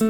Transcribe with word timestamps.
Halo 0.00 0.08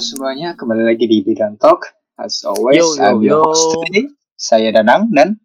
semuanya, 0.00 0.56
kembali 0.56 0.80
lagi 0.80 1.04
di 1.04 1.20
Bidang 1.20 1.60
Talk. 1.60 1.92
As 2.16 2.40
always, 2.48 2.80
Yo, 2.80 2.96
yo, 2.96 3.04
I'm 3.04 3.20
your 3.20 3.44
yo. 3.44 3.52
host 3.52 3.84
today. 3.84 4.08
Saya 4.40 4.72
Danang 4.72 5.12
dan 5.12 5.43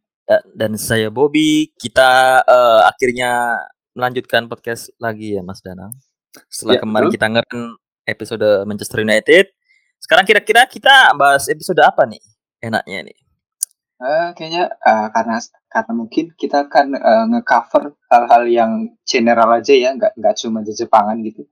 dan 0.52 0.78
saya 0.78 1.10
Bobby. 1.10 1.74
Kita 1.74 2.42
eh, 2.42 2.82
akhirnya 2.86 3.58
melanjutkan 3.94 4.46
podcast 4.46 4.94
lagi 4.98 5.36
ya 5.36 5.42
Mas 5.42 5.60
Danang. 5.60 5.92
Setelah 6.48 6.78
Ya, 6.78 6.82
kemarin 6.82 7.10
betul. 7.10 7.16
kita 7.18 7.28
ngeren 7.28 7.62
episode 8.06 8.48
Manchester 8.64 9.00
United. 9.02 9.46
Sekarang 10.00 10.24
kira-kira 10.24 10.64
kita 10.66 11.12
bahas 11.14 11.50
episode 11.50 11.82
apa 11.82 12.06
nih? 12.06 12.22
Enaknya 12.62 13.10
nih. 13.10 13.18
eh, 14.00 14.28
kayaknya 14.32 14.64
eh, 14.72 15.08
karena 15.12 15.38
karena 15.68 15.92
mungkin 15.92 16.26
kita 16.34 16.72
akan 16.72 16.88
eh, 16.96 17.26
nge-cover 17.36 17.84
hal-hal 18.08 18.44
yang 18.48 18.72
general 19.04 19.50
aja 19.52 19.74
ya, 19.76 19.92
nggak 19.92 20.16
nggak 20.16 20.36
cuma 20.40 20.64
di 20.64 20.72
Jepangan 20.72 21.20
gitu, 21.20 21.44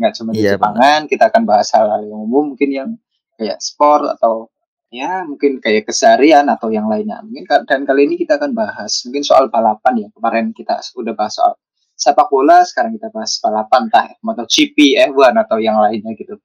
nggak 0.00 0.12
cuma 0.16 0.30
di 0.32 0.40
Iya, 0.40 0.56
Jepangan. 0.56 1.00
Kita 1.12 1.28
akan 1.28 1.42
bahas 1.44 1.68
hal-hal 1.76 2.00
yang 2.08 2.20
umum, 2.24 2.56
mungkin 2.56 2.70
yang 2.72 2.90
kayak 3.36 3.60
sport 3.60 4.16
atau 4.16 4.48
ya 4.90 5.22
mungkin 5.24 5.62
kayak 5.62 5.86
keseharian 5.86 6.50
atau 6.50 6.68
yang 6.68 6.90
lainnya. 6.90 7.22
Mungkin 7.22 7.46
dan 7.64 7.86
kali 7.86 8.10
ini 8.10 8.14
kita 8.18 8.36
akan 8.36 8.52
bahas 8.52 9.06
mungkin 9.06 9.22
soal 9.22 9.46
balapan 9.48 10.06
ya. 10.06 10.08
Kemarin 10.10 10.50
kita 10.50 10.82
udah 10.98 11.14
bahas 11.14 11.38
soal 11.38 11.54
sepak 11.94 12.28
bola, 12.28 12.66
sekarang 12.66 12.98
kita 12.98 13.08
bahas 13.14 13.38
balapan 13.38 13.86
entah 13.88 14.06
MotoGP, 14.24 14.98
F1 15.14 15.34
atau 15.46 15.58
yang 15.62 15.78
lainnya 15.78 16.12
gitu. 16.18 16.36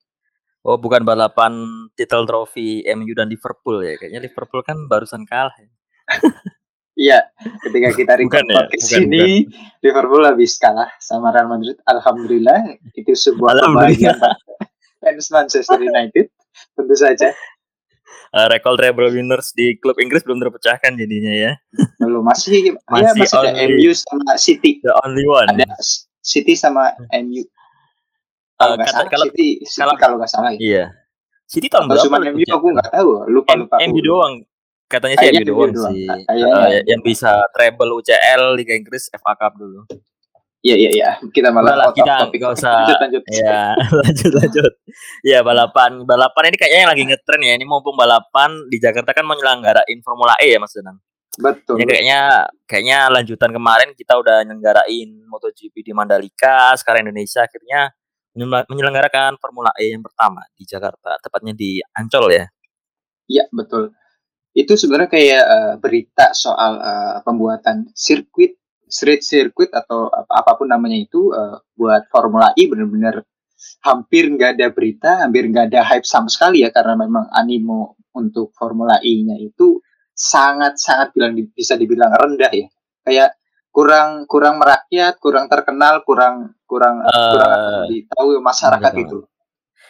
Oh, 0.66 0.82
bukan 0.82 1.06
balapan 1.06 1.54
title 1.94 2.26
trofi 2.26 2.82
MU 2.98 3.14
dan 3.14 3.30
Liverpool 3.30 3.86
ya. 3.86 3.98
Kayaknya 4.02 4.22
Liverpool 4.26 4.62
kan 4.66 4.78
barusan 4.90 5.26
kalah. 5.26 5.54
ya. 5.58 5.70
Iya, 6.96 7.28
ketika 7.60 7.92
kita 7.92 8.14
record 8.24 8.32
Bukan 8.32 8.46
ya? 8.48 8.56
podcast 8.56 8.88
Bukan, 8.88 9.04
ini, 9.12 9.28
Liverpool 9.84 10.24
habis 10.24 10.56
kalah 10.56 10.88
sama 11.04 11.36
Real 11.36 11.52
Madrid. 11.52 11.76
Alhamdulillah, 11.84 12.80
itu 12.96 13.12
sebuah 13.12 13.52
kebahagiaan 13.52 14.16
fans 15.04 15.28
Manchester 15.28 15.80
United. 15.84 16.32
Tentu 16.72 16.96
saja, 16.96 17.36
Eh, 18.32 18.48
rekor 18.48 18.76
treble 18.76 19.08
winners 19.10 19.52
di 19.52 19.80
klub 19.80 19.96
Inggris 19.96 20.20
belum 20.22 20.38
terpecahkan 20.38 20.92
jadinya 20.94 21.32
ya. 21.32 21.52
belum 21.98 22.20
masih, 22.20 22.68
ya, 22.68 22.74
Masih 22.86 23.16
masih 23.16 23.38
ada 23.38 23.52
only- 23.54 23.80
MU 23.80 23.92
sama 23.92 24.32
City. 24.36 24.72
The 24.80 24.92
only 25.02 25.24
one. 25.24 25.48
Ada 25.50 25.72
City 26.20 26.54
sama 26.54 26.92
MU. 27.14 27.48
Kalau 28.56 28.74
Eh, 28.74 28.78
nggak 28.78 28.88
kata- 28.88 28.98
salah, 28.98 29.10
kalau 29.10 29.26
City, 29.30 29.48
City 29.62 29.80
kalau- 29.80 29.96
kalau 29.96 30.16
nggak 30.20 30.32
salah 30.32 30.52
ya. 30.52 30.60
Iya. 30.60 30.86
City 31.46 31.68
tahun 31.68 31.86
berapa? 31.88 32.04
cuma 32.04 32.18
MU, 32.20 32.44
aku 32.46 32.68
nggak 32.72 32.90
tahu. 32.90 33.10
Lupa 33.30 33.52
lupa. 33.56 33.76
MU 33.80 34.00
doang. 34.02 34.34
Katanya 34.86 35.16
sih 35.18 35.28
MU 35.32 35.46
doang 35.46 35.72
doang. 35.72 35.94
sih. 35.94 36.06
Eh, 36.06 36.36
MU 36.36 36.84
yang 36.86 37.02
bisa 37.02 37.32
treble 37.52 37.92
UCL 37.96 38.54
Liga 38.54 38.74
Inggris 38.74 39.08
FA 39.12 39.34
Cup 39.34 39.56
dulu. 39.56 39.88
Iya 40.66 40.76
iya 40.82 40.90
iya. 40.90 41.10
Kita 41.22 41.54
malah 41.54 41.94
kita 41.94 42.26
topic. 42.26 42.42
nggak 42.42 42.54
usah- 42.58 42.74
Lanjut 42.82 42.98
lanjut. 42.98 43.24
Ya, 43.30 43.78
lanjut 44.02 44.32
lanjut. 44.34 44.72
Ya, 45.22 45.40
balapan 45.46 45.92
balapan 46.10 46.44
ini 46.50 46.58
kayaknya 46.58 46.80
yang 46.82 46.92
lagi 46.92 47.04
ngetren 47.06 47.42
ya. 47.46 47.54
Ini 47.54 47.66
mumpung 47.70 47.94
balapan 47.94 48.66
di 48.66 48.82
Jakarta 48.82 49.14
kan 49.14 49.22
mau 49.30 49.38
nyelenggarain 49.38 50.00
Formula 50.02 50.34
E 50.42 50.50
ya 50.50 50.58
Mas 50.58 50.74
Danang. 50.74 50.98
Betul. 51.38 51.78
Ini 51.78 51.86
kayaknya 51.86 52.20
kayaknya 52.66 52.98
lanjutan 53.14 53.52
kemarin 53.54 53.90
kita 53.94 54.18
udah 54.18 54.42
nyelenggarain 54.42 55.10
MotoGP 55.30 55.86
di 55.86 55.92
Mandalika, 55.94 56.74
sekarang 56.74 57.06
Indonesia 57.06 57.46
akhirnya 57.46 57.94
menyelenggarakan 58.68 59.38
Formula 59.38 59.70
E 59.78 59.94
yang 59.94 60.02
pertama 60.02 60.44
di 60.52 60.66
Jakarta, 60.66 61.16
tepatnya 61.22 61.54
di 61.54 61.78
Ancol 61.94 62.34
ya. 62.34 62.46
Iya 63.30 63.46
betul. 63.52 63.94
Itu 64.56 64.80
sebenarnya 64.80 65.12
kayak 65.12 65.44
eh, 65.46 65.74
berita 65.78 66.32
soal 66.32 66.80
eh, 66.80 67.18
pembuatan 67.22 67.92
sirkuit, 67.92 68.56
street 68.96 69.22
circuit 69.22 69.72
atau 69.76 70.08
apa- 70.08 70.36
apa 70.40 70.52
pun 70.56 70.72
namanya 70.72 70.96
itu 70.96 71.36
eh, 71.36 71.56
buat 71.76 72.08
Formula 72.08 72.56
E 72.56 72.64
benar-benar 72.66 73.20
hampir 73.84 74.32
nggak 74.32 74.56
ada 74.56 74.68
berita, 74.72 75.12
hampir 75.26 75.48
nggak 75.52 75.74
ada 75.74 75.82
hype 75.84 76.08
sama 76.08 76.32
sekali 76.32 76.64
ya 76.64 76.70
karena 76.72 76.96
memang 76.96 77.28
animo 77.32 78.00
untuk 78.16 78.56
Formula 78.56 79.04
E-nya 79.04 79.36
itu 79.36 79.84
sangat-sangat 80.16 81.12
bilang 81.12 81.36
bisa 81.52 81.76
dibilang 81.76 82.16
rendah 82.16 82.52
ya. 82.52 82.68
Kayak 83.04 83.36
kurang 83.70 84.24
kurang 84.26 84.56
merakyat, 84.64 85.20
kurang 85.20 85.52
terkenal, 85.52 86.00
kurang 86.08 86.56
kurang 86.64 87.04
Eh, 87.04 87.30
kurang 87.36 87.60
ditahu 87.92 88.30
masyarakat 88.40 88.92
benar 88.96 89.04
itu. 89.04 89.20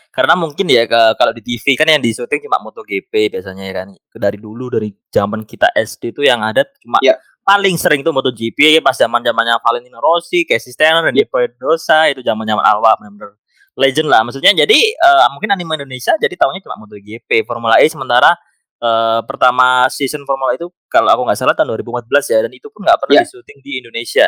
Karena 0.10 0.34
mungkin 0.34 0.66
ya 0.72 0.88
ke- 0.88 1.14
kalau 1.20 1.36
di 1.36 1.44
TV 1.44 1.76
kan 1.76 1.92
yang 1.92 2.00
di 2.00 2.16
syuting 2.16 2.48
cuma 2.48 2.64
MotoGP 2.64 3.36
biasanya 3.36 3.64
ya 3.68 3.74
kan. 3.84 3.88
Dari 4.16 4.40
dulu 4.40 4.72
dari 4.72 4.90
zaman 5.12 5.44
kita 5.44 5.76
SD 5.76 6.16
itu 6.16 6.24
yang 6.24 6.40
ada 6.42 6.64
cuma 6.80 7.04
Iya. 7.04 7.20
Paling 7.46 7.78
sering 7.78 8.02
itu 8.02 8.10
MotoGP 8.10 8.82
pas 8.82 8.98
zaman-zamannya 8.98 9.62
Valentino 9.62 10.02
Rossi, 10.02 10.44
Casey 10.44 10.74
Steiner, 10.74 11.06
Iya. 11.06 11.14
Randy 11.14 11.24
Pedrosa 11.30 12.10
itu 12.10 12.26
zaman-zaman 12.26 12.66
Alwa 12.66 12.98
benar-benar 12.98 13.38
legend 13.78 14.08
lah. 14.10 14.26
Maksudnya 14.26 14.52
jadi 14.58 14.80
eh, 14.98 15.28
mungkin 15.32 15.54
anime 15.54 15.78
Indonesia 15.78 16.18
jadi 16.18 16.34
tahunya 16.34 16.66
cuma 16.66 16.76
MotoGP, 16.82 17.46
Formula 17.46 17.78
E 17.78 17.86
sementara 17.86 18.34
eh, 18.82 19.20
pertama 19.30 19.86
season 19.94 20.26
Formula 20.26 20.52
E 20.52 20.60
itu 20.60 20.68
kalau 20.90 21.14
aku 21.14 21.22
nggak 21.30 21.38
salah 21.38 21.54
tahun 21.54 21.78
2014 21.78 22.34
ya 22.34 22.40
dan 22.50 22.52
itu 22.52 22.68
pun 22.74 22.82
nggak 22.82 22.98
pernah 22.98 23.22
Iya. 23.22 23.24
di 23.24 23.30
syuting 23.30 23.58
di 23.62 23.72
Indonesia. 23.80 24.28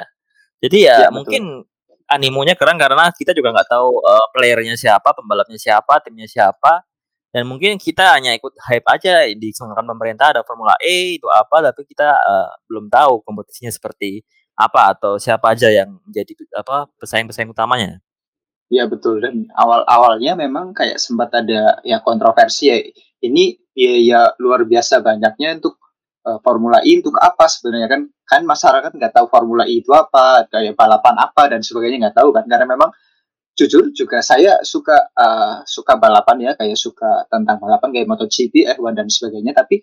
Jadi 0.62 0.78
ya 0.86 0.98
betul. 1.10 1.14
mungkin 1.18 1.44
animonya 2.08 2.54
keren 2.56 2.78
karena 2.80 3.10
kita 3.12 3.34
juga 3.34 3.50
nggak 3.58 3.68
tahu 3.72 3.90
eh, 4.06 4.26
playernya 4.38 4.76
siapa, 4.78 5.10
pembalapnya 5.18 5.58
siapa, 5.58 6.06
timnya 6.06 6.30
siapa, 6.30 6.86
dan 7.36 7.44
mungkin 7.44 7.76
kita 7.76 8.16
hanya 8.16 8.32
ikut 8.34 8.56
hype 8.56 8.88
aja 8.88 9.28
diselenggarakan 9.36 9.88
pemerintah 9.92 10.32
ada 10.32 10.42
Formula 10.48 10.74
E 10.80 11.20
itu 11.20 11.28
apa, 11.28 11.60
tapi 11.60 11.84
kita 11.84 12.08
eh, 12.16 12.50
belum 12.72 12.88
tahu 12.88 13.22
kompetisinya 13.28 13.72
seperti 13.72 14.24
apa 14.58 14.96
atau 14.98 15.22
siapa 15.22 15.54
aja 15.54 15.70
yang 15.70 16.00
menjadi 16.08 16.34
apa 16.58 16.90
pesaing-pesaing 16.98 17.52
utamanya. 17.52 18.00
Iya 18.68 18.84
betul 18.92 19.24
dan 19.24 19.48
awal-awalnya 19.56 20.36
memang 20.36 20.76
kayak 20.76 21.00
sempat 21.00 21.32
ada 21.36 21.80
ya 21.84 22.04
kontroversi 22.04 22.64
ya. 22.72 22.78
Ini 23.18 23.56
biaya 23.72 24.36
luar 24.40 24.66
biasa 24.66 25.04
banyaknya 25.04 25.60
untuk 25.62 25.78
eh, 26.26 26.40
Formula 26.42 26.80
E 26.82 26.92
untuk 27.00 27.16
apa 27.20 27.46
sebenarnya 27.52 27.88
kan 27.92 28.02
kan 28.28 28.42
masyarakat 28.44 28.92
nggak 28.96 29.14
tahu 29.14 29.28
Formula 29.28 29.68
E 29.68 29.84
itu 29.84 29.92
apa 29.92 30.48
kayak 30.48 30.74
balapan 30.80 31.16
apa 31.20 31.44
dan 31.52 31.62
sebagainya 31.62 32.08
nggak 32.08 32.18
tahu 32.24 32.32
kan 32.32 32.48
karena 32.48 32.66
memang 32.68 32.92
jujur 33.58 33.90
juga 33.90 34.22
saya 34.22 34.62
suka 34.62 35.10
eh, 35.18 35.56
suka 35.66 35.98
balapan 35.98 36.38
ya 36.46 36.52
kayak 36.54 36.78
suka 36.78 37.26
tentang 37.28 37.58
balapan 37.58 37.90
kayak 37.90 38.08
MotoGP, 38.08 38.78
F1 38.78 38.94
dan 38.94 39.10
sebagainya. 39.10 39.58
Tapi 39.58 39.82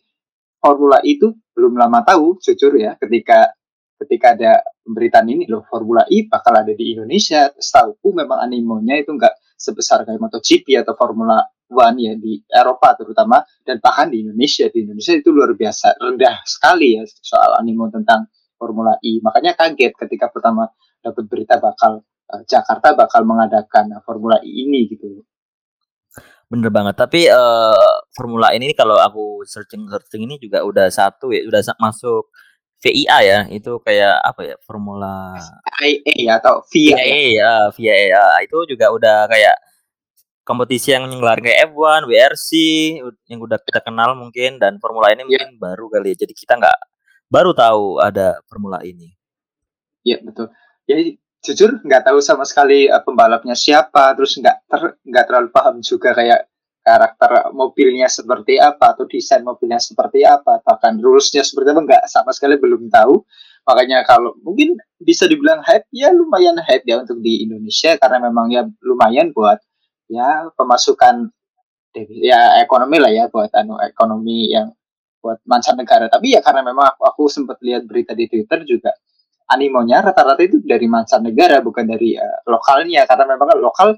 Formula 0.63 1.03
E 1.03 1.19
itu 1.19 1.29
belum 1.53 1.77
lama 1.77 2.01
tahu 2.07 2.41
jujur 2.41 2.73
ya 2.79 2.97
ketika 2.97 3.53
ketika 4.01 4.33
ada 4.33 4.53
pemberitaan 4.87 5.27
ini 5.29 5.45
loh 5.51 5.67
Formula 5.67 6.07
E 6.09 6.25
bakal 6.31 6.55
ada 6.63 6.73
di 6.73 6.95
Indonesia. 6.95 7.51
Setahuku 7.53 8.15
memang 8.15 8.39
animonya 8.41 9.03
itu 9.03 9.11
nggak 9.13 9.59
sebesar 9.59 10.07
kayak 10.07 10.23
MotoGP 10.23 10.81
atau 10.87 10.95
Formula 10.95 11.43
One 11.75 11.99
ya 11.99 12.15
di 12.15 12.39
Eropa 12.47 12.95
terutama 12.95 13.43
dan 13.67 13.83
bahkan 13.83 14.09
di 14.09 14.23
Indonesia. 14.23 14.71
Di 14.71 14.87
Indonesia 14.87 15.13
itu 15.19 15.35
luar 15.35 15.53
biasa 15.53 15.99
rendah 15.99 16.47
sekali 16.47 16.97
ya 16.97 17.03
soal 17.05 17.59
animo 17.59 17.91
tentang 17.91 18.31
Formula 18.55 18.95
E. 19.03 19.19
Makanya 19.19 19.59
kaget 19.59 19.93
ketika 19.99 20.31
pertama 20.31 20.71
dapat 21.03 21.27
berita 21.27 21.59
bakal 21.59 22.07
Jakarta 22.45 22.97
bakal 22.99 23.23
mengadakan 23.23 23.95
eh, 23.95 24.03
Formula 24.03 24.43
E 24.43 24.51
ini 24.51 24.91
gitu 24.91 25.23
Bener 26.51 26.69
banget. 26.71 26.95
Tapi 26.99 27.27
eh, 27.31 27.89
Formula 28.15 28.53
E 28.53 28.59
ini 28.59 28.75
kalau 28.75 28.99
aku 28.99 29.43
searching 29.47 29.87
searching 29.89 30.27
ini 30.27 30.37
juga 30.39 30.63
udah 30.63 30.91
satu 30.91 31.31
ya, 31.31 31.47
udah 31.47 31.61
masuk 31.81 32.29
VIA 32.85 33.19
ya. 33.25 33.39
Itu 33.49 33.81
kayak 33.81 34.21
apa 34.23 34.41
ya? 34.45 34.57
Formula 34.63 35.35
IA 35.83 36.37
atau 36.39 36.61
VIA 36.69 36.95
ya. 37.01 37.01
VIA 37.01 37.17
ya, 37.33 37.53
VIA 37.73 38.25
itu 38.45 38.59
juga 38.69 38.93
udah 38.93 39.27
kayak 39.27 39.57
kompetisi 40.45 40.93
yang 40.93 41.09
ngelar 41.09 41.41
kayak 41.41 41.73
F1, 41.73 42.05
WRC 42.05 42.49
yang 43.33 43.41
udah 43.41 43.57
kita 43.65 43.81
kenal 43.81 44.13
mungkin 44.13 44.61
dan 44.61 44.77
Formula 44.77 45.09
ini 45.11 45.25
Iya. 45.25 45.49
mungkin 45.49 45.51
baru 45.57 45.89
kali 45.89 46.13
ya. 46.13 46.17
Jadi 46.29 46.33
kita 46.37 46.61
nggak 46.61 46.79
baru 47.33 47.57
tahu 47.57 47.99
ada 48.05 48.39
Formula 48.47 48.79
ini. 48.85 49.17
Iya 50.05 50.21
betul. 50.21 50.53
Jadi 50.85 51.17
jujur 51.45 51.85
nggak 51.85 52.09
tahu 52.09 52.19
sama 52.25 52.49
sekali 52.49 52.89
uh, 52.89 53.05
pembalapnya 53.05 53.53
siapa, 53.53 54.17
terus 54.17 54.41
nggak 54.41 54.57
ter 54.65 54.83
nggak 55.05 55.25
terlalu 55.29 55.49
paham 55.53 55.77
juga 55.85 56.17
kayak 56.17 56.49
karakter 56.85 57.49
mobilnya 57.57 58.09
seperti 58.13 58.61
apa 58.61 58.93
atau 58.93 59.05
desain 59.09 59.45
mobilnya 59.45 59.81
seperti 59.81 60.25
apa, 60.25 60.61
bahkan 60.65 60.97
rulesnya 61.01 61.45
seperti 61.45 61.73
apa 61.73 61.81
nggak 61.85 62.03
sama 62.09 62.33
sekali 62.33 62.57
belum 62.57 62.89
tahu. 62.89 63.25
Makanya 63.65 64.05
kalau 64.05 64.37
mungkin 64.45 64.77
bisa 65.01 65.25
dibilang 65.25 65.65
hype 65.65 65.89
ya 65.89 66.13
lumayan 66.13 66.61
hype 66.61 66.85
ya 66.85 67.01
untuk 67.01 67.21
di 67.25 67.45
Indonesia 67.49 67.97
karena 67.97 68.29
memang 68.29 68.53
ya 68.53 68.69
lumayan 68.85 69.33
buat 69.33 69.57
ya 70.13 70.53
pemasukan 70.53 71.33
ya 72.21 72.61
ekonomi 72.61 73.01
lah 73.01 73.09
ya 73.09 73.25
buat 73.33 73.49
anu 73.57 73.81
ekonomi 73.81 74.53
yang 74.53 74.69
buat 75.25 75.41
mancanegara. 75.49 76.13
Tapi 76.13 76.37
ya 76.37 76.45
karena 76.45 76.61
memang 76.61 76.93
aku, 76.93 77.03
aku 77.09 77.23
sempat 77.33 77.57
lihat 77.65 77.89
berita 77.89 78.13
di 78.13 78.29
Twitter 78.29 78.61
juga 78.69 78.93
animonya 79.51 80.01
rata-rata 80.01 80.41
itu 80.41 80.61
dari 80.65 80.89
mancanegara 80.89 81.61
bukan 81.61 81.85
dari 81.85 82.17
uh, 82.17 82.45
lokalnya. 82.49 83.05
Karena 83.05 83.25
memang 83.29 83.49
kan 83.53 83.59
lokal 83.61 83.89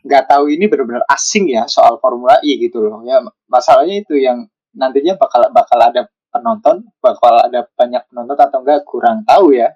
nggak 0.00 0.32
tahu 0.32 0.48
ini 0.48 0.64
benar-benar 0.64 1.04
asing 1.12 1.52
ya 1.52 1.68
soal 1.68 2.00
Formula 2.00 2.40
E 2.40 2.56
gitu 2.56 2.80
loh. 2.80 3.04
Ya 3.04 3.20
masalahnya 3.50 4.00
itu 4.00 4.16
yang 4.16 4.48
nantinya 4.72 5.18
bakal 5.18 5.50
bakal 5.52 5.76
ada 5.82 6.08
penonton 6.30 6.86
bakal 7.02 7.42
ada 7.42 7.66
banyak 7.74 8.06
penonton 8.06 8.38
atau 8.38 8.58
enggak 8.62 8.86
kurang 8.86 9.26
tahu 9.26 9.52
ya. 9.52 9.74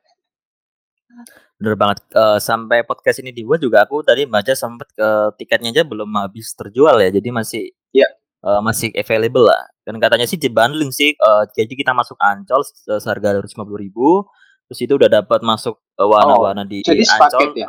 Bener 1.59 1.75
banget. 1.75 2.03
Uh, 2.15 2.39
sampai 2.39 2.87
podcast 2.87 3.21
ini 3.21 3.35
dibuat 3.35 3.59
juga 3.59 3.83
aku 3.85 4.01
tadi 4.07 4.25
baca 4.25 4.55
sempat 4.55 4.91
ke 4.95 5.03
uh, 5.03 5.31
tiketnya 5.35 5.71
aja 5.75 5.83
belum 5.83 6.09
habis 6.15 6.55
terjual 6.55 6.99
ya 7.03 7.11
jadi 7.11 7.29
masih 7.35 7.75
ya. 7.93 8.07
uh, 8.47 8.63
masih 8.63 8.95
available 8.95 9.51
lah. 9.51 9.67
Dan 9.85 10.01
katanya 10.01 10.25
sih 10.25 10.41
di 10.41 10.49
bundling 10.49 10.91
sih 10.95 11.13
uh, 11.21 11.45
jadi 11.53 11.71
kita 11.71 11.93
masuk 11.93 12.17
Ancol 12.23 12.65
seharga 12.65 13.37
dua 13.37 13.65
puluh 13.67 13.81
ribu 13.83 14.25
terus 14.71 14.81
itu 14.81 14.95
udah 14.97 15.09
dapat 15.09 15.41
masuk 15.45 15.77
warna-warna 15.95 16.65
oh, 16.65 16.69
di 16.69 16.81
jadi 16.83 17.05
Ancol 17.05 17.55
ya? 17.55 17.67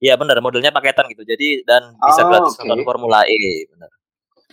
Iya 0.00 0.14
benar, 0.16 0.40
modelnya 0.40 0.72
paketan 0.72 1.12
gitu. 1.12 1.28
Jadi 1.28 1.60
dan 1.68 1.92
bisa 2.00 2.24
oh, 2.24 2.32
gratis 2.32 2.56
okay. 2.56 2.64
nonton 2.64 2.88
Formula 2.88 3.20
E, 3.28 3.68
benar. 3.68 3.90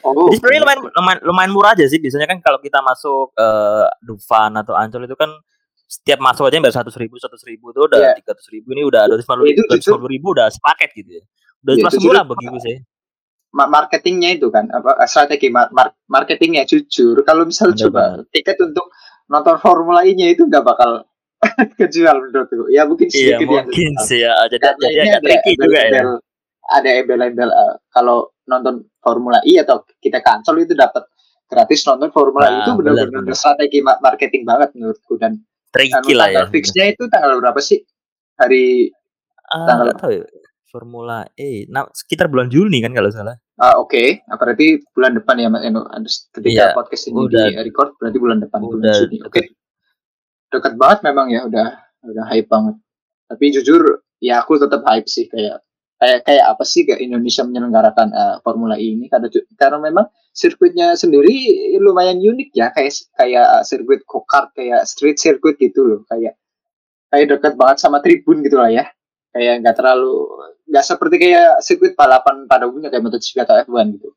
Oh, 0.04 0.28
Jadi 0.28 0.44
sebenarnya 0.44 0.62
lumayan, 0.62 0.80
lumayan 0.92 1.20
lumayan 1.24 1.52
murah 1.56 1.72
aja 1.72 1.88
sih. 1.88 2.04
Biasanya 2.04 2.28
kan 2.28 2.44
kalau 2.44 2.60
kita 2.60 2.84
masuk 2.84 3.32
uh, 3.40 3.88
Dufan 4.04 4.54
atau 4.60 4.76
Ancol 4.76 5.08
itu 5.08 5.16
kan 5.16 5.32
setiap 5.88 6.20
masuk 6.20 6.52
aja 6.52 6.60
bayar 6.60 6.76
seratus 6.76 7.00
ribu, 7.00 7.16
seratus 7.16 7.48
ribu 7.48 7.72
itu 7.72 7.80
udah 7.80 7.96
iya. 7.96 8.14
tiga 8.20 8.36
ratus 8.36 8.48
ribu 8.52 8.76
ini 8.76 8.84
udah 8.84 9.08
dua 9.08 9.16
ratus 9.16 9.26
lima 9.88 9.98
puluh 9.98 10.12
ribu 10.12 10.28
udah 10.36 10.48
sepaket 10.52 10.90
gitu 11.00 11.10
ya. 11.18 11.24
Udah 11.64 11.74
yeah, 11.74 11.80
termasuk 11.80 12.02
murah 12.04 12.24
begitu 12.28 12.58
sih. 12.60 12.78
Marketingnya 13.56 14.30
itu 14.36 14.52
kan 14.52 14.68
apa 14.68 15.00
strategi 15.08 15.48
marketingnya 16.12 16.68
jujur. 16.68 17.24
Kalau 17.24 17.48
misal 17.48 17.72
coba 17.72 18.20
tiket 18.36 18.60
untuk 18.60 18.92
nonton 19.32 19.56
Formula 19.64 20.04
E-nya 20.04 20.28
itu 20.28 20.44
nggak 20.44 20.62
bakal 20.62 21.08
kejual 21.80 22.16
menurutku. 22.18 22.66
Ya 22.74 22.84
mungkin 22.90 23.08
iya, 23.14 23.38
sedikit 23.38 23.48
iya, 23.48 23.62
mungkin 23.64 23.92
sih 24.04 24.20
ya. 24.26 24.34
Jadi 24.50 24.64
ya, 24.64 24.90
ya, 24.90 25.04
ada 25.18 25.20
tricky 25.22 25.52
juga 25.58 25.80
ya. 25.86 26.02
Ada 26.68 26.90
embel-embel 27.04 27.50
uh, 27.50 27.76
kalau 27.94 28.34
nonton 28.50 28.84
Formula 29.00 29.40
E 29.48 29.56
atau 29.62 29.88
kita 30.04 30.20
kansol 30.20 30.68
itu 30.68 30.76
dapat 30.76 31.08
gratis 31.48 31.86
nonton 31.88 32.12
Formula 32.12 32.52
nah, 32.52 32.54
E 32.54 32.62
itu 32.66 32.72
benar-benar 32.76 33.36
strategi 33.38 33.80
marketing 33.84 34.44
banget 34.44 34.70
menurutku 34.76 35.16
dan 35.16 35.40
tricky 35.72 36.14
lah 36.18 36.28
ya. 36.34 36.44
Fixnya 36.50 36.92
itu 36.92 37.08
tanggal 37.08 37.40
berapa 37.40 37.60
sih? 37.64 37.80
Hari 38.38 38.92
uh, 39.54 39.68
tanggal 39.68 39.88
tahu 39.96 40.12
ya. 40.22 40.26
Formula 40.68 41.24
E, 41.40 41.64
nah 41.72 41.88
sekitar 41.96 42.28
bulan 42.28 42.52
Juni 42.52 42.84
kan 42.84 42.92
kalau 42.92 43.08
salah. 43.08 43.40
Uh, 43.56 43.80
Oke, 43.82 44.20
okay. 44.20 44.36
berarti 44.36 44.84
bulan 44.92 45.16
depan 45.16 45.40
ya 45.40 45.48
Mas 45.48 45.64
Eno. 45.64 45.88
Ketika 46.36 46.52
yeah, 46.54 46.76
podcast 46.76 47.08
ini 47.08 47.18
udah, 47.24 47.50
di 47.50 47.56
record 47.72 47.96
berarti 47.98 48.18
bulan 48.20 48.38
depan 48.44 48.60
udah, 48.62 48.70
bulan 48.76 48.94
Juni. 49.08 49.18
Oke. 49.24 49.32
Okay 49.32 49.46
dekat 50.52 50.74
banget 50.80 51.00
memang 51.04 51.28
ya 51.32 51.46
udah 51.48 51.68
udah 52.08 52.26
hype 52.32 52.50
banget. 52.50 52.76
Tapi 53.28 53.46
jujur 53.60 54.04
ya 54.24 54.42
aku 54.42 54.58
tetap 54.58 54.82
hype 54.88 55.08
sih 55.10 55.28
kayak 55.28 55.62
kayak 55.98 56.20
kayak 56.24 56.46
apa 56.46 56.64
sih 56.64 56.86
kayak 56.86 57.02
Indonesia 57.02 57.44
menyelenggarakan 57.44 58.08
uh, 58.14 58.36
Formula 58.42 58.80
E 58.80 58.96
ini. 58.96 59.12
Karena 59.12 59.28
karena 59.60 59.78
memang 59.82 60.06
sirkuitnya 60.32 60.96
sendiri 60.96 61.36
lumayan 61.82 62.22
unik 62.22 62.50
ya 62.56 62.72
kayak 62.72 62.94
kayak 63.18 63.48
sirkuit 63.68 64.02
go 64.08 64.24
kart 64.24 64.54
kayak 64.56 64.88
street 64.88 65.20
circuit 65.20 65.60
gitu 65.60 65.84
loh. 65.84 66.02
Kayak 66.08 66.40
kayak 67.12 67.26
dekat 67.38 67.54
banget 67.60 67.78
sama 67.84 68.00
tribun 68.00 68.46
gitu 68.46 68.58
lah 68.60 68.72
ya. 68.72 68.86
Kayak 69.36 69.66
nggak 69.66 69.76
terlalu 69.76 70.14
nggak 70.68 70.86
seperti 70.86 71.16
kayak 71.20 71.60
sirkuit 71.64 71.94
balapan 71.96 72.48
pada 72.48 72.68
umumnya 72.68 72.92
kayak 72.92 73.04
MotoGP 73.04 73.44
atau 73.44 73.56
F1 73.68 73.88
gitu. 74.00 74.10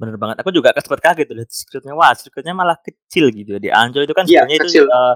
Bener 0.00 0.16
banget. 0.16 0.40
Aku 0.40 0.50
juga 0.50 0.72
sempat 0.80 1.00
kaget 1.04 1.26
tuh 1.28 1.36
sirkuitnya. 1.44 1.92
Wah 1.92 2.12
sirkuitnya 2.16 2.54
malah 2.56 2.78
kecil 2.80 3.28
gitu. 3.30 3.56
Ya 3.56 3.60
di 3.60 3.70
Ancol 3.70 4.08
itu 4.08 4.16
kan 4.16 4.24
ya, 4.24 4.42
sebenarnya 4.42 4.56
itu 4.64 4.82
uh, 4.88 5.14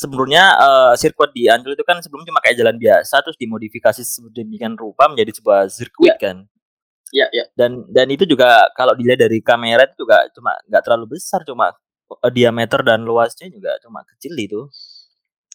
sebelumnya 0.00 0.56
uh, 0.56 0.92
sirkuit 0.96 1.36
di 1.36 1.44
Ancol 1.52 1.76
itu 1.76 1.84
kan 1.84 2.00
sebelum 2.00 2.24
cuma 2.24 2.40
kayak 2.40 2.56
jalan 2.56 2.80
biasa 2.80 3.20
terus 3.20 3.36
dimodifikasi 3.36 4.00
sedemikian 4.00 4.72
rupa 4.80 5.12
menjadi 5.12 5.36
sebuah 5.36 5.68
sirkuit 5.68 6.16
yeah. 6.16 6.18
kan. 6.18 6.36
Iya, 7.12 7.20
yeah, 7.20 7.28
iya. 7.28 7.38
Yeah. 7.44 7.46
Dan 7.52 7.70
dan 7.92 8.06
itu 8.08 8.24
juga 8.24 8.64
kalau 8.72 8.96
dilihat 8.96 9.20
dari 9.20 9.44
kamera 9.44 9.84
itu 9.84 10.00
juga 10.00 10.24
cuma 10.32 10.56
nggak 10.64 10.82
terlalu 10.88 11.20
besar, 11.20 11.44
cuma 11.44 11.76
uh, 12.08 12.32
diameter 12.32 12.80
dan 12.80 13.04
luasnya 13.04 13.52
juga 13.52 13.76
cuma 13.84 14.00
kecil 14.16 14.32
itu. 14.40 14.60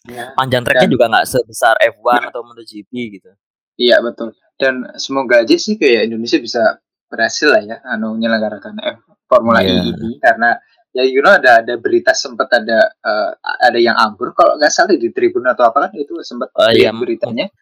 Yeah. 0.06 0.30
Panjang 0.38 0.62
treknya 0.62 0.86
juga 0.86 1.10
nggak 1.10 1.26
sebesar 1.26 1.74
F1 1.82 2.06
yeah. 2.06 2.30
atau 2.30 2.40
MotoGP 2.46 2.92
gitu. 3.18 3.30
Iya, 3.76 3.98
betul. 3.98 4.30
Dan 4.56 4.94
semoga 4.96 5.42
aja 5.42 5.58
sih 5.58 5.74
kayak 5.74 6.06
Indonesia 6.08 6.38
bisa 6.38 6.62
berhasil 7.06 7.48
lah 7.50 7.62
ya 7.62 7.76
anu 7.86 8.18
menyelenggarakan 8.18 8.82
F 8.82 8.98
Formula 9.26 9.62
yeah. 9.62 9.82
E 9.82 9.90
ini 9.90 10.10
karena 10.22 10.58
ya 10.96 11.04
you 11.04 11.20
know 11.20 11.36
ada 11.36 11.60
ada 11.60 11.76
berita 11.76 12.16
sempat 12.16 12.48
ada 12.56 12.88
uh, 13.04 13.30
ada 13.60 13.76
yang 13.76 13.92
ambruk 14.00 14.32
kalau 14.32 14.56
nggak 14.56 14.72
salah 14.72 14.96
di 14.96 15.12
tribun 15.12 15.44
atau 15.44 15.68
apa 15.68 15.88
kan 15.88 15.92
itu 15.92 16.16
sempat 16.24 16.48
uh, 16.56 16.72
iya, 16.72 16.88
beritanya. 16.96 17.52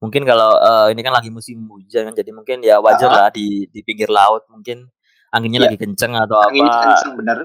mungkin 0.00 0.24
kalau 0.24 0.56
uh, 0.56 0.88
ini 0.88 1.00
kan 1.04 1.12
lagi 1.12 1.28
musim 1.28 1.64
hujan 1.68 2.08
kan 2.08 2.14
jadi 2.16 2.32
mungkin 2.32 2.64
ya 2.64 2.80
wajar 2.80 3.08
uh 3.08 3.14
lah 3.14 3.28
di 3.28 3.68
di 3.68 3.80
pinggir 3.84 4.08
laut 4.08 4.48
mungkin 4.48 4.88
anginnya 5.32 5.64
yeah. 5.64 5.68
lagi 5.68 5.78
kenceng 5.80 6.12
atau 6.16 6.40
Angin 6.40 6.64
apa. 6.64 6.80
kenceng 6.88 7.12
bener. 7.20 7.38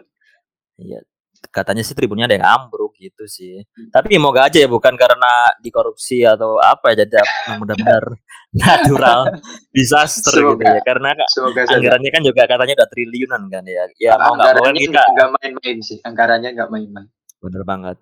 Iya 0.80 1.00
katanya 1.48 1.83
sih 1.88 1.95
tribunnya 1.95 2.27
ada 2.27 2.36
yang 2.36 2.48
ambruk 2.48 2.88
gitu 3.00 3.24
sih. 3.25 3.63
Hmm. 3.63 3.90
Tapi 3.90 4.19
semoga 4.19 4.51
aja 4.51 4.60
ya 4.60 4.68
bukan 4.68 4.94
karena 5.00 5.56
dikorupsi 5.63 6.28
atau 6.28 6.60
apa 6.60 6.92
ya 6.94 7.07
jadi 7.07 7.24
benar-benar 7.56 8.04
natural 8.62 9.40
disaster 9.78 10.36
semoga, 10.36 10.60
gitu 10.60 10.63
ya. 10.68 10.81
Karena 10.84 11.10
semoga 11.31 11.62
anggarannya 11.72 12.12
kan 12.12 12.22
juga 12.28 12.42
katanya 12.44 12.74
udah 12.84 12.90
triliunan 12.92 13.44
kan 13.48 13.63
ya. 13.63 13.84
Ya 13.96 14.13
mau 14.19 14.36
nggak 14.36 14.54
mau 14.60 14.66
kan 14.68 14.75
kita 14.75 15.01
nggak 15.16 15.30
main-main 15.40 15.78
sih. 15.80 15.98
Anggarannya 16.04 16.50
nggak 16.54 16.69
main-main. 16.69 17.07
Bener 17.40 17.63
banget. 17.63 17.98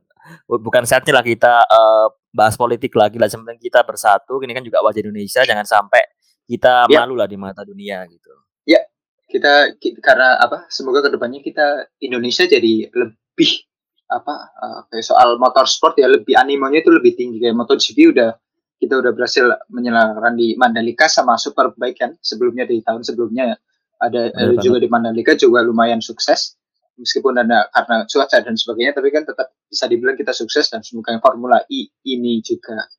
Bukan 0.50 0.84
saatnya 0.84 1.16
lah 1.16 1.24
kita 1.24 1.64
uh, 1.64 2.12
bahas 2.34 2.58
politik 2.58 2.92
lagi 2.98 3.16
lah. 3.22 3.30
Sebenarnya 3.30 3.62
kita 3.62 3.86
bersatu. 3.86 4.42
Ini 4.42 4.52
kan 4.58 4.66
juga 4.66 4.82
wajah 4.84 5.00
Indonesia. 5.06 5.46
Jangan 5.46 5.64
sampai 5.64 6.04
kita 6.48 6.88
ya. 6.88 7.04
malu 7.04 7.20
lah 7.20 7.28
di 7.28 7.38
mata 7.38 7.62
dunia 7.68 8.08
gitu. 8.08 8.32
Ya, 8.64 8.80
kita, 9.28 9.76
kita 9.76 10.00
karena 10.00 10.40
apa 10.40 10.72
semoga 10.72 11.04
ke 11.04 11.12
depannya 11.12 11.44
kita 11.44 11.92
Indonesia 12.00 12.48
jadi 12.48 12.88
lebih 12.88 13.67
apa 14.07 14.36
uh, 14.56 14.80
kayak 14.88 15.04
soal 15.04 15.36
motorsport 15.36 16.00
ya 16.00 16.07
lebih 16.07 16.33
animonya 16.39 16.80
itu 16.83 16.92
lebih 16.92 17.13
tinggi. 17.19 17.44
Kayak 17.44 17.56
MotoGP 17.59 17.98
udah 18.15 18.30
kita 18.77 18.94
udah 19.00 19.12
berhasil 19.12 19.45
menyelenggarakan 19.74 20.36
di 20.38 20.56
Mandalika 20.56 21.12
sama 21.12 21.36
Superbike 21.36 21.98
kan 21.98 22.12
sebelumnya 22.21 22.63
di 22.69 22.80
tahun 22.86 23.04
sebelumnya 23.04 23.57
ada, 23.98 24.30
ada 24.30 24.54
juga 24.62 24.77
di 24.77 24.88
Mandalika 24.88 25.33
juga 25.36 25.65
lumayan 25.65 26.00
sukses. 26.00 26.56
Meskipun 26.98 27.38
ada 27.38 27.70
karena 27.70 28.10
cuaca 28.10 28.38
dan 28.41 28.55
sebagainya 28.58 28.98
tapi 28.98 29.13
kan 29.13 29.22
tetap 29.22 29.53
bisa 29.70 29.86
dibilang 29.86 30.17
kita 30.17 30.34
sukses 30.34 30.65
dan 30.74 30.82
semoga 30.82 31.13
Formula 31.22 31.62
E 31.70 31.93
ini 32.10 32.41
juga 32.41 32.89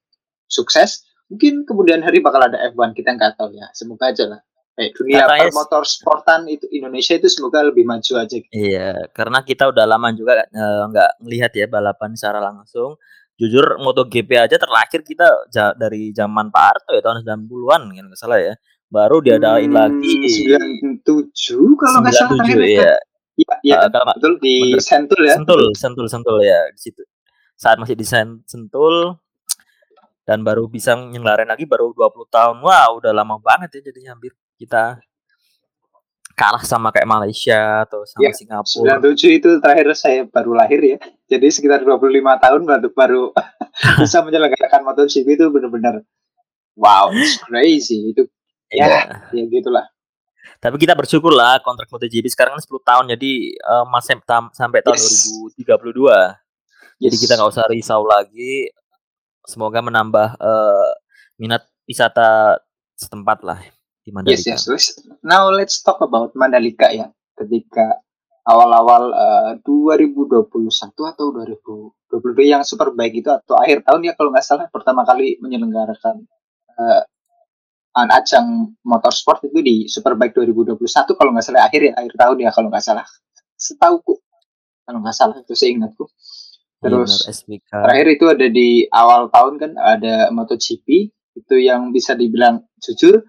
sukses. 0.47 1.02
Mungkin 1.28 1.66
kemudian 1.66 2.00
hari 2.06 2.23
bakal 2.23 2.47
ada 2.47 2.62
F1 2.71 2.94
kita 2.94 3.18
nggak 3.18 3.37
tahu 3.37 3.59
ya. 3.59 3.66
Semoga 3.75 4.14
aja 4.14 4.25
lah 4.30 4.40
kayak 4.78 4.92
dunia 4.94 5.26
Katanya, 5.26 5.50
motor 5.50 5.82
sportan 5.82 6.47
itu 6.47 6.70
Indonesia 6.70 7.18
itu 7.18 7.26
semoga 7.26 7.66
lebih 7.66 7.82
maju 7.82 8.12
aja. 8.14 8.37
Gitu. 8.38 8.47
Iya, 8.54 9.11
karena 9.11 9.42
kita 9.42 9.75
udah 9.75 9.85
lama 9.90 10.14
juga 10.14 10.47
eh, 10.47 10.82
nggak 10.94 11.11
uh, 11.11 11.16
ngelihat 11.26 11.52
ya 11.58 11.66
balapan 11.66 12.14
secara 12.14 12.38
langsung. 12.38 12.94
Jujur 13.38 13.78
MotoGP 13.78 14.35
aja 14.35 14.58
terlahir 14.58 15.02
kita 15.02 15.26
ja, 15.50 15.70
dari 15.75 16.11
zaman 16.11 16.50
Pak 16.50 16.62
Harto 16.62 16.90
ya 16.94 17.02
tahun 17.02 17.23
90-an 17.23 17.82
kan 17.90 18.04
nggak 18.06 18.18
salah 18.18 18.38
ya. 18.38 18.54
Baru 18.88 19.20
diadain 19.20 19.68
hmm, 19.68 19.78
lagi 19.78 20.14
97 21.02 21.78
kalau 21.78 21.99
nggak 22.02 22.14
salah 22.14 22.30
terakhir. 22.38 22.58
Iya. 22.62 22.94
Iya, 23.38 23.54
iya 23.62 23.76
uh, 23.87 24.06
betul 24.18 24.42
di 24.42 24.75
bener. 24.75 24.82
Sentul 24.82 25.20
ya. 25.23 25.35
Sentul, 25.38 25.62
Sentul, 25.75 26.06
Sentul 26.11 26.37
ya 26.42 26.70
di 26.75 26.80
situ. 26.82 27.02
Saat 27.54 27.78
masih 27.78 27.94
di 27.94 28.06
Sentul 28.06 29.18
dan 30.26 30.42
baru 30.42 30.66
bisa 30.66 30.99
nyelenggarain 30.99 31.47
lagi 31.47 31.62
baru 31.62 31.94
20 31.94 32.26
tahun. 32.35 32.56
Wah, 32.66 32.90
udah 32.99 33.14
lama 33.14 33.38
banget 33.38 33.78
ya 33.78 33.90
jadinya 33.94 34.18
hampir 34.18 34.35
kita 34.59 34.99
kalah 36.38 36.62
sama 36.62 36.95
kayak 36.95 37.11
Malaysia 37.11 37.83
atau 37.83 38.07
sama 38.07 38.23
ya, 38.23 38.31
Singapura. 38.31 39.03
97 39.03 39.38
itu 39.43 39.50
terakhir 39.59 39.87
saya 39.99 40.23
baru 40.23 40.55
lahir 40.55 40.79
ya. 40.79 40.99
Jadi 41.27 41.47
sekitar 41.50 41.83
25 41.83 41.99
tahun 42.15 42.61
baru 42.62 42.88
baru 42.95 43.23
bisa 44.03 44.23
menyelenggarakan 44.23 44.87
MotoGP 44.87 45.27
itu 45.35 45.47
benar-benar 45.50 46.07
wow, 46.79 47.11
it's 47.11 47.43
crazy. 47.43 48.15
Itu 48.15 48.31
ya, 48.71 48.87
ya, 48.87 49.03
ya 49.35 49.45
gitulah. 49.50 49.91
Tapi 50.62 50.79
kita 50.79 50.95
bersyukur 50.95 51.35
lah 51.35 51.59
kontrak 51.59 51.91
MotoGP 51.91 52.31
sekarang 52.31 52.55
kan 52.55 52.62
10 52.62 52.87
tahun 52.87 53.05
jadi 53.19 53.33
uh, 53.67 53.85
masih 53.91 54.23
sampai 54.55 54.79
tahun 54.87 54.95
yes. 54.95 55.35
2032. 55.59 57.03
Jadi 57.03 57.15
yes. 57.19 57.23
kita 57.27 57.33
nggak 57.35 57.50
usah 57.50 57.67
risau 57.67 58.07
lagi. 58.07 58.71
Semoga 59.43 59.83
menambah 59.83 60.38
uh, 60.38 60.91
minat 61.38 61.67
wisata 61.87 62.62
setempat 62.99 63.43
lah 63.47 63.59
di 64.09 64.12
Mandalika. 64.17 64.57
Yes, 64.57 64.65
yes. 64.65 64.87
Now 65.21 65.53
let's 65.53 65.85
talk 65.85 66.00
about 66.00 66.33
Mandalika 66.33 66.88
ya. 66.88 67.12
Ketika 67.37 68.00
awal-awal 68.49 69.12
uh, 69.12 69.53
2021 69.61 70.49
atau 70.88 71.27
2022 71.37 72.49
yang 72.49 72.65
super 72.65 72.97
baik 72.97 73.21
itu 73.21 73.29
atau 73.29 73.61
akhir 73.61 73.85
tahun 73.85 74.09
ya 74.09 74.12
kalau 74.17 74.33
nggak 74.33 74.47
salah 74.49 74.67
pertama 74.73 75.05
kali 75.05 75.37
menyelenggarakan 75.45 76.25
uh, 76.81 77.05
ajang 77.99 78.79
motorsport 78.87 79.45
itu 79.45 79.61
di 79.61 79.77
Superbike 79.91 80.33
2021 80.33 80.81
kalau 81.19 81.31
nggak 81.37 81.45
salah 81.45 81.69
akhir 81.69 81.93
ya 81.93 81.93
akhir 81.99 82.15
tahun 82.17 82.37
ya 82.41 82.50
kalau 82.55 82.73
nggak 82.73 82.85
salah 82.87 83.05
setauku 83.59 84.17
kalau 84.87 85.03
nggak 85.03 85.17
salah 85.19 85.37
itu 85.43 85.53
seingatku 85.53 86.07
Iya, 86.79 86.95
terus 86.95 87.11
benar, 87.27 87.35
SBK. 87.35 87.71
terakhir 87.75 88.07
itu 88.15 88.25
ada 88.31 88.47
di 88.47 88.69
awal 88.95 89.23
tahun 89.35 89.55
kan 89.59 89.73
ada 89.75 90.15
MotoGP 90.31 90.87
itu 91.35 91.55
yang 91.59 91.91
bisa 91.91 92.15
dibilang 92.15 92.62
jujur 92.79 93.27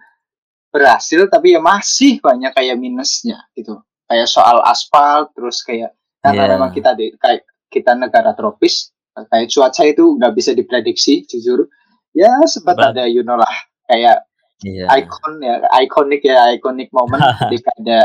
berhasil 0.69 1.25
tapi 1.27 1.57
ya 1.57 1.61
masih 1.61 2.21
banyak 2.21 2.53
kayak 2.53 2.77
minusnya 2.77 3.41
gitu 3.57 3.81
kayak 4.05 4.29
soal 4.29 4.61
aspal 4.65 5.29
terus 5.33 5.61
kayak 5.65 5.93
karena 6.21 6.45
Iya. 6.45 6.51
memang 6.57 6.69
kita 6.73 6.93
di 6.93 7.13
kayak 7.17 7.45
kita 7.69 7.93
negara 7.97 8.33
tropis 8.37 8.93
kayak 9.13 9.49
cuaca 9.49 9.83
itu 9.85 10.03
nggak 10.17 10.33
bisa 10.37 10.51
diprediksi 10.53 11.25
jujur 11.25 11.65
ya 12.13 12.29
sempat 12.45 12.77
Benar. 12.77 12.89
ada 12.93 13.03
you 13.09 13.25
know 13.25 13.37
lah 13.37 13.53
kayak 13.89 14.25
Iya. 14.59 14.85
icon 14.99 15.39
ya 15.39 15.55
ikonik 15.81 16.21
ya 16.21 16.51
ikonik 16.53 16.91
momen 16.91 17.17
ketika 17.49 17.71
ada 17.79 17.99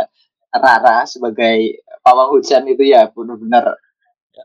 Rara 0.55 1.03
sebagai 1.03 1.83
pawang 2.07 2.31
hujan 2.39 2.63
itu 2.71 2.87
ya 2.87 3.11
benar-benar 3.11 3.75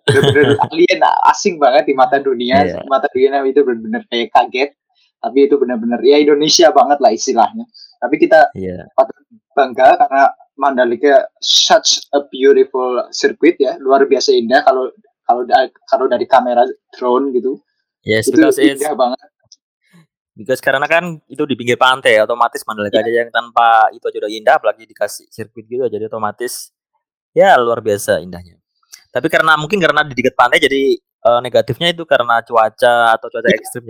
benar-benar 0.10 0.58
alien 0.74 1.00
asing 1.30 1.62
banget 1.62 1.86
di 1.86 1.94
mata 1.94 2.18
dunia 2.18 2.66
Iya. 2.66 2.82
mata 2.90 3.06
dunia 3.14 3.40
itu 3.46 3.62
benar-benar 3.62 4.04
kayak 4.10 4.34
kaget 4.34 4.70
tapi 5.20 5.46
itu 5.46 5.56
benar-benar 5.62 6.00
ya 6.02 6.18
Indonesia 6.18 6.74
banget 6.74 6.98
lah 6.98 7.12
istilahnya 7.14 7.66
tapi 8.00 8.15
kita 8.18 8.50
Iya. 8.56 8.88
bangga 9.51 10.00
karena 10.00 10.24
Mandalika 10.56 11.24
such 11.39 12.03
a 12.12 12.20
beautiful 12.27 13.00
circuit 13.12 13.56
ya 13.56 13.79
luar 13.79 14.03
biasa 14.03 14.32
indah 14.32 14.60
kalau 14.63 14.91
kalau 15.24 15.44
kalau 15.86 16.06
dari 16.08 16.24
kamera 16.25 16.63
drone 16.91 17.32
gitu 17.32 17.60
Yes, 18.03 18.27
itu 18.27 18.39
because 18.39 18.56
it's 18.60 18.79
indah 18.79 18.96
banget 18.96 19.20
because 20.34 20.63
karena 20.63 20.88
kan 20.88 21.20
itu 21.27 21.44
di 21.44 21.56
pinggir 21.56 21.75
pantai 21.75 22.20
otomatis 22.20 22.63
Mandalika 22.63 23.00
Iya. 23.00 23.08
aja 23.08 23.12
yang 23.24 23.32
tanpa 23.32 23.91
itu 23.91 24.03
aja 24.03 24.18
udah 24.24 24.32
indah 24.32 24.56
apalagi 24.56 24.84
dikasih 24.84 25.27
sirkuit 25.27 25.68
gitu 25.68 25.84
jadi 25.86 26.08
otomatis 26.08 26.72
ya 27.32 27.56
luar 27.60 27.79
biasa 27.79 28.20
indahnya. 28.20 28.58
Tapi 29.10 29.25
karena 29.25 29.58
mungkin 29.58 29.82
karena 29.82 30.01
di 30.06 30.13
dekat 30.13 30.34
pantai 30.34 30.58
jadi 30.62 30.96
eh, 30.98 31.39
negatifnya 31.44 31.91
itu 31.91 32.03
karena 32.08 32.39
cuaca 32.41 33.15
atau 33.15 33.27
cuaca 33.27 33.48
Iya. 33.51 33.60
ekstrim 33.60 33.84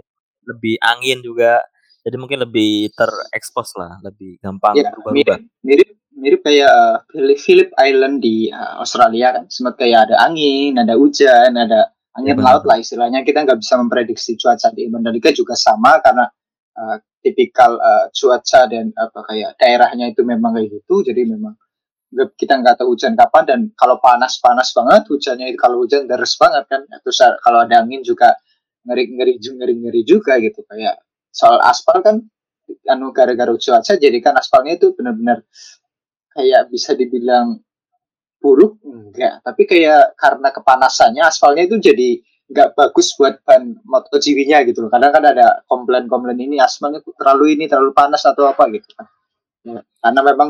lebih 0.50 0.76
angin 0.82 1.22
juga 1.22 1.62
jadi 2.10 2.18
mungkin 2.18 2.42
lebih 2.42 2.90
terekspos 2.98 3.78
lah 3.78 4.02
lebih 4.02 4.42
gampang 4.42 4.74
ya 4.74 4.90
berubah-ubah. 4.90 5.14
mirip 5.14 5.40
mirip 5.62 5.90
mirip 6.20 6.42
kayak 6.44 6.68
uh, 6.68 6.98
Phillip 7.40 7.72
Island 7.80 8.20
di 8.20 8.52
uh, 8.52 8.84
Australia 8.84 9.40
kan. 9.40 9.44
Sempat 9.48 9.80
kayak 9.80 10.12
ada 10.12 10.16
angin 10.28 10.76
ada 10.76 11.00
hujan 11.00 11.56
ada 11.56 11.96
angin 12.14 12.36
Ya, 12.36 12.44
laut 12.44 12.68
lah 12.68 12.78
istilahnya. 12.78 13.24
Kita 13.24 13.48
nggak 13.48 13.60
bisa 13.64 13.80
memprediksi 13.80 14.36
cuaca 14.36 14.70
di 14.76 14.86
Mandalika 14.92 15.32
juga 15.32 15.56
sama 15.56 16.04
karena 16.04 16.28
uh, 16.76 16.98
tipikal 17.24 17.80
uh, 17.80 18.06
cuaca 18.12 18.62
dan 18.68 18.92
apa 18.94 19.20
kayak 19.32 19.56
daerahnya 19.56 20.12
itu 20.12 20.22
memang 20.28 20.60
kayak 20.60 20.70
gitu. 20.84 21.08
Jadi 21.08 21.24
memang 21.26 21.56
kita 22.10 22.58
nggak 22.60 22.82
tahu 22.82 22.98
hujan 22.98 23.14
kapan 23.14 23.44
dan 23.46 23.60
kalau 23.78 24.02
panas 24.02 24.42
panas 24.42 24.74
banget 24.74 25.06
hujannya 25.14 25.54
itu 25.54 25.60
kalau 25.62 25.86
hujan 25.86 26.10
deras 26.10 26.36
banget 26.36 26.68
kan. 26.68 26.82
Terus 27.06 27.18
kalau 27.40 27.64
ada 27.64 27.80
angin 27.80 28.04
juga 28.04 28.36
ngeri 28.84 29.16
ngeri 29.16 29.34
ngeri 29.40 29.74
ngeri 29.88 30.02
juga 30.04 30.36
gitu. 30.42 30.66
Kayak 30.68 31.00
soal 31.30 31.62
aspal 31.62 32.02
kan 32.02 32.22
anu 32.86 33.10
gara-gara 33.14 33.50
cuaca 33.50 33.94
jadi 33.98 34.18
kan 34.22 34.38
aspalnya 34.38 34.78
itu 34.78 34.94
benar-benar 34.94 35.42
kayak 36.34 36.70
bisa 36.70 36.94
dibilang 36.94 37.62
buruk 38.40 38.80
enggak. 38.88 39.44
Tapi 39.44 39.68
kayak 39.68 40.16
karena 40.16 40.50
kepanasannya 40.56 41.24
aspalnya 41.28 41.68
itu 41.68 41.76
jadi 41.78 42.24
nggak 42.50 42.74
bagus 42.74 43.14
buat 43.14 43.46
ban 43.46 43.78
MotoGP-nya 43.86 44.66
gitu 44.66 44.88
loh. 44.88 44.90
Kadang 44.90 45.12
kan 45.14 45.24
ada 45.28 45.62
komplain-komplain 45.70 46.40
ini 46.40 46.58
aspalnya 46.58 47.04
terlalu 47.20 47.60
ini 47.60 47.70
terlalu 47.70 47.92
panas 47.94 48.24
atau 48.26 48.48
apa 48.48 48.66
gitu 48.74 48.88
kan. 48.96 49.06
Ya, 49.60 49.84
karena 49.84 50.22
memang 50.24 50.50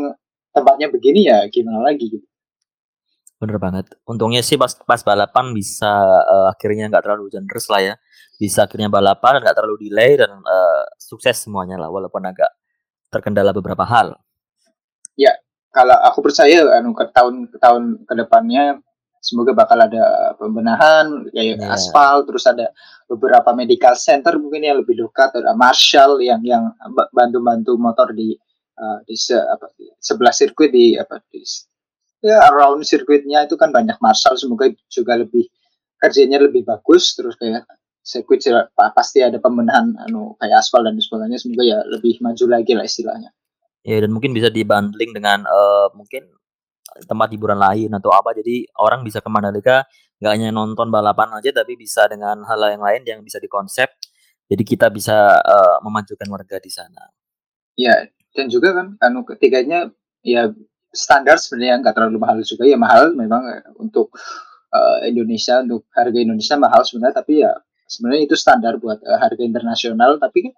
tempatnya 0.53 0.87
begini 0.93 1.25
ya 1.25 1.49
gimana 1.49 1.81
lagi 1.81 2.13
gitu 2.13 2.28
Bener 3.39 3.57
banget. 3.57 3.85
Untungnya 4.03 4.43
sih 4.43 4.59
pas 4.59 4.75
pas 4.83 4.99
balapan 5.01 5.55
bisa 5.55 5.89
eh, 6.27 6.47
akhirnya 6.51 6.91
nggak 6.91 7.03
terlalu 7.07 7.31
hujan 7.31 7.47
deras 7.47 7.67
lah 7.71 7.81
ya. 7.81 7.95
Bisa 8.35 8.67
akhirnya 8.67 8.91
balapan 8.91 9.39
nggak 9.39 9.55
terlalu 9.55 9.87
delay 9.89 10.19
dan 10.19 10.31
eh, 10.43 10.83
sukses 10.99 11.39
semuanya 11.39 11.79
lah 11.79 11.87
walaupun 11.87 12.21
agak 12.27 12.51
terkendala 13.09 13.55
beberapa 13.55 13.87
hal. 13.87 14.19
kalau 15.69 15.95
aku 16.01 16.25
percaya 16.25 16.65
anu 16.81 16.97
ke 16.97 17.05
tahun 17.13 17.45
ke 17.53 17.57
tahun 17.61 17.83
ke 18.09 18.13
depannya 18.25 18.81
semoga 19.21 19.51
bakal 19.53 19.77
ada 19.77 20.33
pembenahan 20.39 21.29
kayak 21.29 21.59
Iya. 21.61 21.67
aspal 21.75 22.23
terus 22.25 22.47
ada 22.47 22.71
beberapa 23.05 23.51
medical 23.53 23.93
center 23.93 24.39
mungkin 24.39 24.65
yang 24.65 24.81
lebih 24.81 24.97
dekat 24.97 25.35
ada 25.37 25.53
Marshall 25.53 26.23
yang 26.23 26.41
yang 26.41 26.71
ba- 26.95 27.11
bantu-bantu 27.13 27.75
motor 27.77 28.15
di 28.15 28.33
uh, 28.79 28.97
di 29.05 29.13
se- 29.13 29.37
apa, 29.37 29.69
sebelah 29.99 30.33
sirkuit 30.33 30.71
di 30.71 30.95
apa 30.97 31.19
di 31.29 31.43
ya 32.23 32.37
around 32.51 32.83
sirkuitnya 32.83 33.47
itu 33.47 33.55
kan 33.55 33.71
banyak 33.71 33.95
Marshall 34.03 34.35
semoga 34.35 34.71
juga 34.91 35.19
lebih 35.19 35.47
kerjanya 35.99 36.39
lebih 36.39 36.67
bagus 36.67 37.15
terus 37.15 37.35
kayak 37.39 37.67
sirkuit 38.03 38.41
pasti 38.95 39.23
ada 39.23 39.37
pembenahan 39.37 39.95
anu 40.07 40.35
kayak 40.39 40.63
aspal 40.63 40.81
dan 40.83 40.95
sebagainya 40.99 41.39
semoga 41.39 41.63
ya 41.67 41.79
lebih 41.87 42.19
maju 42.23 42.45
lagi 42.47 42.73
lah 42.75 42.87
istilahnya 42.87 43.29
Ya 43.87 44.03
dan 44.03 44.11
mungkin 44.11 44.35
bisa 44.35 44.51
dibundling 44.51 45.15
dengan 45.15 45.47
eh, 45.47 45.87
mungkin 45.95 46.27
tempat 47.07 47.31
hiburan 47.31 47.59
lain 47.59 47.89
atau 47.95 48.11
apa. 48.11 48.35
Jadi 48.35 48.67
orang 48.75 49.07
bisa 49.07 49.23
ke 49.23 49.29
Mandalika 49.31 49.87
nggak 50.19 50.31
hanya 50.35 50.49
nonton 50.51 50.91
balapan 50.91 51.31
aja 51.39 51.63
tapi 51.63 51.79
bisa 51.79 52.03
dengan 52.11 52.43
hal 52.43 52.59
yang 52.75 52.83
lain 52.83 53.01
yang 53.07 53.19
bisa 53.23 53.39
dikonsep. 53.39 53.87
Jadi 54.49 54.63
kita 54.67 54.91
bisa 54.91 55.39
eh, 55.39 55.77
memajukan 55.85 56.27
warga 56.27 56.59
di 56.59 56.71
sana. 56.73 57.07
Ya, 57.79 58.11
dan 58.35 58.51
juga 58.51 58.75
kan 58.75 58.99
anu 58.99 59.23
ketiganya 59.23 59.87
ya 60.19 60.51
standar 60.89 61.37
sebenarnya 61.37 61.81
nggak 61.85 61.95
terlalu 61.95 62.17
mahal 62.21 62.37
juga. 62.41 62.63
Ya 62.65 62.77
mahal 62.77 63.13
memang 63.13 63.45
eh, 63.49 63.63
untuk 63.77 64.13
eh, 64.73 65.09
Indonesia 65.13 65.61
untuk 65.61 65.87
harga 65.93 66.19
Indonesia 66.19 66.55
mahal 66.57 66.81
sebenarnya. 66.85 67.15
Tapi 67.21 67.33
ya 67.45 67.51
sebenarnya 67.89 68.21
itu 68.25 68.35
standar 68.37 68.77
buat 68.81 68.99
eh, 69.01 69.19
harga 69.19 69.43
internasional. 69.45 70.17
Tapi 70.17 70.49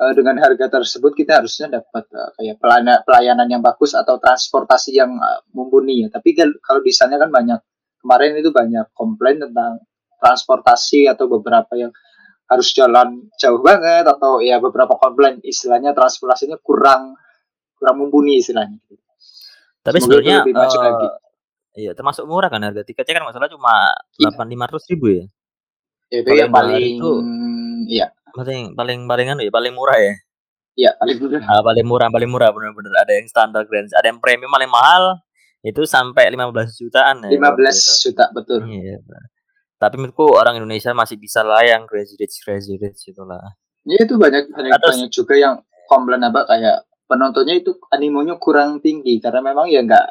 eh, 0.00 0.12
dengan 0.16 0.40
harga 0.40 0.66
tersebut 0.80 1.12
kita 1.16 1.40
harusnya 1.44 1.80
dapat 1.80 2.04
eh, 2.12 2.30
kayak 2.40 2.56
pelayanan 3.04 3.48
yang 3.48 3.62
bagus 3.64 3.92
atau 3.96 4.16
transportasi 4.20 4.96
yang 4.96 5.12
eh, 5.16 5.40
mumpuni 5.52 6.04
ya. 6.04 6.08
Tapi 6.12 6.30
kan 6.36 6.48
kalau 6.60 6.80
di 6.80 6.92
sana 6.92 7.20
kan 7.20 7.30
banyak. 7.32 7.60
Kemarin 8.04 8.36
itu 8.36 8.52
banyak 8.52 8.92
komplain 8.92 9.40
tentang 9.40 9.80
transportasi 10.20 11.08
atau 11.08 11.24
beberapa 11.24 11.72
yang 11.72 11.88
harus 12.44 12.68
jalan 12.76 13.32
jauh 13.40 13.64
banget 13.64 14.04
atau 14.04 14.44
ya 14.44 14.60
beberapa 14.60 14.92
komplain. 15.00 15.40
Istilahnya 15.40 15.96
transportasinya 15.96 16.60
kurang 16.60 17.16
kurang 17.80 17.96
mumpuni 18.04 18.44
istilahnya. 18.44 18.76
Tapi 19.84 19.98
sebenarnya 20.00 20.36
lagi. 20.42 21.06
iya 21.74 21.92
termasuk 21.92 22.24
murah 22.24 22.48
kan 22.48 22.62
harga 22.62 22.82
tiketnya 22.82 23.20
kan 23.20 23.24
masalah 23.28 23.46
cuma 23.46 23.92
Iya. 24.14 24.30
delapan 24.32 24.46
lima 24.48 24.64
ratus 24.66 24.84
ribu 24.88 25.06
ya. 25.10 25.24
Ya, 26.08 26.18
itu 26.20 26.26
kalau 26.26 26.40
yang 26.40 26.50
paling 26.50 26.96
itu- 26.96 27.22
ya 27.90 28.06
Paling 28.30 28.74
paling 28.74 28.98
paling 29.04 29.26
anu 29.30 29.40
ya 29.42 29.52
paling 29.52 29.70
murah 29.70 29.94
ya. 29.94 30.14
ya 30.74 30.90
paling 30.96 31.16
murah. 31.18 31.40
Ah, 31.44 31.62
paling 31.62 31.86
murah 31.86 32.08
paling 32.08 32.26
murah 32.26 32.50
benar-benar 32.50 32.94
ada 32.98 33.12
yang 33.12 33.26
standar 33.26 33.62
grand 33.62 33.86
ada 33.92 34.06
yang 34.06 34.18
premium 34.18 34.48
paling 34.48 34.66
mahal 34.66 35.22
itu 35.60 35.84
sampai 35.84 36.28
15 36.28 36.74
jutaan 36.74 37.22
ya. 37.22 37.30
15 37.30 37.40
luar 37.40 37.54
biasa. 37.54 37.90
juta 38.00 38.24
betul. 38.32 38.60
Iya. 38.66 38.98
Tapi 39.74 39.94
menurutku 39.96 40.26
orang 40.30 40.56
Indonesia 40.56 40.90
masih 40.90 41.14
bisa 41.14 41.40
lah 41.40 41.60
yang 41.60 41.84
crazy 41.84 42.16
rich 42.16 42.40
crazy 42.40 42.74
rich 42.74 43.04
gitu 43.04 43.22
lah. 43.22 43.42
Ya 43.84 44.00
itu 44.00 44.16
banyak 44.16 44.48
banyak, 44.48 44.72
Terus- 44.74 44.96
banyak 44.96 45.10
juga 45.10 45.34
yang 45.34 45.54
komplain 45.86 46.22
apa 46.22 46.42
kayak 46.44 46.88
penontonnya 47.14 47.54
itu 47.62 47.78
animonya 47.94 48.34
kurang 48.42 48.82
tinggi 48.82 49.22
karena 49.22 49.38
memang 49.40 49.70
ya 49.70 49.80
nggak 49.86 50.06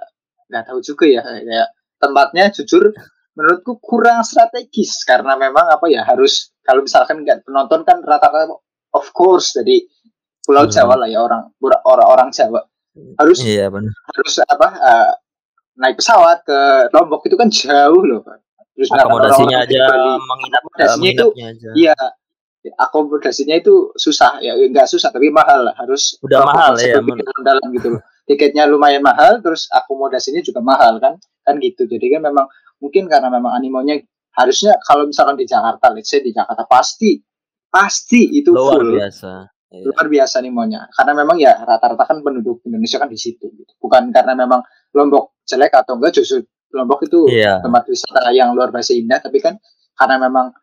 nggak 0.49 0.63
tahu 0.71 0.79
juga 0.79 1.05
ya 1.05 1.21
kayak 1.21 1.67
tempatnya 1.99 2.47
jujur 2.55 2.95
menurutku 3.35 3.77
kurang 3.83 4.23
strategis 4.23 5.03
karena 5.03 5.35
memang 5.35 5.67
apa 5.67 5.85
ya 5.91 6.07
harus 6.07 6.53
kalau 6.63 6.81
misalkan 6.85 7.21
nggak 7.27 7.43
penonton 7.43 7.83
kan 7.83 7.99
rata-rata 7.99 8.55
of 8.95 9.07
course 9.11 9.51
dari 9.53 9.83
Pulau 10.43 10.67
Hmm. 10.67 10.75
Jawa 10.75 10.95
lah 10.99 11.07
ya 11.07 11.23
orang 11.23 11.51
orang 11.59 12.07
orang 12.07 12.29
Jawa 12.31 12.59
harus 13.17 13.39
Iya 13.41 13.71
harus 13.71 14.33
apa 14.43 14.67
eh, 14.75 15.11
naik 15.79 15.97
pesawat 15.97 16.43
ke 16.45 16.59
Lombok 16.93 17.25
itu 17.25 17.33
kan 17.33 17.49
jauh 17.49 18.03
loh. 18.05 18.21
Terus 18.73 18.89
Akomodasinya 18.91 19.65
aja 19.65 19.81
menginap 20.19 20.61
eh, 20.61 20.61
akomodasinya 20.61 21.09
itu 21.09 21.27
aja. 21.39 21.69
iya 21.73 21.95
akomodasinya 22.71 23.59
itu 23.59 23.91
susah 23.99 24.39
ya 24.39 24.55
enggak 24.55 24.87
susah 24.87 25.11
tapi 25.11 25.27
mahal 25.27 25.67
lah 25.67 25.75
harus 25.75 26.15
Udah 26.23 26.47
mahal 26.47 26.79
ya, 26.79 26.99
dalam 27.43 27.67
gitu 27.75 27.99
loh 27.99 28.01
tiketnya 28.29 28.63
lumayan 28.71 29.03
mahal 29.03 29.43
terus 29.43 29.67
akomodasinya 29.67 30.39
juga 30.39 30.63
mahal 30.63 30.95
kan 31.03 31.19
kan 31.43 31.59
gitu 31.59 31.83
jadi 31.91 32.19
kan 32.19 32.21
memang 32.23 32.47
mungkin 32.79 33.11
karena 33.11 33.27
memang 33.27 33.51
animonya 33.51 33.99
harusnya 34.33 34.79
kalau 34.87 35.03
misalkan 35.03 35.35
di 35.35 35.43
Jakarta 35.43 35.91
let's 35.91 36.07
say 36.07 36.23
di 36.23 36.31
Jakarta 36.31 36.63
pasti 36.63 37.19
pasti 37.67 38.31
itu 38.39 38.53
Luar 38.55 38.79
full 38.79 38.95
biasa. 38.95 39.31
Iya. 39.73 39.89
luar 39.89 40.05
biasa 40.05 40.35
animonya 40.39 40.85
karena 40.93 41.13
memang 41.17 41.37
ya 41.41 41.57
rata-rata 41.65 42.05
kan 42.05 42.21
penduduk 42.21 42.61
Indonesia 42.69 43.01
kan 43.01 43.09
di 43.09 43.17
situ 43.17 43.49
gitu. 43.57 43.71
bukan 43.81 44.13
karena 44.13 44.37
memang 44.37 44.61
Lombok 44.93 45.41
jelek 45.43 45.73
atau 45.73 45.97
enggak 45.97 46.13
justru 46.21 46.45
Lombok 46.71 47.03
itu 47.09 47.25
Iya. 47.27 47.59
tempat 47.59 47.89
wisata 47.89 48.29
yang 48.31 48.53
luar 48.53 48.69
biasa 48.69 48.93
indah 48.93 49.19
tapi 49.19 49.41
kan 49.41 49.57
karena 49.97 50.15
memang 50.29 50.53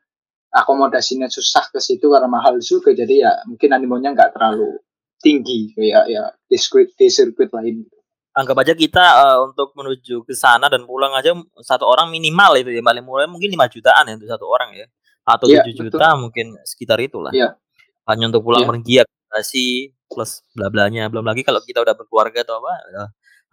akomodasinya 0.51 1.31
susah 1.31 1.71
ke 1.71 1.79
situ 1.79 2.11
karena 2.11 2.27
mahal 2.27 2.59
juga 2.59 2.91
jadi 2.91 3.15
ya 3.27 3.33
mungkin 3.47 3.71
animonya 3.71 4.11
nggak 4.15 4.35
terlalu 4.35 4.83
tinggi 5.23 5.71
kayak 5.79 6.11
ya 6.11 6.35
di 6.47 6.57
sirkuit 6.59 6.95
di 6.99 7.07
sirkuit 7.07 7.55
lain. 7.55 7.87
Anggap 8.31 8.63
aja 8.63 8.75
kita 8.79 9.05
uh, 9.27 9.39
untuk 9.51 9.75
menuju 9.75 10.23
ke 10.23 10.35
sana 10.35 10.71
dan 10.71 10.87
pulang 10.87 11.11
aja 11.15 11.35
satu 11.63 11.87
orang 11.87 12.11
minimal 12.15 12.59
itu 12.59 12.71
ya 12.71 12.83
paling 12.83 13.03
mulai 13.03 13.27
mungkin 13.27 13.51
lima 13.51 13.67
jutaan 13.67 14.07
ya 14.07 14.15
untuk 14.15 14.31
satu 14.31 14.47
orang 14.47 14.71
ya. 14.75 14.87
Atau 15.27 15.47
iya, 15.51 15.63
tujuh 15.63 15.87
ya, 15.87 15.91
juta 15.91 16.09
mungkin 16.19 16.59
sekitar 16.67 16.99
itulah. 16.99 17.31
Ya. 17.31 17.55
hanya 18.11 18.33
untuk 18.33 18.43
pulang 18.43 18.67
ya. 18.67 18.69
pergi 18.69 18.95
akomodasi 19.07 19.67
plus 20.11 20.43
bla 20.55 20.67
blanya. 20.73 21.07
Belum 21.07 21.23
lagi 21.23 21.47
kalau 21.47 21.63
kita 21.63 21.83
udah 21.83 21.95
berkeluarga 21.95 22.43
atau 22.43 22.59
apa 22.59 22.73
ya, 22.91 23.05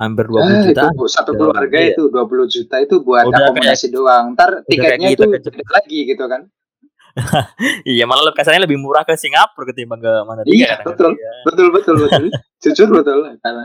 hampir 0.02 0.26
dua 0.26 0.42
puluh 0.46 0.62
juta 0.66 0.82
itu, 0.90 1.06
satu 1.06 1.32
keluarga 1.38 1.78
ya. 1.78 1.88
itu 1.94 2.04
dua 2.10 2.24
puluh 2.26 2.46
juta 2.50 2.76
itu 2.82 2.96
buat 3.06 3.26
udah 3.30 3.54
akomodasi 3.54 3.88
kayak, 3.90 3.94
doang. 3.94 4.26
Ntar 4.34 4.52
tiketnya 4.66 5.10
itu 5.14 5.26
lagi 5.70 6.00
gitu 6.10 6.26
kan 6.26 6.42
iya 7.98 8.04
malah 8.06 8.34
kesannya 8.34 8.66
lebih 8.70 8.78
murah 8.78 9.04
ke 9.04 9.18
Singapura 9.18 9.70
ketimbang 9.74 10.02
ke 10.02 10.14
mana 10.24 10.42
iya 10.46 10.80
betul, 10.86 11.14
ya. 11.18 11.34
betul 11.44 11.68
betul 11.74 11.96
betul. 12.06 12.24
Jujur 12.62 12.90
betul. 12.94 13.20
Karena 13.42 13.64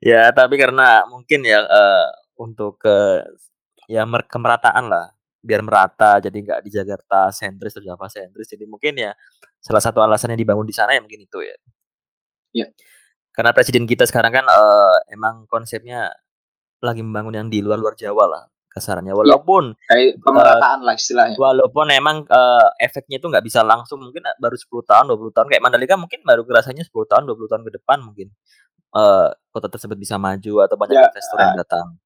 ya 0.00 0.30
tapi 0.32 0.60
karena 0.60 1.04
mungkin 1.08 1.44
ya 1.44 1.64
uh, 1.64 2.08
untuk 2.40 2.80
ke 2.80 3.24
ya 3.88 4.04
kemerataan 4.06 4.86
lah. 4.88 5.12
Biar 5.40 5.64
merata 5.64 6.20
jadi 6.20 6.36
nggak 6.36 6.60
di 6.68 6.70
Jakarta 6.70 7.32
sentris 7.32 7.72
atau 7.72 7.84
Java 7.84 8.06
sentris. 8.12 8.44
Jadi 8.52 8.68
mungkin 8.68 8.92
ya 9.00 9.16
salah 9.56 9.80
satu 9.80 10.04
alasan 10.04 10.36
yang 10.36 10.40
dibangun 10.44 10.68
di 10.68 10.76
sana 10.76 10.92
ya 10.92 11.00
mungkin 11.00 11.24
itu 11.24 11.40
ya. 11.40 11.56
Iya. 12.52 12.66
Karena 13.32 13.56
presiden 13.56 13.88
kita 13.88 14.04
sekarang 14.04 14.36
kan 14.36 14.44
uh, 14.44 15.00
emang 15.08 15.48
konsepnya 15.48 16.12
lagi 16.84 17.00
membangun 17.00 17.40
yang 17.40 17.48
di 17.48 17.64
luar-luar 17.64 17.96
Jawa 17.96 18.24
lah 18.28 18.44
kasarannya. 18.70 19.12
Walaupun 19.12 19.74
ya, 19.90 20.14
pemerataan 20.22 20.80
uh, 20.80 20.86
lah 20.86 20.94
istilahnya. 20.94 21.36
walaupun 21.36 21.90
emang 21.90 22.22
uh, 22.30 22.70
efeknya 22.78 23.18
itu 23.18 23.26
nggak 23.26 23.42
bisa 23.42 23.66
langsung 23.66 23.98
mungkin 24.00 24.22
baru 24.38 24.54
10 24.54 24.70
tahun 24.86 25.04
20 25.10 25.34
tahun. 25.34 25.46
Kayak 25.50 25.62
Mandalika 25.66 25.98
mungkin 25.98 26.22
baru 26.22 26.46
kerasanya 26.46 26.86
10 26.86 26.94
tahun 27.10 27.22
20 27.26 27.50
tahun 27.50 27.62
ke 27.66 27.72
depan 27.82 27.98
mungkin. 28.06 28.30
Uh, 28.90 29.30
kota 29.54 29.70
tersebut 29.70 29.94
bisa 29.94 30.18
maju 30.18 30.66
atau 30.66 30.74
banyak 30.74 30.98
ya, 30.98 31.06
investor 31.10 31.38
yang 31.38 31.58
datang. 31.58 31.98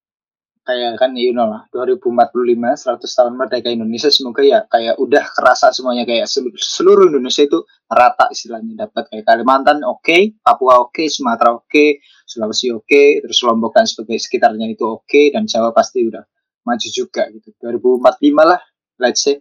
kayak 0.64 0.96
kan 0.96 1.12
you 1.12 1.36
know 1.36 1.44
lah 1.44 1.68
2045 1.76 2.32
100 2.32 3.04
tahun 3.04 3.32
merdeka 3.36 3.68
Indonesia 3.68 4.08
semoga 4.08 4.40
ya 4.40 4.64
kayak 4.64 4.96
udah 4.96 5.24
kerasa 5.36 5.68
semuanya 5.76 6.08
kayak 6.08 6.24
seluruh 6.56 7.12
Indonesia 7.12 7.44
itu 7.44 7.68
rata 7.84 8.32
istilahnya 8.32 8.88
dapat 8.88 9.12
kayak 9.12 9.28
Kalimantan 9.28 9.84
oke 9.84 10.00
okay, 10.00 10.32
Papua 10.40 10.80
oke 10.80 10.96
okay, 10.96 11.12
Sumatera 11.12 11.52
oke 11.52 11.68
okay, 11.68 12.00
Sulawesi 12.24 12.72
oke 12.72 12.88
okay, 12.88 13.20
terus 13.20 13.44
Lombok 13.44 13.76
dan 13.76 13.84
sebagai 13.84 14.16
sekitarnya 14.16 14.72
itu 14.72 14.88
oke 14.88 15.04
okay, 15.04 15.36
dan 15.36 15.44
Jawa 15.44 15.68
pasti 15.76 16.00
udah 16.08 16.24
maju 16.64 16.88
juga 16.88 17.28
gitu 17.30 17.52
2045 17.60 18.34
lah 18.40 18.60
let's 18.98 19.20
say 19.22 19.36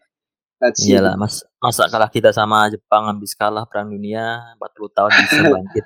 let's 0.60 0.84
see 0.84 0.94
iyalah 0.94 1.16
mas 1.16 1.42
masa 1.58 1.88
kalah 1.88 2.12
kita 2.12 2.36
sama 2.36 2.68
Jepang 2.70 3.08
habis 3.08 3.32
kalah 3.34 3.64
perang 3.66 3.90
dunia 3.90 4.56
40 4.60 4.96
tahun 4.96 5.12
bisa 5.12 5.42
bangkit 5.56 5.86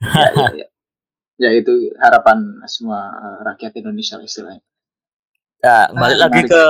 ya, 0.00 0.28
ya, 0.32 0.48
ya 0.64 0.66
ya 1.38 1.50
itu 1.54 1.90
harapan 1.98 2.62
semua 2.70 3.10
uh, 3.10 3.38
rakyat 3.42 3.74
Indonesia 3.78 4.18
istilahnya. 4.22 4.62
Ya, 5.64 5.88
balik 5.96 6.18
nah, 6.20 6.28
lagi 6.28 6.40
ke 6.44 6.64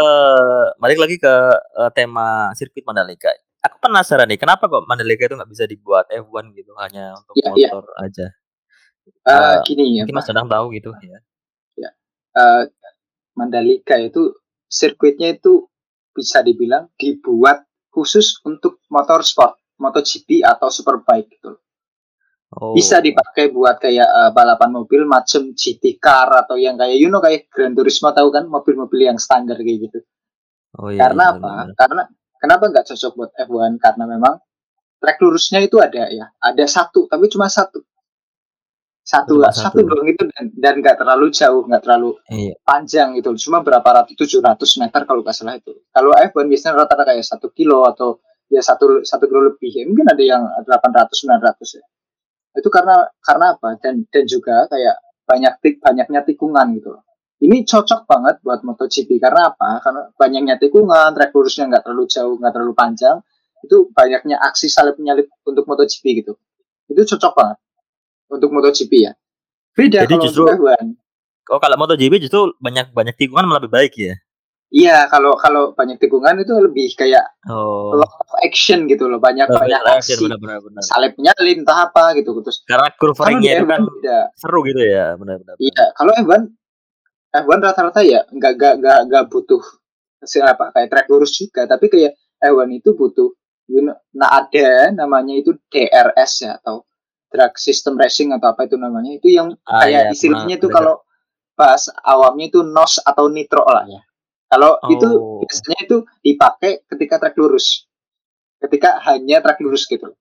balik 0.79 0.99
lagi 1.03 1.17
ke 1.19 1.35
uh, 1.83 1.91
tema 1.91 2.55
sirkuit 2.55 2.87
Mandalika. 2.87 3.29
Aku 3.65 3.81
penasaran 3.81 4.29
nih, 4.29 4.39
kenapa 4.39 4.69
kok 4.71 4.87
Mandalika 4.87 5.27
itu 5.27 5.35
nggak 5.35 5.51
bisa 5.51 5.65
dibuat 5.67 6.07
F1 6.13 6.53
gitu 6.55 6.73
hanya 6.79 7.17
untuk 7.17 7.35
ya, 7.35 7.51
motor 7.51 7.85
ya. 7.91 8.07
aja? 8.07 8.27
Uh, 9.25 9.33
uh, 9.33 9.55
gini 9.67 9.99
ya, 9.99 10.05
mungkin 10.05 10.17
Mas 10.17 10.29
sedang 10.29 10.47
tahu 10.47 10.71
gitu 10.73 10.95
ya. 11.03 11.19
Ya, 11.75 11.91
uh, 12.39 12.63
Mandalika 13.35 13.99
itu 13.99 14.35
sirkuitnya 14.71 15.35
itu 15.35 15.67
bisa 16.15 16.41
dibilang 16.41 16.91
dibuat 16.95 17.67
khusus 17.91 18.39
untuk 18.47 18.83
motor 18.91 19.23
sport, 19.23 19.59
MotoGP 19.79 20.43
atau 20.43 20.71
Superbike 20.71 21.39
gitu. 21.39 21.59
Oh. 22.55 22.71
Bisa 22.71 23.03
dipakai 23.03 23.51
buat 23.51 23.83
kayak 23.83 24.07
uh, 24.07 24.31
balapan 24.31 24.71
mobil 24.71 25.03
macam 25.03 25.51
GT 25.51 25.99
car 25.99 26.31
atau 26.31 26.55
yang 26.55 26.79
kayak 26.79 27.03
you 27.03 27.11
know 27.11 27.19
kayak 27.19 27.51
Gran 27.51 27.75
Turismo 27.75 28.15
tahu 28.15 28.31
kan 28.31 28.47
mobil-mobil 28.47 29.11
yang 29.11 29.19
standar 29.19 29.59
kayak 29.59 29.91
gitu. 29.91 29.99
Oh, 30.79 30.91
iya, 30.91 31.07
Karena 31.07 31.35
iya, 31.35 31.39
apa? 31.39 31.51
Iya. 31.51 31.75
Karena 31.75 32.03
kenapa 32.39 32.65
nggak 32.71 32.87
cocok 32.95 33.13
buat 33.19 33.31
F1? 33.35 33.73
Karena 33.83 34.05
memang 34.07 34.35
track 35.03 35.19
lurusnya 35.19 35.61
itu 35.67 35.83
ada 35.83 36.07
ya, 36.07 36.31
ada 36.39 36.65
satu 36.71 37.11
tapi 37.11 37.27
cuma 37.27 37.51
satu. 37.51 37.83
Satu 39.05 39.37
lah, 39.37 39.53
satu. 39.53 39.85
doang 39.85 40.09
itu 40.09 40.25
dan 40.33 40.49
dan 40.57 40.75
nggak 40.81 40.97
terlalu 40.97 41.29
jauh, 41.29 41.69
nggak 41.69 41.85
terlalu 41.85 42.17
iya. 42.33 42.57
panjang 42.65 43.13
gitu. 43.21 43.37
Cuma 43.37 43.61
berapa 43.61 43.85
ratus, 43.85 44.17
tujuh 44.17 44.41
ratus 44.41 44.81
meter 44.81 45.05
kalau 45.05 45.21
nggak 45.21 45.37
salah 45.37 45.61
itu. 45.61 45.77
Kalau 45.93 46.17
F1 46.17 46.49
biasanya 46.49 46.73
rata-rata 46.81 47.13
kayak 47.13 47.29
satu 47.29 47.53
kilo 47.53 47.85
atau 47.85 48.25
ya 48.49 48.65
satu 48.65 49.05
satu 49.05 49.29
kilo 49.29 49.53
lebih. 49.53 49.69
Ya, 49.77 49.85
mungkin 49.85 50.09
ada 50.09 50.23
yang 50.25 50.43
delapan 50.65 51.05
ratus, 51.05 51.21
sembilan 51.21 51.41
ratus 51.45 51.71
ya 51.77 51.85
itu 52.55 52.69
karena 52.71 53.03
karena 53.19 53.59
apa 53.59 53.75
dan 53.83 54.07
dan 54.07 54.25
juga 54.31 54.71
kayak 54.71 54.97
banyak 55.27 55.53
tik 55.59 55.75
banyaknya 55.83 56.21
tikungan 56.23 56.67
gitu 56.79 56.95
ini 57.43 57.67
cocok 57.67 58.07
banget 58.07 58.39
buat 58.47 58.63
MotoGP 58.63 59.19
karena 59.19 59.51
apa 59.51 59.83
karena 59.83 60.03
banyaknya 60.15 60.55
tikungan 60.63 61.11
track 61.13 61.35
lurusnya 61.35 61.67
nggak 61.67 61.83
terlalu 61.83 62.07
jauh 62.07 62.39
nggak 62.39 62.53
terlalu 62.55 62.75
panjang 62.79 63.19
itu 63.67 63.91
banyaknya 63.91 64.39
aksi 64.39 64.71
salip 64.71 64.95
menyalip 65.03 65.27
untuk 65.43 65.67
MotoGP 65.67 66.05
gitu 66.23 66.39
itu 66.95 67.03
cocok 67.03 67.33
banget 67.35 67.59
untuk 68.31 68.49
MotoGP 68.53 68.93
ya 69.01 69.13
beda 69.75 70.07
Jadi 70.07 70.15
kalau 70.15 70.25
justru, 70.27 70.45
untuk 70.47 71.03
Oh 71.53 71.61
kalau 71.61 71.77
MotoGP 71.77 72.25
justru 72.25 72.57
banyak 72.57 72.97
banyak 72.97 73.15
tikungan 73.21 73.45
lebih 73.53 73.69
baik 73.69 73.93
ya 74.01 74.17
Iya, 74.75 75.07
kalau 75.07 75.39
kalau 75.39 75.71
banyak 75.71 76.03
tikungan 76.03 76.35
itu 76.43 76.51
lebih 76.51 76.91
kayak 76.99 77.23
oh. 77.47 77.95
lot 77.95 78.11
of 78.11 78.31
action 78.43 78.91
gitu 78.91 79.07
loh, 79.07 79.23
banyak 79.23 79.47
oh, 79.47 79.55
banyak 79.55 79.79
aksi. 79.87 80.19
Benar, 80.19 80.35
benar, 80.43 80.59
benar. 80.67 80.83
Salibnya 80.83 81.31
entah 81.39 81.87
apa 81.87 82.19
gitu 82.19 82.43
terus. 82.43 82.67
Karena 82.67 82.91
curveringnya 82.99 83.63
itu 83.63 83.67
kan 83.71 83.87
beda. 83.87 84.35
seru 84.35 84.67
gitu 84.67 84.83
ya, 84.83 85.15
benar-benar. 85.15 85.55
Iya, 85.63 85.95
kalau 85.95 86.11
F1 86.19 86.43
F1 87.39 87.59
rata-rata 87.63 88.03
ya 88.03 88.27
nggak 88.27 88.53
nggak 88.59 88.75
nggak 88.83 88.99
nggak 89.07 89.25
butuh 89.31 89.63
apa 90.43 90.65
kayak 90.75 90.89
track 90.91 91.07
lurus 91.07 91.39
juga, 91.39 91.71
tapi 91.71 91.87
kayak 91.87 92.19
F1 92.43 92.71
itu 92.75 92.99
butuh 92.99 93.31
you 93.71 93.79
know, 93.79 93.95
nah 94.11 94.43
ada 94.43 94.91
namanya 94.91 95.39
itu 95.39 95.55
DRS 95.71 96.51
ya 96.51 96.59
atau 96.59 96.83
drag 97.35 97.59
system 97.59 97.99
racing 97.99 98.31
atau 98.31 98.55
apa 98.55 98.71
itu 98.71 98.79
namanya 98.79 99.19
itu 99.19 99.35
yang 99.35 99.51
ah, 99.67 99.83
kayak 99.83 100.03
iya, 100.07 100.15
istilahnya 100.15 100.55
itu 100.63 100.71
kalau 100.71 101.03
pas 101.59 101.91
awamnya 102.07 102.47
itu 102.55 102.63
NOS 102.63 103.03
atau 103.03 103.27
nitro 103.27 103.67
lah 103.67 103.83
ya 103.91 104.03
kalau 104.55 104.79
oh. 104.79 104.93
itu 104.95 105.09
biasanya 105.43 105.79
itu 105.83 105.97
dipakai 106.23 106.87
ketika 106.87 107.19
trek 107.19 107.35
lurus. 107.35 107.91
Ketika 108.63 109.03
hanya 109.11 109.43
trek 109.43 109.59
lurus 109.59 109.83
gitu. 109.91 110.15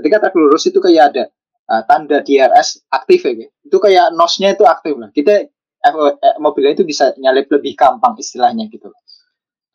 Ketika 0.00 0.24
trek 0.24 0.34
lurus 0.40 0.64
itu 0.64 0.80
kayak 0.80 1.04
ada 1.12 1.24
uh, 1.68 1.82
tanda 1.84 2.24
DRS 2.24 2.88
aktif 2.88 3.28
ya. 3.28 3.32
Gitu. 3.36 3.52
Itu 3.68 3.76
kayak 3.84 4.16
nosnya 4.16 4.56
itu 4.56 4.64
aktif 4.64 4.96
lah. 4.96 5.12
Kita 5.12 5.44
eh, 5.44 5.92
eh, 6.16 6.36
mobilnya 6.40 6.72
itu 6.72 6.88
bisa 6.88 7.12
nyalip 7.20 7.52
lebih 7.52 7.76
gampang 7.76 8.16
istilahnya 8.16 8.72
gitu. 8.72 8.88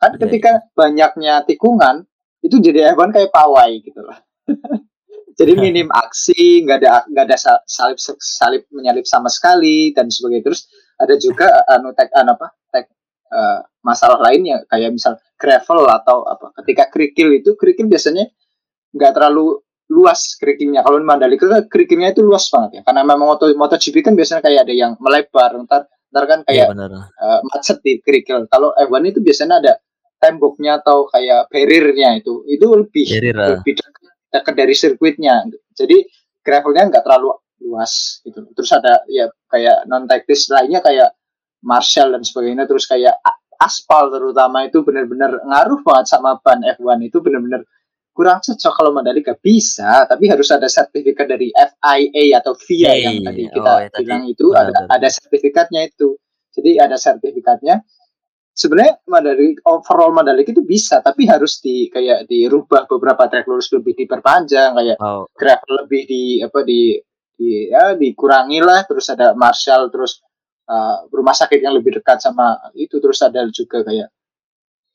Kan 0.02 0.18
yeah. 0.18 0.20
ketika 0.26 0.52
iya. 0.58 0.66
banyaknya 0.74 1.34
tikungan 1.46 2.10
itu 2.42 2.58
jadi 2.58 2.98
F1 2.98 3.14
kayak 3.14 3.30
pawai 3.30 3.72
gitu 3.78 4.02
lah. 4.02 4.18
jadi 5.40 5.56
minim 5.56 5.88
aksi, 5.88 6.68
nggak 6.68 6.78
ada 6.84 7.08
nggak 7.08 7.26
ada 7.32 7.38
salip 7.64 7.96
salip 8.20 8.68
menyalip 8.76 9.08
sama 9.08 9.32
sekali 9.32 9.96
dan 9.96 10.12
sebagainya. 10.12 10.52
Terus 10.52 10.68
ada 11.00 11.16
juga 11.16 11.48
anu 11.72 11.96
tek 11.96 12.12
anu 12.12 12.36
apa 12.36 12.52
tek 12.68 12.92
uh, 13.32 13.64
masalah 13.80 14.20
lainnya. 14.20 14.68
Kayak 14.68 15.00
misal 15.00 15.16
gravel 15.40 15.88
atau 15.88 16.28
apa 16.28 16.52
ketika 16.60 16.92
kerikil 16.92 17.32
itu 17.32 17.56
kerikil 17.56 17.88
biasanya 17.88 18.28
nggak 18.92 19.12
terlalu 19.16 19.64
luas 19.88 20.36
kerikilnya. 20.36 20.84
Kalau 20.84 21.00
di 21.00 21.08
Mandalika 21.08 21.48
kan 21.48 21.64
kerikilnya 21.72 22.12
itu 22.12 22.20
luas 22.20 22.52
banget 22.52 22.80
ya. 22.80 22.82
Karena 22.84 23.08
memang 23.08 23.32
moto 23.32 23.48
MotoGP 23.48 24.12
kan 24.12 24.14
biasanya 24.20 24.44
kayak 24.44 24.68
ada 24.68 24.74
yang 24.76 25.00
melebar. 25.00 25.56
Ntar 25.56 25.88
ntar 26.12 26.24
kan 26.28 26.40
kayak 26.44 26.68
ya, 26.68 27.00
uh, 27.00 27.40
macet 27.48 27.80
di 27.80 28.04
kerikil. 28.04 28.44
Kalau 28.52 28.76
F1 28.76 29.08
itu 29.08 29.24
biasanya 29.24 29.64
ada 29.64 29.74
temboknya 30.20 30.84
atau 30.84 31.08
kayak 31.08 31.48
barriernya 31.48 32.20
itu. 32.20 32.44
Itu 32.44 32.76
lebih 32.76 33.08
Barrier. 33.08 33.36
lebih 33.56 33.74
dekat, 33.80 33.88
dekat 33.96 33.99
dari 34.32 34.76
sirkuitnya. 34.78 35.46
Jadi 35.74 36.06
gravelnya 36.46 36.90
nggak 36.90 37.04
terlalu 37.06 37.34
luas 37.66 38.24
gitu. 38.24 38.46
Terus 38.56 38.72
ada 38.72 39.04
ya 39.10 39.28
kayak 39.52 39.86
non 39.90 40.08
teknis 40.08 40.48
lainnya 40.50 40.80
kayak 40.80 41.14
Marshall 41.66 42.16
dan 42.16 42.24
sebagainya. 42.24 42.66
Terus 42.70 42.88
kayak 42.88 43.20
aspal 43.60 44.08
terutama 44.08 44.64
itu 44.64 44.80
benar-benar 44.82 45.44
ngaruh 45.44 45.84
banget 45.84 46.16
sama 46.16 46.40
ban 46.40 46.64
F1 46.64 47.04
itu 47.04 47.20
benar-benar 47.20 47.62
kurang 48.16 48.40
cocok. 48.40 48.74
Kalau 48.76 48.92
Mandalika 48.96 49.36
bisa 49.36 50.08
tapi 50.08 50.32
harus 50.32 50.48
ada 50.50 50.72
sertifikat 50.72 51.28
dari 51.28 51.52
FIA 51.52 52.40
atau 52.40 52.56
FIA 52.56 52.92
hey, 52.96 53.00
yang 53.04 53.18
tadi 53.28 53.44
kita 53.52 53.70
oh, 53.70 53.80
ya, 53.84 53.90
bilang 54.00 54.24
tadi. 54.24 54.34
itu 54.34 54.46
benar, 54.48 54.62
ada 54.64 54.72
benar. 54.72 54.88
ada 54.96 55.08
sertifikatnya 55.12 55.82
itu. 55.88 56.10
Jadi 56.50 56.72
ada 56.82 56.98
sertifikatnya 56.98 57.76
sebenarnya 58.60 59.00
Mandalika 59.08 59.64
overall 59.72 60.12
Mandalika 60.12 60.52
itu 60.52 60.60
bisa 60.68 61.00
tapi 61.00 61.24
harus 61.24 61.64
di 61.64 61.88
kayak 61.88 62.28
dirubah 62.28 62.92
beberapa 62.92 63.32
track 63.32 63.48
lurus 63.48 63.72
lebih 63.72 63.96
diperpanjang 63.96 64.76
kayak 64.76 64.98
oh. 65.00 65.32
gravel 65.32 65.88
lebih 65.88 66.04
di 66.04 66.24
apa 66.44 66.60
di, 66.68 67.00
di 67.40 67.72
ya 67.72 67.96
dikurangi 67.96 68.60
lah 68.60 68.84
terus 68.84 69.08
ada 69.08 69.32
Marshall 69.32 69.88
terus 69.88 70.20
uh, 70.68 71.08
rumah 71.08 71.32
sakit 71.32 71.64
yang 71.64 71.72
lebih 71.72 72.04
dekat 72.04 72.20
sama 72.20 72.60
itu 72.76 73.00
terus 73.00 73.24
ada 73.24 73.48
juga 73.48 73.80
kayak 73.88 74.12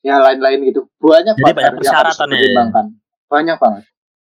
ya 0.04 0.20
lain-lain 0.20 0.68
gitu 0.68 0.84
banyak 1.00 1.32
Jadi 1.40 1.56
banyak 1.56 1.72
persyaratan 1.80 2.28
ya. 2.36 2.60
banyak 3.32 3.56
banget 3.56 3.84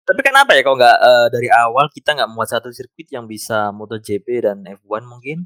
Tapi 0.09 0.21
kenapa 0.25 0.57
ya 0.57 0.65
kalau 0.65 0.77
nggak 0.81 0.97
uh, 0.99 1.27
dari 1.29 1.49
awal 1.53 1.85
kita 1.93 2.17
nggak 2.17 2.29
membuat 2.33 2.49
satu 2.49 2.73
sirkuit 2.73 3.07
yang 3.13 3.29
bisa 3.29 3.69
MotoGP 3.69 4.41
dan 4.41 4.65
F1 4.65 5.05
mungkin? 5.05 5.45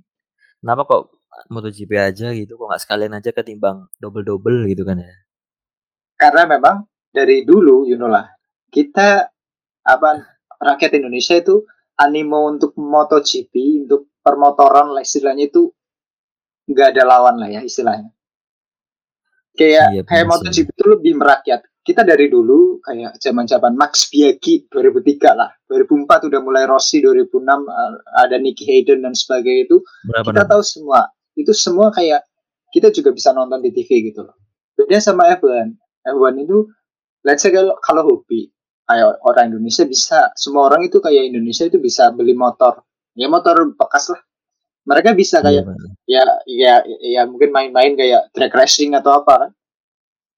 Kenapa 0.63 0.87
kok 0.87 1.11
MotoGP 1.49 1.91
aja 1.97 2.31
gitu? 2.33 2.55
Kok 2.55 2.67
nggak 2.69 2.83
sekalian 2.83 3.13
aja 3.17 3.29
ketimbang 3.33 3.89
double-double 3.99 4.69
gitu 4.69 4.83
kan 4.87 5.01
ya? 5.01 5.13
Karena 6.17 6.47
memang 6.47 6.87
dari 7.09 7.43
dulu, 7.43 7.85
you 7.85 7.97
know 7.99 8.09
lah, 8.09 8.29
kita 8.69 9.29
apa 9.83 10.09
rakyat 10.57 10.97
Indonesia 10.97 11.35
itu 11.35 11.67
animo 11.99 12.47
untuk 12.47 12.73
MotoGP, 12.79 13.85
untuk 13.85 14.09
permotoran 14.23 14.95
lah 14.95 15.03
istilahnya 15.03 15.51
itu 15.51 15.69
nggak 16.63 16.95
ada 16.95 17.03
lawan 17.03 17.35
lah 17.37 17.49
ya 17.51 17.61
istilahnya. 17.61 18.09
Kayak 19.53 19.87
iya, 19.93 20.01
kayak 20.01 20.25
MotoGP 20.25 20.67
itu 20.73 20.85
lebih 20.89 21.13
merakyat 21.19 21.61
kita 21.83 22.07
dari 22.07 22.31
dulu 22.31 22.79
kayak 22.79 23.19
zaman-zaman 23.19 23.75
Max 23.75 24.07
Biaggi 24.07 24.71
2003 24.71 25.35
lah, 25.35 25.51
2004 25.67 26.31
udah 26.31 26.39
mulai 26.39 26.63
Rossi 26.63 27.03
2006 27.03 27.43
eh, 27.43 27.93
ada 28.23 28.35
Nicky 28.39 28.63
Hayden 28.63 29.03
dan 29.03 29.11
sebagainya 29.11 29.67
itu 29.67 29.77
Berapa 30.07 30.31
kita 30.31 30.43
tahu 30.47 30.63
semua 30.63 31.11
itu 31.33 31.51
semua 31.51 31.89
kayak 31.93 32.23
kita 32.73 32.89
juga 32.89 33.13
bisa 33.13 33.33
nonton 33.33 33.61
di 33.61 33.69
TV 33.69 34.09
gitu 34.13 34.25
loh. 34.25 34.35
Beda 34.73 34.97
sama 34.97 35.29
F1. 35.37 35.77
F1 36.03 36.33
itu 36.41 36.67
let's 37.23 37.45
say 37.45 37.53
kalau, 37.53 37.77
kalau 37.79 38.03
hobi 38.03 38.51
kayak 38.89 39.15
orang 39.23 39.53
Indonesia 39.55 39.87
bisa 39.87 40.33
semua 40.35 40.67
orang 40.67 40.83
itu 40.85 40.99
kayak 40.99 41.31
Indonesia 41.31 41.65
itu 41.71 41.79
bisa 41.79 42.11
beli 42.11 42.35
motor 42.35 42.83
ya 43.15 43.31
motor 43.31 43.71
bekas 43.79 44.11
lah 44.11 44.19
mereka 44.83 45.15
bisa 45.15 45.39
kayak 45.39 45.63
iya, 46.03 46.27
ya 46.43 46.83
ya 46.83 46.99
ya 46.99 47.21
mungkin 47.23 47.55
main-main 47.55 47.95
kayak 47.95 48.27
drag 48.35 48.51
racing 48.51 48.91
atau 48.91 49.23
apa 49.23 49.47
kan 49.47 49.51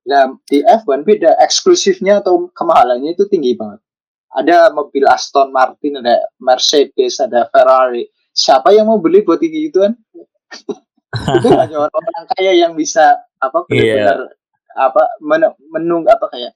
Nah, 0.06 0.38
di 0.46 0.62
F1 0.62 1.02
beda, 1.02 1.34
eksklusifnya 1.42 2.22
atau 2.22 2.46
kemahalannya 2.54 3.18
itu 3.18 3.26
tinggi 3.26 3.58
banget. 3.58 3.82
Ada 4.30 4.70
mobil 4.70 5.02
Aston 5.10 5.50
Martin, 5.50 5.98
ada 5.98 6.30
Mercedes, 6.38 7.18
ada 7.18 7.50
Ferrari. 7.50 8.06
Siapa 8.30 8.70
yang 8.70 8.86
mau 8.86 9.02
beli 9.02 9.26
buat 9.26 9.42
tinggi 9.42 9.74
itu 9.74 9.82
kan? 9.82 9.98
itu 11.40 11.50
hanya 11.56 11.78
orang 11.88 12.26
kaya 12.36 12.52
yang 12.56 12.74
bisa 12.76 13.24
apa 13.40 13.66
iya. 13.70 14.04
benar-benar 14.04 14.20
yeah. 14.30 14.86
apa 14.88 15.02
men 15.24 15.42
menung 15.72 16.04
apa 16.08 16.26
kayak 16.32 16.52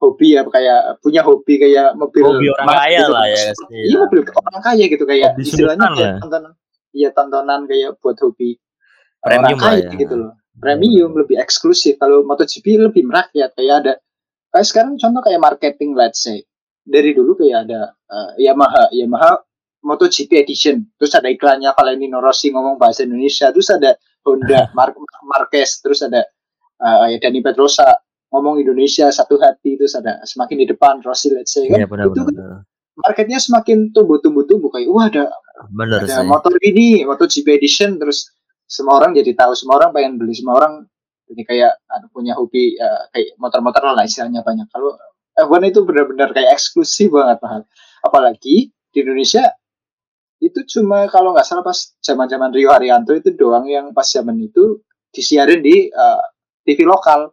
hobi 0.00 0.38
ya 0.38 0.42
kayak 0.48 0.80
punya 1.04 1.20
hobi 1.20 1.54
kayak 1.60 1.92
mobil 1.98 2.24
hobi 2.24 2.46
orang 2.56 2.66
kaya 2.72 3.00
gitu. 3.04 3.12
lah 3.12 3.26
ya 3.28 3.42
iya 3.70 3.96
mobil 4.00 4.20
orang 4.24 4.62
kaya 4.64 4.84
gitu 4.88 5.04
kayak 5.04 5.28
hobi 5.36 5.42
istilahnya 5.44 5.86
kayak 5.92 6.12
tontonan 6.24 6.52
iya 6.96 7.08
tontonan 7.12 7.60
kayak 7.68 7.90
buat 8.00 8.16
hobi 8.22 8.56
Premium 9.20 9.58
orang 9.60 9.60
kaya 9.60 9.84
ya. 9.84 9.98
gitu 10.00 10.14
loh 10.16 10.32
premium 10.60 11.12
lebih 11.16 11.40
eksklusif 11.40 11.96
kalau 11.96 12.24
MotoGP 12.24 12.90
lebih 12.90 13.08
merakyat 13.08 13.56
kayak 13.56 13.74
ada 13.84 13.92
kayak 14.52 14.66
sekarang 14.68 14.94
contoh 15.00 15.22
kayak 15.24 15.40
marketing 15.40 15.96
let's 15.96 16.24
say 16.24 16.44
dari 16.84 17.16
dulu 17.16 17.36
kayak 17.36 17.68
ada 17.68 17.96
uh, 18.08 18.32
Yamaha 18.36 18.92
Yamaha 18.92 19.40
MotoGP 19.80 20.44
edition. 20.44 20.84
Terus 21.00 21.12
ada 21.16 21.28
iklannya 21.28 21.72
Valentino 21.72 22.20
Rossi 22.20 22.52
ngomong 22.52 22.76
bahasa 22.76 23.04
Indonesia. 23.04 23.48
Terus 23.52 23.68
ada 23.72 23.96
Honda 24.24 24.68
Mar 24.76 24.92
Marquez 25.24 25.80
terus 25.80 26.04
ada 26.04 26.24
uh, 26.80 27.06
ya 27.08 27.16
Dani 27.20 27.40
Pedrosa 27.40 27.86
ngomong 28.30 28.62
Indonesia 28.62 29.10
satu 29.10 29.40
hati 29.42 29.74
terus 29.80 29.96
ada 29.96 30.22
semakin 30.22 30.56
di 30.64 30.66
depan 30.70 31.02
Rossi 31.02 31.32
let's 31.32 31.54
say 31.54 31.66
kan? 31.66 31.82
Ya, 31.82 31.88
benar, 31.88 32.12
itu 32.12 32.22
benar. 32.30 32.62
marketnya 33.00 33.38
semakin 33.40 33.90
tumbuh-tumbuh-tumbuh 33.96 34.70
kayak 34.70 34.88
wah 34.92 35.06
ada 35.08 35.32
benar, 35.72 36.04
ada 36.04 36.22
motor 36.22 36.52
ini 36.62 37.02
MotoGP 37.02 37.46
edition 37.58 37.96
terus 37.96 38.30
semua 38.70 39.02
orang 39.02 39.16
jadi 39.18 39.34
tahu 39.34 39.52
semua 39.56 39.82
orang 39.82 39.90
pengen 39.90 40.14
beli 40.20 40.36
semua 40.36 40.62
orang 40.62 40.86
jadi 41.30 41.42
kayak 41.46 41.72
ada 41.86 42.06
punya 42.10 42.34
hobi 42.34 42.74
uh, 42.78 43.06
kayak 43.14 43.38
motor-motor 43.38 43.94
lah 43.94 44.02
istilahnya 44.02 44.42
banyak. 44.42 44.66
Kalau 44.74 44.98
F1 45.38 45.70
itu 45.70 45.86
benar-benar 45.86 46.34
kayak 46.34 46.58
eksklusif 46.58 47.06
banget 47.14 47.38
mahal 47.38 47.62
apalagi 48.02 48.74
di 48.90 48.98
Indonesia 48.98 49.46
itu 50.40 50.60
cuma 50.64 51.04
kalau 51.12 51.36
nggak 51.36 51.44
salah 51.44 51.60
pas 51.60 51.76
zaman-zaman 52.00 52.48
Rio 52.50 52.72
Haryanto 52.72 53.12
itu 53.12 53.36
doang 53.36 53.68
yang 53.68 53.92
pas 53.92 54.08
zaman 54.08 54.40
itu 54.40 54.80
disiarin 55.12 55.60
di 55.60 55.92
uh, 55.92 56.16
eh, 56.16 56.20
TV 56.64 56.88
lokal 56.88 57.28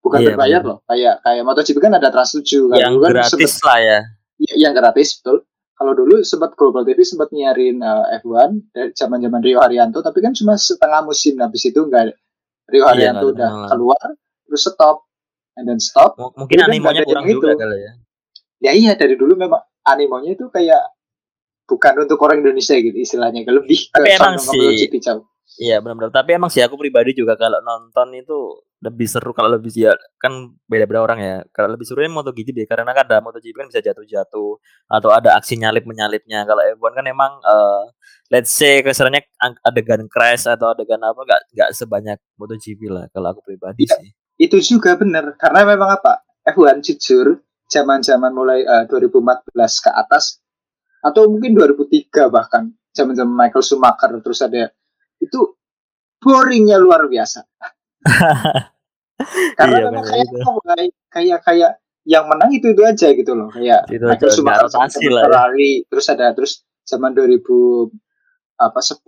bukan 0.00 0.20
iya, 0.20 0.28
berbayar 0.32 0.60
bener. 0.64 0.70
loh 0.72 0.78
kayak 0.88 1.14
kayak 1.20 1.42
MotoGP 1.44 1.76
kan 1.80 1.92
ada 1.96 2.08
Trans 2.08 2.32
7 2.36 2.72
kan 2.72 2.76
yang 2.80 2.94
kan 3.00 3.10
gratis 3.12 3.54
lah 3.60 3.78
ya. 3.80 3.98
ya 4.40 4.54
yang 4.68 4.72
gratis 4.72 5.20
betul 5.20 5.44
kalau 5.74 5.92
dulu 5.92 6.22
sempat 6.24 6.54
Global 6.56 6.86
TV 6.86 7.04
sempat 7.04 7.28
nyiarin 7.34 7.80
uh, 7.84 8.08
F1 8.20 8.72
dari 8.72 8.90
zaman-zaman 8.96 9.40
Rio 9.44 9.60
Haryanto 9.60 10.00
tapi 10.00 10.24
kan 10.24 10.32
cuma 10.32 10.56
setengah 10.56 11.04
musim 11.04 11.36
habis 11.40 11.64
itu 11.68 11.80
enggak 11.80 12.16
Rio 12.68 12.84
iya, 12.84 13.12
Haryanto 13.12 13.36
udah 13.36 13.50
benar. 13.52 13.68
keluar 13.68 14.06
terus 14.48 14.64
stop 14.64 15.04
and 15.60 15.68
then 15.68 15.80
stop 15.80 16.16
M 16.16 16.32
mungkin 16.36 16.56
animonya 16.64 17.04
kurang 17.04 17.28
juga 17.28 17.52
kali 17.52 17.78
ya 17.80 17.92
ya 18.64 18.72
iya 18.72 18.92
dari 18.96 19.16
dulu 19.16 19.36
memang 19.36 19.60
animonya 19.84 20.36
itu 20.36 20.48
kayak 20.48 20.93
bukan 21.64 22.04
untuk 22.04 22.20
orang 22.20 22.44
Indonesia 22.44 22.76
gitu 22.76 22.96
istilahnya 22.96 23.44
lebih 23.48 23.88
tapi 23.92 24.08
ke 24.12 24.16
emang 24.20 24.36
sih 24.40 24.88
Iya 25.54 25.78
benar-benar. 25.78 26.10
Tapi 26.10 26.34
emang 26.34 26.50
sih 26.50 26.62
aku 26.64 26.74
pribadi 26.74 27.14
juga 27.14 27.38
kalau 27.38 27.62
nonton 27.62 28.10
itu 28.18 28.58
lebih 28.82 29.06
seru 29.08 29.30
kalau 29.32 29.54
lebih 29.54 29.70
ya 29.72 29.94
kan 30.18 30.50
beda-beda 30.66 31.00
orang 31.00 31.18
ya. 31.22 31.36
Kalau 31.54 31.70
lebih 31.70 31.86
seru 31.86 32.02
ya 32.02 32.10
MotoGP 32.10 32.50
deh 32.50 32.66
karena 32.66 32.90
kan 32.90 33.06
ada 33.06 33.22
MotoGP 33.22 33.54
kan 33.54 33.68
bisa 33.70 33.78
jatuh-jatuh 33.78 34.50
atau 34.90 35.10
ada 35.14 35.38
aksi 35.38 35.54
nyalip 35.62 35.86
menyalipnya. 35.86 36.42
Kalau 36.42 36.58
F1 36.58 36.92
kan 36.98 37.06
emang 37.06 37.32
uh, 37.46 37.86
let's 38.34 38.50
say 38.50 38.82
kesannya 38.82 39.22
adegan 39.62 40.10
crash 40.10 40.50
atau 40.50 40.74
adegan 40.74 41.00
apa 41.06 41.22
nggak 41.22 41.42
nggak 41.54 41.70
sebanyak 41.70 42.18
MotoGP 42.34 42.80
lah 42.90 43.06
kalau 43.14 43.30
aku 43.30 43.40
pribadi 43.46 43.86
ya, 43.86 43.94
sih. 43.94 44.10
Itu 44.34 44.58
juga 44.58 44.98
benar 44.98 45.38
karena 45.38 45.62
memang 45.62 46.02
apa 46.02 46.26
F1 46.50 46.82
jujur 46.82 47.38
zaman-zaman 47.70 48.32
mulai 48.34 48.66
uh, 48.66 48.84
eh, 48.84 48.90
2014 48.90 49.54
ke 49.56 49.90
atas 49.94 50.43
atau 51.04 51.28
mungkin 51.28 51.52
2003 51.52 52.32
bahkan 52.32 52.72
zaman-zaman 52.96 53.34
Michael 53.36 53.64
Schumacher 53.64 54.10
terus 54.24 54.40
ada 54.40 54.72
itu 55.20 55.40
boringnya 56.16 56.80
luar 56.80 57.04
biasa. 57.04 57.44
Karena 59.58 59.76
iya, 59.78 59.84
memang 59.92 60.04
kayak, 60.04 60.28
kayak 60.32 60.90
kayak 61.12 61.40
kayak 61.44 61.72
yang 62.04 62.24
menang 62.28 62.50
itu 62.52 62.72
itu 62.72 62.82
aja 62.84 63.08
gitu 63.16 63.32
loh 63.32 63.48
kayak 63.48 63.88
itu 63.88 64.04
Michael 64.04 64.32
Schumacher 64.32 64.68
sama. 64.68 64.88
Ferrari 64.92 65.80
ya. 65.80 65.86
terus 65.88 66.06
ada 66.12 66.26
terus 66.36 66.52
zaman 66.84 67.16
2000 67.16 67.40
apa 68.60 68.80
10 68.80 69.00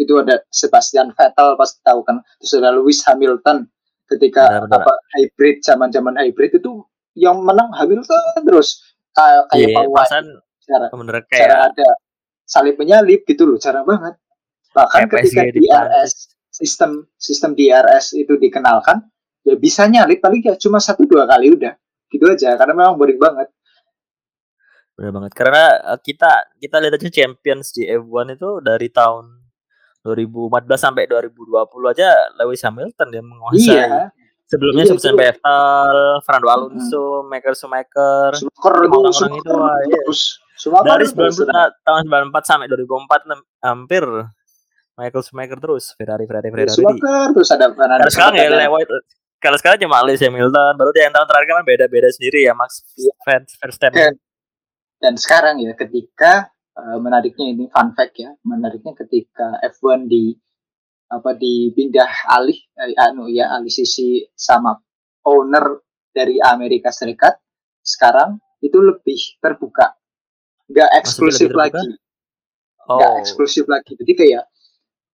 itu 0.00 0.12
ada 0.16 0.40
Sebastian 0.48 1.10
Vettel 1.12 1.58
pas 1.58 1.70
tahu 1.82 2.00
kan 2.06 2.22
terus 2.38 2.52
ada 2.56 2.70
Lewis 2.78 3.02
Hamilton 3.02 3.66
ketika 4.06 4.46
benar, 4.46 4.62
benar. 4.70 4.78
apa 4.86 4.92
hybrid 5.18 5.56
zaman 5.66 5.88
zaman 5.90 6.14
hybrid 6.16 6.54
itu 6.54 6.86
yang 7.18 7.42
menang 7.42 7.74
Hamilton 7.74 8.44
terus 8.46 8.94
kayak 9.16 9.42
kayak 9.50 9.68
yeah, 9.72 9.88
pasan, 9.90 10.24
cara, 10.66 10.86
kayak 11.30 11.46
cara 11.46 11.56
ada 11.70 11.88
salib 12.46 12.76
menyalip 12.76 13.22
gitu 13.26 13.46
loh 13.46 13.58
cara 13.58 13.86
banget 13.86 14.18
Bahkan 14.76 15.08
ketika 15.08 15.42
DRS 15.56 16.36
sistem 16.52 17.08
sistem 17.16 17.56
DRS 17.56 18.12
itu 18.12 18.36
dikenalkan, 18.36 19.08
ya 19.40 19.56
bisa 19.56 19.88
nyalip 19.88 20.20
paling 20.20 20.44
ya 20.44 20.52
cuma 20.60 20.76
satu 20.76 21.08
dua 21.08 21.24
kali 21.24 21.56
udah 21.56 21.72
gitu 22.12 22.28
aja 22.28 22.52
karena 22.60 22.76
memang 22.76 23.00
boring 23.00 23.16
banget. 23.16 23.48
Benar 24.96 25.12
banget 25.16 25.32
karena 25.32 25.64
eh, 25.96 26.00
kita 26.04 26.32
kita 26.60 26.76
lihat 26.80 26.94
aja 27.00 27.08
Champions 27.08 27.72
di 27.72 27.88
F1 27.88 28.36
itu 28.36 28.50
dari 28.60 28.88
tahun 28.92 29.24
2014 30.04 30.68
sampai 30.76 31.08
2020 31.08 31.92
aja 31.96 32.08
Lewis 32.44 32.60
Hamilton 32.60 33.08
yang 33.16 33.26
menguasai. 33.26 33.72
Iya. 33.72 34.12
Sebelumnya 34.46 34.86
iya, 34.86 34.90
Sebastian 34.94 35.18
Vettel, 35.18 35.90
Fernando 36.22 36.48
Alonso, 36.54 37.26
hmm. 37.26 37.34
Michael 37.34 37.58
Schumacher, 37.58 38.30
Schumacher 38.38 38.74
orang-orang 38.86 39.42
itu, 39.42 39.50
wah, 39.50 39.74
iya. 40.56 40.80
dari 40.82 41.04
90 41.04 41.84
tahun 41.84 42.02
94 42.32 42.48
sampai 42.48 42.66
2004 42.72 43.64
hampir 43.64 44.04
Michael 44.96 45.22
Schumacher 45.22 45.58
terus 45.60 45.92
Ferrari 45.92 46.24
Ferrari 46.24 46.48
Ferrari. 46.48 46.72
Schumacher 46.72 47.36
terus 47.36 47.48
ada 47.52 47.68
Fernando 47.70 48.00
kalau 48.08 48.12
sekarang 48.12 48.34
ya 48.40 48.48
lewat 48.48 48.88
kalau 49.36 49.56
sekarang 49.60 49.78
cuma 49.84 50.00
Lewis 50.02 50.24
Hamilton 50.24 50.72
baru 50.80 50.90
yang 50.96 51.12
tahun 51.12 51.26
terakhir 51.28 51.48
kan 51.52 51.66
beda-beda 51.68 52.08
sendiri 52.08 52.48
ya 52.48 52.56
Max 52.56 52.82
ya. 52.96 53.12
Verstappen. 53.60 54.00
Dan, 54.00 54.14
dan 54.96 55.14
sekarang 55.20 55.60
ya 55.60 55.76
ketika 55.76 56.48
uh, 56.72 56.96
menariknya 56.96 57.52
ini 57.52 57.64
fun 57.68 57.92
fact 57.92 58.16
ya 58.16 58.32
menariknya 58.40 58.96
ketika 58.96 59.60
F1 59.60 60.08
di 60.08 60.32
apa 61.06 61.38
dipindah 61.38 62.32
alih 62.32 62.58
eh, 62.80 62.96
anu 62.98 63.30
ya 63.30 63.54
alih 63.54 63.70
sisi 63.70 64.26
sama 64.34 64.74
owner 65.28 65.84
dari 66.10 66.40
Amerika 66.42 66.90
Serikat 66.90 67.38
sekarang 67.84 68.40
itu 68.64 68.80
lebih 68.82 69.38
terbuka 69.38 69.94
nggak 70.70 70.90
eksklusif 71.02 71.50
lagi. 71.54 71.78
nggak 72.86 73.12
oh. 73.12 73.20
eksklusif 73.20 73.64
lagi. 73.66 73.98
Jadi 73.98 74.12
kayak 74.14 74.44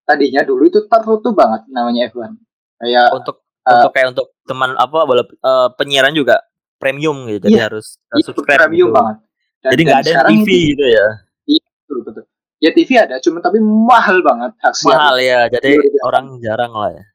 tadinya 0.05 0.43
dulu 0.45 0.69
itu 0.69 0.85
tertutup 0.91 1.33
banget 1.33 1.63
namanya 1.71 2.11
F1 2.11 2.35
kayak 2.83 3.07
untuk 3.15 3.37
uh, 3.65 3.73
untuk 3.79 3.93
kayak 3.95 4.09
untuk 4.13 4.27
teman 4.43 4.75
apa 4.75 4.99
boleh 5.07 5.25
uh, 5.47 5.71
penyiaran 5.79 6.13
juga 6.13 6.43
premium 6.83 7.31
gitu. 7.31 7.47
Jadi 7.47 7.55
iya, 7.55 7.71
harus 7.71 7.97
iya, 8.13 8.25
subscribe 8.27 8.59
premium 8.67 8.91
gitu. 8.91 8.99
banget. 8.99 9.17
Dan, 9.63 9.71
jadi 9.71 9.83
nggak 9.87 10.01
ada 10.03 10.13
TV 10.27 10.49
itu, 10.51 10.71
gitu 10.75 10.85
ya? 10.91 11.07
Iya 11.47 11.67
betul 11.71 11.99
betul. 12.03 12.25
Ya 12.63 12.71
TV 12.75 12.91
ada 12.99 13.17
cuma 13.23 13.39
tapi 13.43 13.59
mahal 13.59 14.23
banget 14.23 14.55
mahal 14.87 15.19
ya 15.19 15.51
jadi 15.51 15.83
orang 16.07 16.39
jarang 16.39 16.71
lah 16.75 16.91
ya. 16.95 17.03
iya 17.03 17.12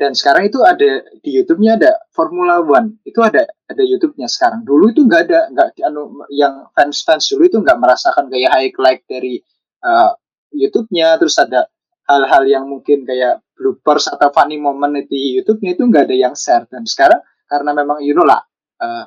dan 0.00 0.16
sekarang 0.16 0.48
itu 0.48 0.64
ada 0.64 1.04
di 1.20 1.30
YouTube-nya 1.36 1.76
ada 1.76 1.92
Formula 2.16 2.64
One. 2.64 3.04
Itu 3.04 3.20
ada 3.20 3.44
ada 3.68 3.82
YouTube-nya 3.84 4.32
sekarang. 4.32 4.64
Dulu 4.64 4.96
itu 4.96 5.04
nggak 5.04 5.28
ada 5.28 5.52
nggak 5.52 5.68
anu 5.84 6.24
yang 6.32 6.72
fans 6.72 7.04
fans 7.04 7.28
dulu 7.28 7.44
itu 7.44 7.60
nggak 7.60 7.76
merasakan 7.76 8.32
kayak 8.32 8.48
high 8.48 8.72
like 8.80 9.04
dari 9.04 9.44
uh, 9.84 10.16
YouTube-nya. 10.56 11.20
Terus 11.20 11.36
ada 11.36 11.68
hal-hal 12.08 12.48
yang 12.48 12.64
mungkin 12.64 13.04
kayak 13.04 13.44
bloopers 13.52 14.08
atau 14.08 14.32
funny 14.32 14.56
moment 14.56 14.96
di 15.04 15.36
YouTube-nya 15.36 15.76
itu 15.76 15.84
nggak 15.84 16.08
ada 16.08 16.16
yang 16.16 16.32
share. 16.32 16.64
Dan 16.64 16.88
sekarang 16.88 17.20
karena 17.44 17.76
memang 17.76 18.00
you 18.00 18.16
know 18.16 18.24
lah 18.24 18.40
uh, 18.80 19.04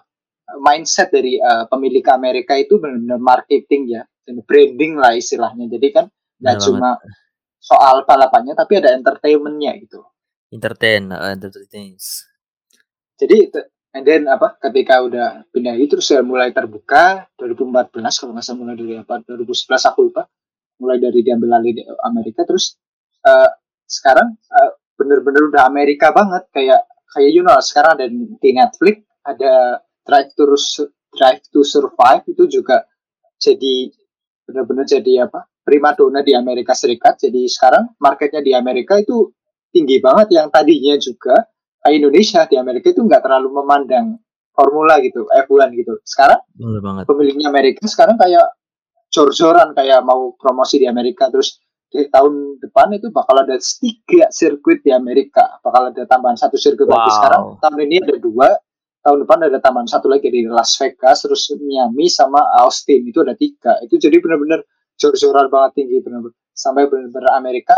mindset 0.62 1.10
dari 1.10 1.42
uh, 1.42 1.66
pemilik 1.74 2.06
Amerika 2.14 2.54
itu 2.54 2.78
benar-benar 2.78 3.18
marketing 3.18 3.98
ya. 3.98 4.06
Dan 4.22 4.46
branding 4.46 5.02
lah 5.02 5.18
istilahnya. 5.18 5.66
Jadi 5.74 5.88
kan 5.90 6.06
nggak 6.38 6.58
cuma 6.70 7.02
soal 7.58 8.06
balapannya 8.06 8.54
tapi 8.54 8.78
ada 8.78 8.94
entertainmentnya 8.94 9.74
gitu 9.82 10.13
entertain 10.54 11.10
uh, 11.10 11.34
entertain 11.34 11.98
jadi 13.18 13.50
and 13.94 14.06
then 14.06 14.30
apa 14.30 14.58
ketika 14.62 15.02
udah 15.02 15.50
pindah 15.50 15.74
itu 15.78 15.98
terus 15.98 16.14
mulai 16.22 16.54
terbuka 16.54 17.26
2014 17.42 17.94
kalau 18.22 18.32
nggak 18.38 18.46
salah 18.46 18.60
mulai 18.62 18.76
dari 18.78 18.96
apa 19.02 19.16
2011 19.26 19.90
aku 19.90 20.00
lupa 20.06 20.24
mulai 20.78 20.98
dari 21.02 21.20
diambil 21.26 21.58
alih 21.58 21.74
di 21.74 21.84
Amerika 22.06 22.46
terus 22.46 22.78
uh, 23.26 23.50
sekarang 23.86 24.38
uh, 24.38 24.72
bener-bener 24.98 25.50
udah 25.50 25.66
Amerika 25.66 26.14
banget 26.14 26.46
kayak 26.54 26.82
kayak 27.14 27.32
you 27.34 27.42
know 27.42 27.58
sekarang 27.62 27.98
ada 27.98 28.06
di 28.10 28.50
Netflix 28.54 29.02
ada 29.26 29.82
Drive 30.04 30.36
to 30.36 30.44
Drive 31.14 31.42
to 31.54 31.62
Survive 31.64 32.26
itu 32.28 32.50
juga 32.50 32.84
jadi 33.38 33.94
benar-benar 34.44 34.86
jadi 34.90 35.28
apa 35.30 35.48
primadona 35.64 36.22
di 36.22 36.36
Amerika 36.36 36.76
Serikat. 36.76 37.24
Jadi 37.24 37.48
sekarang 37.48 37.96
marketnya 37.98 38.44
di 38.44 38.52
Amerika 38.52 39.00
itu 39.00 39.32
tinggi 39.74 39.98
banget 39.98 40.38
yang 40.38 40.48
tadinya 40.54 40.96
juga 41.02 41.50
Indonesia 41.90 42.48
di 42.48 42.56
Amerika 42.56 42.94
itu 42.94 43.04
nggak 43.04 43.26
terlalu 43.26 43.60
memandang 43.60 44.22
formula 44.54 45.02
gitu 45.02 45.26
F1 45.28 45.74
gitu 45.76 45.98
sekarang 46.06 46.40
banget. 46.80 47.04
pemiliknya 47.10 47.50
Amerika 47.50 47.84
sekarang 47.90 48.16
kayak 48.16 48.54
jor-joran 49.10 49.74
kayak 49.74 50.06
mau 50.06 50.38
promosi 50.38 50.80
di 50.80 50.88
Amerika 50.88 51.28
terus 51.34 51.60
di 51.90 52.10
tahun 52.10 52.58
depan 52.58 52.98
itu 52.98 53.14
bakal 53.14 53.46
ada 53.46 53.58
tiga 53.58 54.30
sirkuit 54.34 54.82
di 54.86 54.94
Amerika 54.94 55.58
bakal 55.62 55.94
ada 55.94 56.06
tambahan 56.06 56.38
satu 56.38 56.58
sirkuit 56.58 56.90
wow. 56.90 56.96
lagi 56.98 57.12
sekarang 57.18 57.42
tahun 57.62 57.80
ini 57.90 57.96
ada 58.02 58.16
dua 58.18 58.50
tahun 59.04 59.18
depan 59.28 59.38
ada 59.52 59.60
tambahan 59.60 59.90
satu 59.90 60.08
lagi 60.10 60.32
di 60.32 60.48
Las 60.48 60.74
Vegas 60.80 61.26
terus 61.28 61.50
Miami 61.60 62.08
sama 62.10 62.40
Austin 62.64 63.06
itu 63.06 63.22
ada 63.22 63.38
tiga 63.38 63.78
itu 63.86 64.00
jadi 64.00 64.18
benar-benar 64.22 64.64
jor-joran 64.98 65.50
banget 65.50 65.84
tinggi 65.84 65.98
benar-benar 66.02 66.38
sampai 66.54 66.86
benar-benar 66.90 67.38
Amerika 67.38 67.78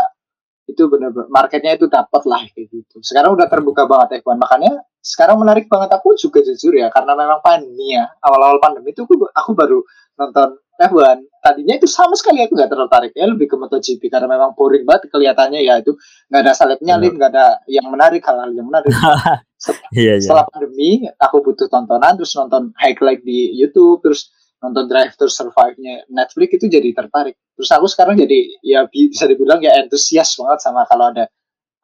itu 0.66 0.82
benar-benar 0.90 1.30
marketnya 1.30 1.78
itu 1.78 1.86
dapat 1.86 2.22
lah 2.26 2.42
kayak 2.50 2.66
gitu. 2.74 2.98
Sekarang 2.98 3.38
udah 3.38 3.46
terbuka 3.46 3.86
banget 3.86 4.20
F1 4.22 4.34
makanya 4.34 4.82
sekarang 4.98 5.38
menarik 5.38 5.70
banget 5.70 5.94
aku 5.94 6.18
juga 6.18 6.42
jujur 6.42 6.74
ya 6.74 6.90
karena 6.90 7.14
memang 7.14 7.38
pandemi 7.38 7.94
ya 7.94 8.10
awal-awal 8.18 8.58
pandemi 8.58 8.90
itu 8.90 9.06
aku, 9.06 9.30
aku 9.30 9.50
baru 9.54 9.78
nonton 10.18 10.58
F1 10.76 11.22
tadinya 11.40 11.74
itu 11.78 11.86
sama 11.86 12.18
sekali 12.18 12.42
aku 12.42 12.58
nggak 12.58 12.68
tertarik 12.68 13.12
ya 13.14 13.30
lebih 13.30 13.46
ke 13.46 13.54
MotoGP 13.54 14.02
karena 14.10 14.26
memang 14.26 14.58
boring 14.58 14.82
banget 14.82 15.06
kelihatannya 15.14 15.62
ya 15.62 15.78
itu 15.78 15.94
nggak 16.26 16.42
ada 16.42 16.52
salib 16.52 16.82
nyalip 16.82 17.14
nggak 17.14 17.30
ada 17.30 17.62
yang 17.70 17.86
menarik 17.86 18.20
hal-hal 18.26 18.50
yang 18.50 18.66
menarik 18.66 18.90
setelah, 18.90 19.88
yeah, 19.94 20.18
yeah. 20.18 20.20
setelah 20.20 20.44
pandemi 20.50 21.06
aku 21.22 21.36
butuh 21.46 21.70
tontonan 21.70 22.18
terus 22.18 22.34
nonton 22.34 22.74
highlight 22.74 23.22
di 23.22 23.54
YouTube 23.54 24.02
terus 24.02 24.34
nonton 24.60 24.84
Drive 24.88 25.14
to 25.20 25.28
Survive-nya 25.28 26.08
Netflix 26.08 26.56
itu 26.56 26.66
jadi 26.72 26.88
tertarik. 26.96 27.36
Terus 27.56 27.70
aku 27.72 27.86
sekarang 27.88 28.16
jadi 28.16 28.60
ya 28.64 28.84
bisa 28.88 29.28
dibilang 29.28 29.60
ya 29.60 29.76
entusias 29.80 30.32
banget 30.36 30.58
sama 30.64 30.84
kalau 30.88 31.12
ada 31.12 31.28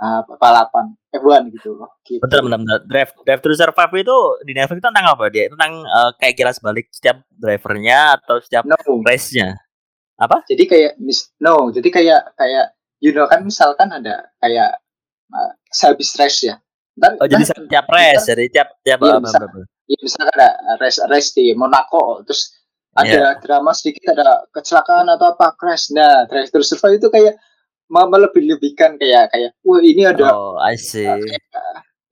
uh, 0.03 0.21
balapan 0.37 0.93
F1 1.13 1.53
gitu 1.55 1.77
loh. 1.77 1.91
Gitu. 2.03 2.21
Betul, 2.21 2.49
benar, 2.49 2.59
benar. 2.65 2.81
Drive, 2.89 3.13
Drive 3.23 3.43
to 3.45 3.55
Survive 3.55 3.93
itu 4.01 4.17
di 4.49 4.53
Netflix 4.57 4.81
itu 4.81 4.89
tentang 4.89 5.07
apa 5.13 5.25
dia? 5.29 5.45
Tentang 5.53 5.73
uh, 5.85 6.11
kayak 6.17 6.35
kilas 6.35 6.59
balik 6.59 6.89
setiap 6.91 7.23
drivernya 7.31 8.19
atau 8.21 8.41
setiap 8.41 8.65
no. 8.67 8.77
race-nya. 9.05 9.55
Apa? 10.21 10.45
Jadi 10.47 10.65
kayak 10.69 10.93
mis 11.03 11.33
no, 11.43 11.73
jadi 11.75 11.89
kayak 11.89 12.23
kayak 12.39 12.67
you 13.03 13.11
know 13.11 13.27
kan 13.27 13.43
misalkan 13.43 13.91
ada 13.91 14.31
kayak 14.39 14.79
uh, 15.35 15.53
sehabis 15.73 16.15
race 16.21 16.47
ya. 16.47 16.57
Dan, 16.93 17.17
oh, 17.19 17.25
jadi 17.25 17.49
setiap 17.49 17.89
race, 17.89 18.29
jadi 18.29 18.45
tiap 18.53 18.69
tiap 18.85 19.01
iya, 19.01 19.17
misal, 19.17 19.49
ya, 19.89 19.99
misalkan 20.05 20.29
ada 20.37 20.51
race 20.77 21.01
race 21.09 21.33
di 21.33 21.57
Monaco 21.57 22.21
terus 22.21 22.53
ada 22.93 23.09
yeah. 23.09 23.41
drama 23.41 23.73
sedikit 23.73 24.13
ada 24.13 24.45
kecelakaan 24.53 25.09
atau 25.09 25.33
apa 25.33 25.57
crash. 25.57 25.89
Nah 25.97 26.29
drive 26.29 26.53
to 26.53 26.61
survive 26.61 27.01
itu 27.01 27.09
kayak 27.09 27.41
melebih-lebihkan 27.89 28.97
kayak 29.01 29.33
kayak 29.33 29.53
wah 29.65 29.81
ini 29.81 30.09
ada 30.09 30.33
oh 30.33 30.57
I 30.61 30.77
see. 30.77 31.09
Uh, 31.09 31.21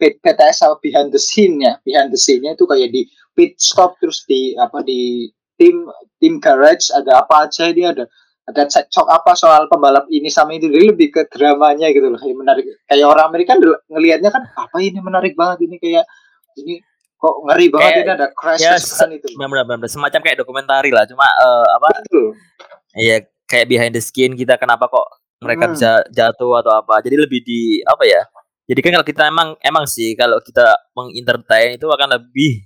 PTS 0.01 0.65
sama 0.65 0.81
behind 0.81 1.13
the 1.13 1.21
scene 1.21 1.61
nya 1.61 1.77
behind 1.85 2.09
the 2.09 2.21
scene 2.21 2.41
nya 2.41 2.57
itu 2.57 2.65
kayak 2.65 2.89
di 2.89 3.05
pit 3.37 3.61
stop 3.61 4.01
terus 4.01 4.25
di 4.25 4.57
apa 4.57 4.81
di 4.81 5.29
tim 5.61 5.85
tim 6.17 6.41
garage 6.41 6.89
ada 6.97 7.25
apa 7.25 7.49
aja 7.49 7.69
ini 7.69 7.85
ada. 7.85 8.09
Ada 8.51 8.67
cekcok 8.67 9.07
apa 9.07 9.39
soal 9.39 9.71
pembalap 9.71 10.11
ini 10.11 10.27
sama 10.27 10.59
itu 10.59 10.67
jadi 10.67 10.91
lebih 10.91 11.15
ke 11.15 11.23
dramanya 11.31 11.87
gitu 11.95 12.11
loh. 12.11 12.19
Kayak 12.19 12.35
menarik 12.35 12.65
kayak 12.89 13.07
orang 13.07 13.31
Amerika 13.31 13.55
ngelihatnya 13.87 14.31
kan 14.35 14.43
apa 14.59 14.77
ini 14.83 14.99
menarik 14.99 15.39
banget 15.39 15.71
ini 15.71 15.79
kayak 15.79 16.03
ini 16.59 16.83
kok 17.21 17.35
ngeri 17.45 17.67
banget 17.69 17.93
kayak, 17.93 18.01
ini 18.01 18.13
ada 18.17 18.29
crash 18.33 18.65
ya, 18.65 18.81
itu. 19.13 19.29
benar, 19.37 19.61
benar, 19.61 19.77
benar, 19.77 19.91
semacam 19.93 20.21
kayak 20.25 20.39
dokumentari 20.41 20.89
lah 20.89 21.05
cuma 21.05 21.29
uh, 21.29 21.67
apa? 21.77 21.89
Iya 22.97 23.29
kayak 23.45 23.67
behind 23.69 23.93
the 23.93 24.01
skin 24.01 24.33
kita 24.33 24.57
kenapa 24.57 24.89
kok 24.89 25.05
mereka 25.45 25.69
hmm. 25.69 25.73
bisa 25.77 25.91
jatuh 26.09 26.53
atau 26.65 26.73
apa. 26.73 27.05
Jadi 27.05 27.17
lebih 27.21 27.41
di 27.45 27.85
apa 27.85 28.09
ya? 28.09 28.25
Jadi 28.71 28.81
kan 28.81 28.91
kalau 28.97 29.07
kita 29.07 29.23
emang 29.29 29.49
emang 29.61 29.85
sih 29.85 30.17
kalau 30.17 30.41
kita 30.41 30.65
mengintertain 30.97 31.77
itu 31.77 31.85
akan 31.91 32.17
lebih 32.17 32.65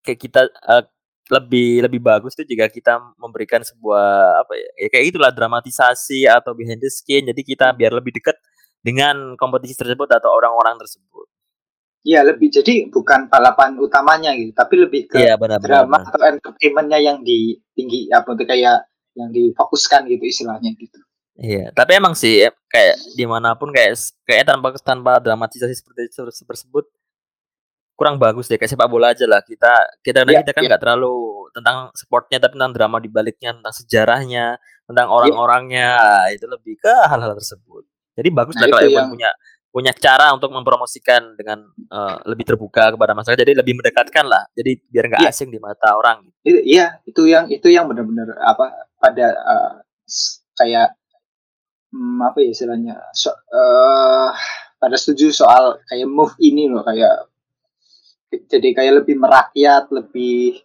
kayak 0.00 0.18
kita 0.20 0.48
uh, 0.64 0.84
lebih 1.30 1.86
lebih 1.86 2.00
bagus 2.02 2.34
itu 2.34 2.54
jika 2.54 2.66
kita 2.66 2.98
memberikan 3.14 3.62
sebuah 3.62 4.42
apa 4.42 4.52
ya, 4.58 4.68
ya 4.86 4.88
kayak 4.90 5.04
itulah 5.14 5.30
dramatisasi 5.30 6.26
atau 6.26 6.58
behind 6.58 6.82
the 6.82 6.90
skin 6.90 7.22
jadi 7.30 7.42
kita 7.46 7.66
hmm. 7.70 7.76
biar 7.78 7.92
lebih 7.94 8.18
dekat 8.18 8.34
dengan 8.82 9.38
kompetisi 9.38 9.78
tersebut 9.78 10.10
atau 10.10 10.26
orang-orang 10.34 10.74
tersebut 10.82 11.29
Iya 12.00 12.24
lebih 12.24 12.48
jadi 12.48 12.88
bukan 12.88 13.28
balapan 13.28 13.76
utamanya 13.76 14.32
gitu, 14.32 14.56
tapi 14.56 14.80
lebih 14.80 15.04
ke 15.04 15.20
ya, 15.20 15.36
benar, 15.36 15.60
drama 15.60 16.00
benar, 16.00 16.08
atau 16.08 16.26
entertainmentnya 16.32 16.96
yang 16.96 17.20
di 17.20 17.60
tinggi 17.76 18.08
apa 18.08 18.32
tuh 18.32 18.48
kayak 18.48 18.88
yang 19.12 19.28
difokuskan 19.28 20.08
gitu 20.08 20.24
istilahnya 20.24 20.72
gitu. 20.80 20.96
Iya, 21.36 21.72
tapi 21.76 22.00
emang 22.00 22.16
sih 22.16 22.48
kayak 22.72 22.96
di 23.12 23.24
mana 23.28 23.52
pun 23.52 23.68
kayak 23.68 24.00
kayak 24.24 24.48
tanpa 24.48 24.72
tanpa 24.80 25.20
dramatisasi 25.20 25.76
seperti 25.76 26.08
tersebut 26.16 26.88
kurang 28.00 28.16
bagus 28.16 28.48
deh 28.48 28.56
kayak 28.56 28.72
sepak 28.72 28.88
bola 28.88 29.12
aja 29.12 29.28
lah 29.28 29.44
kita 29.44 30.00
kita 30.00 30.24
ya, 30.24 30.40
kita 30.40 30.56
kan 30.56 30.64
iya. 30.64 30.68
nggak 30.72 30.80
ya. 30.80 30.84
terlalu 30.88 31.16
tentang 31.52 31.92
sportnya 31.92 32.40
tapi 32.40 32.56
tentang 32.56 32.72
drama 32.72 32.96
di 32.96 33.12
baliknya 33.12 33.52
tentang 33.52 33.76
sejarahnya 33.76 34.56
tentang 34.88 35.12
iya. 35.12 35.12
orang-orangnya 35.12 35.90
ya. 36.00 36.32
itu 36.32 36.48
lebih 36.48 36.80
ke 36.80 36.88
hal-hal 36.88 37.36
tersebut 37.36 37.84
jadi 38.16 38.28
bagus 38.32 38.56
nah, 38.56 38.64
lah 38.64 38.68
kalau 38.72 38.88
yang... 38.88 39.12
punya 39.12 39.30
punya 39.70 39.94
cara 39.94 40.34
untuk 40.34 40.50
mempromosikan 40.50 41.38
dengan 41.38 41.62
uh, 41.94 42.18
lebih 42.26 42.42
terbuka 42.42 42.90
kepada 42.94 43.14
masyarakat. 43.14 43.38
Jadi 43.38 43.54
lebih 43.54 43.78
mendekatkan 43.78 44.26
lah. 44.26 44.46
Jadi 44.54 44.82
biar 44.90 45.04
nggak 45.06 45.22
yeah. 45.22 45.30
asing 45.30 45.50
di 45.50 45.62
mata 45.62 45.94
orang 45.94 46.26
iya 46.44 46.86
itu 47.04 47.28
yang 47.28 47.48
itu 47.52 47.68
yang 47.68 47.84
benar-benar 47.84 48.32
apa 48.40 48.88
pada 48.96 49.26
uh, 49.36 49.72
kayak 50.56 50.96
hmm, 51.92 52.20
apa 52.24 52.38
ya 52.40 52.48
istilahnya 52.52 52.94
so, 53.12 53.28
uh, 53.32 54.32
pada 54.80 54.96
setuju 54.96 55.32
soal 55.32 55.76
kayak 55.84 56.08
move 56.08 56.32
ini 56.40 56.68
loh 56.72 56.80
kayak 56.80 57.28
jadi 58.48 58.68
kayak 58.72 59.04
lebih 59.04 59.20
merakyat 59.20 59.90
lebih 59.92 60.64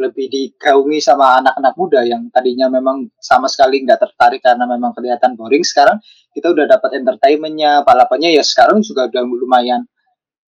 lebih 0.00 0.32
digaungi 0.32 0.98
sama 1.04 1.44
anak-anak 1.44 1.74
muda 1.76 2.00
yang 2.02 2.32
tadinya 2.32 2.72
memang 2.72 3.12
sama 3.20 3.46
sekali 3.46 3.84
nggak 3.84 4.00
tertarik 4.00 4.40
karena 4.40 4.64
memang 4.64 4.96
kelihatan 4.96 5.36
boring 5.36 5.60
sekarang 5.60 6.00
kita 6.32 6.48
udah 6.50 6.64
dapat 6.64 7.04
entertainmentnya 7.04 7.84
balapannya 7.84 8.32
ya 8.32 8.40
sekarang 8.40 8.80
juga 8.80 9.12
udah 9.12 9.22
lumayan 9.28 9.84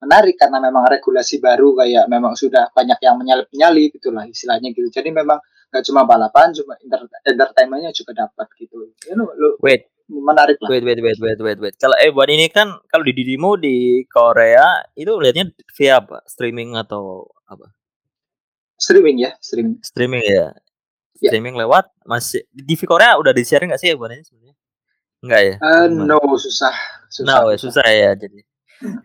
menarik 0.03 0.35
karena 0.35 0.59
memang 0.59 0.89
regulasi 0.89 1.39
baru 1.39 1.79
kayak 1.79 2.11
memang 2.11 2.35
sudah 2.35 2.73
banyak 2.75 2.99
yang 3.05 3.15
menyalip 3.21 3.47
nyalip 3.55 3.95
gitulah 3.95 4.27
istilahnya 4.27 4.75
gitu 4.75 4.91
jadi 4.91 5.13
memang 5.15 5.39
nggak 5.71 5.85
cuma 5.87 6.03
balapan 6.09 6.51
cuma 6.57 6.75
entertainmentnya 7.23 7.95
juga 7.95 8.27
dapat 8.27 8.49
gitu 8.59 8.91
ya, 9.07 9.15
lu, 9.15 9.31
lu, 9.37 9.57
wait 9.63 9.93
menarik 10.13 10.61
lah. 10.61 10.69
Wait, 10.69 10.85
wait, 10.85 11.01
wait, 11.01 11.17
wait, 11.17 11.41
wait, 11.41 11.59
wait. 11.63 11.75
Kalau 11.81 11.97
eh 11.97 12.13
buat 12.13 12.29
ini 12.29 12.53
kan 12.53 12.77
kalau 12.91 13.01
di 13.01 13.17
Didimo 13.17 13.57
di 13.57 14.05
Korea 14.05 14.85
itu 14.93 15.17
lihatnya 15.17 15.49
via 15.73 16.05
apa? 16.05 16.21
Streaming 16.29 16.77
atau 16.77 17.33
apa? 17.49 17.73
Streaming 18.79 19.17
ya, 19.23 19.31
streaming. 19.39 19.79
Streaming 19.81 20.23
ya. 20.25 20.53
ya. 21.21 21.31
Streaming 21.31 21.55
lewat 21.55 21.91
masih 22.05 22.43
di 22.51 22.63
TV 22.75 22.85
Korea 22.89 23.15
udah 23.19 23.31
di 23.31 23.43
share 23.47 23.63
nggak 23.63 23.81
sih 23.81 23.93
ya 23.93 23.97
buat 23.97 24.11
ini 24.11 24.25
sebenarnya? 24.27 24.57
Enggak 25.23 25.41
ya? 25.41 25.55
Uh, 25.63 25.87
no, 25.91 26.19
susah. 26.35 26.75
Susah. 27.07 27.47
No, 27.47 27.53
ya, 27.53 27.59
susah 27.59 27.87
ya. 27.87 28.11
Jadi 28.19 28.43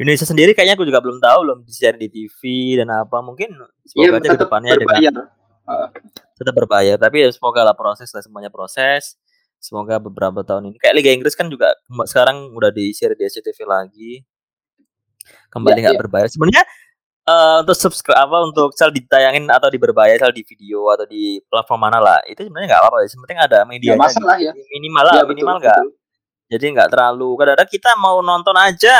Indonesia 0.01 0.25
sendiri 0.25 0.58
kayaknya 0.58 0.73
aku 0.73 0.89
juga 0.89 0.97
belum 0.97 1.21
tahu 1.21 1.39
belum 1.45 1.60
di 1.62 1.73
share 1.73 1.97
di 2.01 2.10
TV 2.10 2.41
dan 2.82 2.89
apa 2.89 3.21
mungkin 3.21 3.53
semoga 3.86 4.17
ya, 4.17 4.34
aja 4.34 4.39
depannya 4.41 4.73
dengan 4.73 5.30
uh. 5.69 5.93
tetap 6.34 6.53
berbayar 6.58 6.97
tapi 6.97 7.21
ya 7.21 7.30
semoga 7.30 7.62
lah 7.62 7.77
proses 7.77 8.10
lah 8.10 8.25
semuanya 8.25 8.49
proses 8.49 9.21
semoga 9.62 10.01
beberapa 10.01 10.41
tahun 10.41 10.73
ini 10.73 10.82
kayak 10.82 10.95
Liga 10.97 11.13
Inggris 11.13 11.38
kan 11.38 11.45
juga 11.45 11.77
sekarang 12.10 12.58
udah 12.58 12.73
di 12.73 12.89
share 12.89 13.13
di 13.13 13.30
SCTV 13.30 13.69
lagi 13.69 14.25
kembali 15.51 15.77
nggak 15.77 15.84
yeah, 15.84 15.95
yeah. 15.95 16.01
berbayar. 16.01 16.27
Sebenarnya 16.30 16.63
uh, 17.27 17.55
untuk 17.61 17.75
subscribe 17.75 18.17
apa 18.17 18.37
untuk 18.47 18.71
sel 18.73 18.89
ditayangin 18.89 19.51
atau 19.51 19.67
di 19.67 19.77
berbayar 19.77 20.17
sel 20.17 20.33
di 20.33 20.41
video 20.47 20.87
atau 20.89 21.05
di 21.05 21.43
platform 21.45 21.79
mana 21.83 21.99
lah. 21.99 22.19
Itu 22.25 22.47
sebenarnya 22.47 22.73
nggak 22.73 22.81
apa-apa 22.81 22.97
sih 23.05 23.19
penting 23.19 23.39
ada 23.39 23.59
media 23.67 23.93
ya, 23.93 23.99
masalah 23.99 24.35
gitu. 24.39 24.47
ya 24.49 24.51
minimal 24.55 25.03
lah 25.03 25.15
ya, 25.19 25.23
minimal 25.27 25.57
nggak. 25.59 25.79
jadi 26.47 26.65
nggak 26.79 26.89
terlalu 26.95 27.29
kadang-kadang 27.35 27.69
kita 27.69 27.91
mau 27.99 28.23
nonton 28.23 28.55
aja 28.55 28.95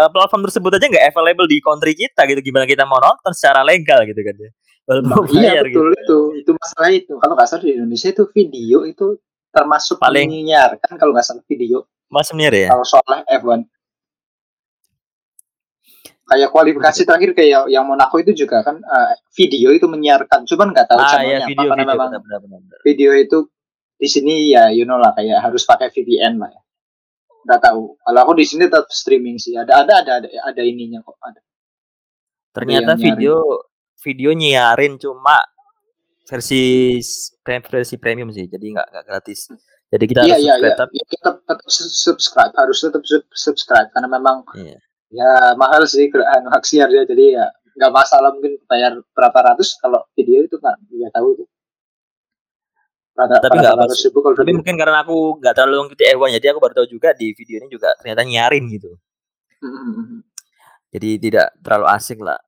uh, 0.00 0.08
platform 0.08 0.48
tersebut 0.48 0.80
aja 0.80 0.86
nggak 0.88 1.04
available 1.12 1.46
di 1.46 1.60
country 1.60 1.92
kita 1.92 2.24
gitu. 2.24 2.40
Gimana 2.40 2.64
kita 2.64 2.88
mau 2.88 2.98
nonton 2.98 3.30
secara 3.36 3.60
legal 3.62 4.02
gitu 4.08 4.20
kan 4.24 4.34
ya. 4.40 4.50
Nah, 4.84 5.16
iya 5.32 5.64
betul 5.64 5.92
gitu. 5.92 5.96
itu. 5.96 6.18
Itu 6.44 6.50
masalah 6.56 6.90
itu. 6.92 7.12
Kalau 7.16 7.32
nggak 7.36 7.48
salah 7.48 7.62
di 7.64 7.70
Indonesia 7.76 8.08
itu 8.12 8.24
video 8.32 8.78
itu 8.84 9.06
termasuk 9.54 9.96
paling 10.02 10.28
menyiarkan 10.28 10.98
kalau 10.98 11.12
nggak 11.14 11.24
salah 11.24 11.44
video. 11.46 11.88
Masih 12.12 12.36
ya? 12.36 12.68
Kalau 12.68 12.84
soal 12.84 13.24
F1 13.26 13.64
kayak 16.24 16.48
kualifikasi 16.50 17.00
terakhir 17.04 17.30
kayak 17.36 17.68
yang 17.68 17.84
Monaco 17.84 18.16
itu 18.16 18.32
juga 18.32 18.64
kan 18.64 18.80
uh, 18.80 19.12
video 19.36 19.70
itu 19.72 19.84
menyiarkan. 19.84 20.48
Cuman 20.48 20.72
nggak 20.72 20.88
tahu 20.88 20.98
ah, 21.00 21.20
ya, 21.20 21.44
video, 21.44 21.68
apa 21.68 21.76
video, 21.76 21.92
memang 21.92 22.08
benar, 22.16 22.20
benar, 22.24 22.38
benar. 22.40 22.78
video 22.80 23.10
itu 23.12 23.38
di 23.94 24.08
sini 24.10 24.50
ya 24.50 24.72
you 24.72 24.88
know 24.88 24.98
lah 24.98 25.12
kayak 25.14 25.38
harus 25.44 25.62
pakai 25.68 25.92
VPN 25.92 26.40
lah 26.40 26.50
ya. 26.50 26.62
Nggak 27.44 27.60
tahu. 27.60 27.82
Kalau 28.00 28.20
aku 28.24 28.32
di 28.40 28.44
sini 28.48 28.64
tetap 28.66 28.88
streaming 28.88 29.36
sih. 29.36 29.52
Ada 29.52 29.84
ada 29.84 29.94
ada 30.00 30.12
ada, 30.24 30.28
ada 30.28 30.62
ininya 30.64 31.04
kok 31.04 31.16
ada. 31.20 31.40
Ternyata 32.56 32.96
video 32.96 33.68
video 34.00 34.32
nyiarin 34.32 34.96
cuma 34.96 35.44
versi 36.24 36.96
versi 37.44 37.96
premium 38.00 38.32
sih. 38.32 38.48
Jadi 38.48 38.66
nggak 38.72 38.86
nggak 38.96 39.04
gratis. 39.04 39.52
Jadi 39.92 40.04
kita 40.10 40.20
iya, 40.24 40.34
harus 40.34 40.42
iya, 40.42 40.54
subscribe 40.56 40.88
iya. 40.90 41.04
tetap 41.04 41.34
tetap 41.44 41.58
subscribe. 41.68 42.52
Harus 42.56 42.78
tetap 42.80 43.02
subscribe. 43.36 43.88
Karena 43.92 44.08
memang 44.08 44.48
iya 44.56 44.80
ya 45.14 45.54
mahal 45.54 45.86
sih 45.86 46.10
anu 46.10 46.50
siar 46.66 46.90
ya 46.90 47.06
jadi 47.06 47.24
ya 47.38 47.46
nggak 47.74 47.92
masalah 47.94 48.34
mungkin 48.34 48.58
bayar 48.66 48.98
berapa 49.14 49.38
ratus 49.54 49.78
kalau 49.78 50.02
video 50.18 50.42
itu 50.42 50.58
kan 50.58 50.74
nggak 50.90 51.14
tahu 51.14 51.38
itu 51.38 51.44
Rata, 53.14 53.38
tapi 53.38 53.62
nggak 53.62 53.78
apa 53.78 53.86
tapi 53.86 54.50
video. 54.50 54.58
mungkin 54.58 54.74
karena 54.74 55.06
aku 55.06 55.38
nggak 55.38 55.54
terlalu 55.54 55.86
mengikuti 55.86 56.02
F1 56.02 56.34
jadi 56.34 56.46
aku 56.50 56.58
baru 56.58 56.74
tahu 56.82 56.88
juga 56.90 57.14
di 57.14 57.30
video 57.30 57.62
ini 57.62 57.68
juga 57.70 57.94
ternyata 58.02 58.26
nyarin 58.26 58.64
gitu 58.74 58.90
mm-hmm. 59.62 60.18
jadi 60.90 61.08
tidak 61.22 61.46
terlalu 61.62 61.86
asing 61.94 62.18
lah 62.18 62.38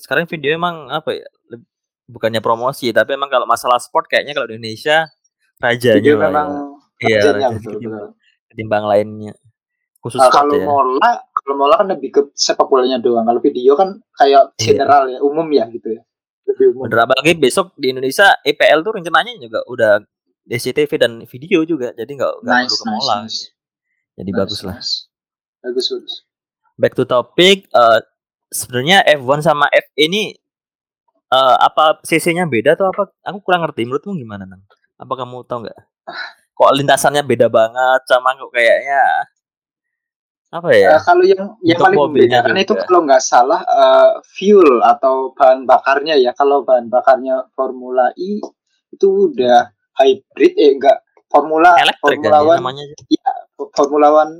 sekarang 0.00 0.24
video 0.24 0.56
emang 0.56 0.88
apa 0.88 1.20
ya 1.20 1.28
bukannya 2.08 2.40
promosi 2.40 2.92
tapi 2.96 3.16
emang 3.16 3.28
kalau 3.28 3.44
masalah 3.44 3.76
sport 3.76 4.08
kayaknya 4.08 4.32
kalau 4.32 4.48
di 4.48 4.56
Indonesia 4.56 5.08
rajanya 5.60 6.00
video 6.00 6.16
lah 6.16 6.28
memang 6.32 6.48
ya. 7.04 7.20
iya 7.20 7.48
ketimbang, 7.60 8.08
ketimbang 8.48 8.84
lainnya 8.88 9.32
khusus 10.04 10.20
nah, 10.20 10.28
kalau 10.28 10.52
ya. 10.56 10.64
mola 10.64 11.12
kalau 11.44 11.60
mola 11.60 11.76
kan 11.76 11.92
lebih 11.92 12.08
ke 12.08 12.20
sepak 12.32 12.64
bolanya 12.72 12.96
doang. 12.96 13.28
Kalau 13.28 13.40
video 13.44 13.76
kan 13.76 14.00
kayak 14.16 14.56
iya. 14.56 14.64
general 14.64 15.04
ya 15.12 15.20
umum 15.20 15.44
ya 15.52 15.68
gitu 15.68 15.92
ya. 15.92 16.00
Lebih 16.48 16.72
umum. 16.72 16.88
Bener, 16.88 17.04
apalagi 17.04 17.36
besok 17.36 17.76
di 17.76 17.92
Indonesia 17.92 18.32
EPL 18.40 18.80
tuh 18.80 18.96
rencananya 18.96 19.36
juga 19.36 19.60
udah 19.68 20.00
DCTV 20.48 20.90
dan 20.96 21.12
video 21.28 21.64
juga 21.68 21.92
jadi 21.92 22.08
nggak 22.08 22.32
nggak 22.44 22.56
nice, 22.56 22.68
perlu 22.68 22.76
ke 22.76 22.84
mola 22.92 23.16
nice. 23.24 23.38
jadi 24.12 24.30
nice, 24.30 24.40
bagus 24.44 24.60
lah. 24.60 24.76
bagus 25.64 25.86
bagus. 25.88 26.14
Back 26.76 26.92
to 26.96 27.04
topic 27.08 27.68
uh, 27.72 28.00
sebenarnya 28.52 29.04
F1 29.08 29.40
sama 29.40 29.72
F 29.72 29.88
ini 29.96 30.36
uh, 31.32 31.56
apa 31.60 32.00
CC-nya 32.04 32.44
beda 32.44 32.76
atau 32.76 32.92
apa? 32.92 33.08
Aku 33.24 33.40
kurang 33.40 33.64
ngerti 33.64 33.88
menurutmu 33.88 34.16
gimana 34.20 34.44
nang? 34.44 34.60
Apa 35.00 35.12
kamu 35.16 35.48
tahu 35.48 35.64
nggak? 35.64 35.80
Kok 36.54 36.72
lintasannya 36.76 37.24
beda 37.24 37.48
banget 37.48 38.00
sama 38.04 38.36
kok 38.36 38.52
kayaknya 38.52 39.00
apa 40.54 40.70
ya? 40.70 40.94
Uh, 40.94 41.02
kalau 41.02 41.24
yang 41.26 41.42
yang 41.66 41.82
paling 41.82 41.98
membedakan 41.98 42.54
itu 42.62 42.78
kalau 42.86 43.02
nggak 43.02 43.18
salah 43.18 43.66
uh, 43.66 44.22
fuel 44.22 44.78
atau 44.86 45.34
bahan 45.34 45.66
bakarnya 45.66 46.14
ya. 46.14 46.30
Kalau 46.38 46.62
bahan 46.62 46.86
bakarnya 46.86 47.50
Formula 47.58 48.14
E 48.14 48.38
itu 48.94 49.06
udah 49.34 49.74
hybrid 49.98 50.54
eh 50.54 50.78
enggak 50.78 51.02
Formula 51.26 51.74
elektrik 51.82 52.22
Formula 52.22 52.38
kan, 52.38 52.46
One 52.46 52.58
namanya. 52.62 52.84
Ya, 53.10 53.30
Formula 53.74 54.08
One 54.14 54.34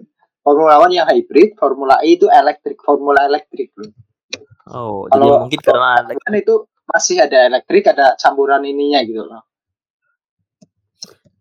Formula 0.47 0.75
One 0.79 0.95
yang 0.95 1.11
hybrid, 1.11 1.59
Formula 1.59 1.99
E 2.07 2.15
itu 2.15 2.31
elektrik, 2.31 2.79
Formula 2.87 3.27
elektrik 3.27 3.75
Oh, 4.71 5.11
kalau 5.11 5.27
jadi 5.27 5.43
mungkin 5.45 5.61
karena 5.61 5.89
elektrik 6.07 6.41
itu 6.47 6.55
masih 6.89 7.17
ada 7.21 7.39
elektrik, 7.51 7.85
ada 7.91 8.07
campuran 8.15 8.63
ininya 8.63 9.03
gitu 9.03 9.27
loh. 9.27 9.43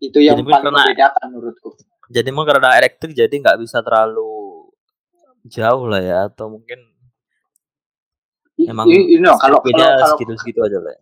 Itu 0.01 0.19
yang 0.19 0.41
jadi 0.41 0.43
paling 0.49 0.65
karena, 0.65 0.79
membedakan 0.81 1.25
menurutku. 1.29 1.69
Jadi 2.09 2.29
mungkin 2.33 2.57
karena 2.57 2.75
elektrik 2.81 3.13
jadi 3.13 3.31
nggak 3.31 3.57
bisa 3.61 3.79
terlalu 3.79 4.32
jauh 5.47 5.85
lah 5.87 6.01
ya 6.01 6.17
atau 6.31 6.47
mungkin 6.51 6.79
emang 8.63 8.87
ini, 8.87 9.19
ini 9.19 9.27
kalau 9.39 9.59
kalau 9.59 10.07
segitu-segitu 10.15 10.59
aja 10.63 10.79
lah. 10.79 10.93
Ya. 10.95 11.01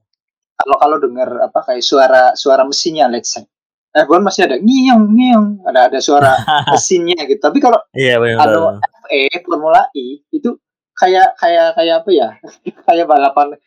Kalau 0.62 0.76
kalau 0.78 0.98
dengar 1.02 1.30
apa 1.42 1.60
kayak 1.66 1.84
suara 1.86 2.24
suara 2.38 2.66
mesinnya 2.66 3.10
let's 3.10 3.34
say. 3.34 3.46
Eh, 3.92 4.08
bukan 4.08 4.24
masih 4.24 4.48
ada 4.48 4.56
nyiang 4.56 5.04
nyiang 5.12 5.68
ada 5.68 5.92
ada 5.92 6.00
suara 6.00 6.38
mesinnya 6.74 7.28
gitu. 7.28 7.42
Tapi 7.42 7.60
kalau 7.60 7.80
iya, 7.94 8.18
kalau 8.18 8.80
FE 9.10 9.22
Formula 9.44 9.84
E 9.92 10.24
itu 10.32 10.56
kayak 10.96 11.36
kayak 11.38 11.76
kayak 11.76 11.96
apa 12.02 12.10
ya? 12.10 12.30
kayak 12.88 13.06
balapan 13.06 13.58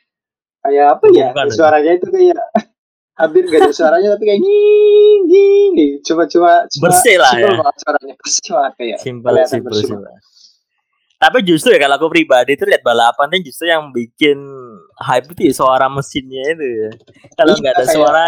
kayak 0.64 0.86
apa 0.96 1.06
ya? 1.12 1.28
Bukan, 1.30 1.46
suaranya 1.52 1.92
itu 1.94 2.08
kayak 2.08 2.40
hampir 3.14 3.46
gak 3.46 3.62
ada 3.62 3.70
suaranya 3.70 4.08
tapi 4.18 4.24
kayak 4.26 4.42
gini 4.42 5.30
gini 5.30 5.86
coba 6.02 6.26
coba 6.26 6.66
bersih 6.66 7.16
lah 7.22 7.32
ya 7.38 7.54
suaranya 7.78 8.14
bersih 8.18 8.50
banget 8.50 8.72
kayak 8.74 8.98
simpel 8.98 9.34
simpel 9.46 9.72
simpel 9.78 10.02
tapi 11.24 11.40
justru 11.40 11.72
ya 11.72 11.88
kalau 11.88 11.96
aku 11.96 12.12
pribadi 12.12 12.52
itu 12.52 12.68
lihat 12.68 12.84
balapan 12.84 13.32
itu 13.32 13.48
justru 13.48 13.72
yang 13.72 13.88
bikin 13.96 14.36
hype 15.00 15.32
itu 15.32 15.48
ya 15.48 15.54
suara 15.56 15.88
mesinnya 15.88 16.44
itu 16.52 16.64
ya. 16.68 16.90
Kalau 17.32 17.56
nggak 17.56 17.72
ada 17.72 17.86
suara 17.88 18.24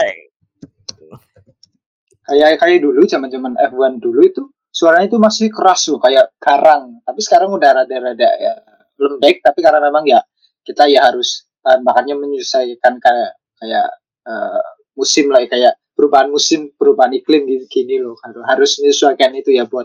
kayak 2.24 2.56
kayak 2.56 2.80
dulu 2.80 3.04
zaman 3.04 3.28
zaman 3.28 3.52
F1 3.60 4.00
dulu 4.00 4.20
itu 4.24 4.48
suaranya 4.72 5.12
itu 5.12 5.20
masih 5.20 5.52
keras 5.52 5.84
tuh 5.84 6.00
kayak 6.00 6.32
garang. 6.40 7.04
Tapi 7.04 7.20
sekarang 7.20 7.52
udah 7.52 7.84
rada-rada 7.84 8.30
ya 8.40 8.56
lembek 8.96 9.44
tapi 9.44 9.60
karena 9.60 9.84
memang 9.84 10.08
ya 10.08 10.24
kita 10.64 10.88
ya 10.88 11.04
harus 11.04 11.44
uh, 11.68 11.76
makanya 11.84 12.16
menyesuaikan 12.16 12.96
kayak 12.96 13.36
kayak 13.60 13.88
uh, 14.24 14.64
musim 14.96 15.28
lah 15.28 15.44
kayak 15.44 15.76
perubahan 15.92 16.32
musim 16.32 16.72
perubahan 16.80 17.12
iklim 17.12 17.44
gini, 17.44 17.64
gini 17.68 17.94
loh 18.00 18.16
harus 18.48 18.80
menyesuaikan 18.80 19.36
itu 19.36 19.52
ya 19.52 19.68
buat 19.68 19.84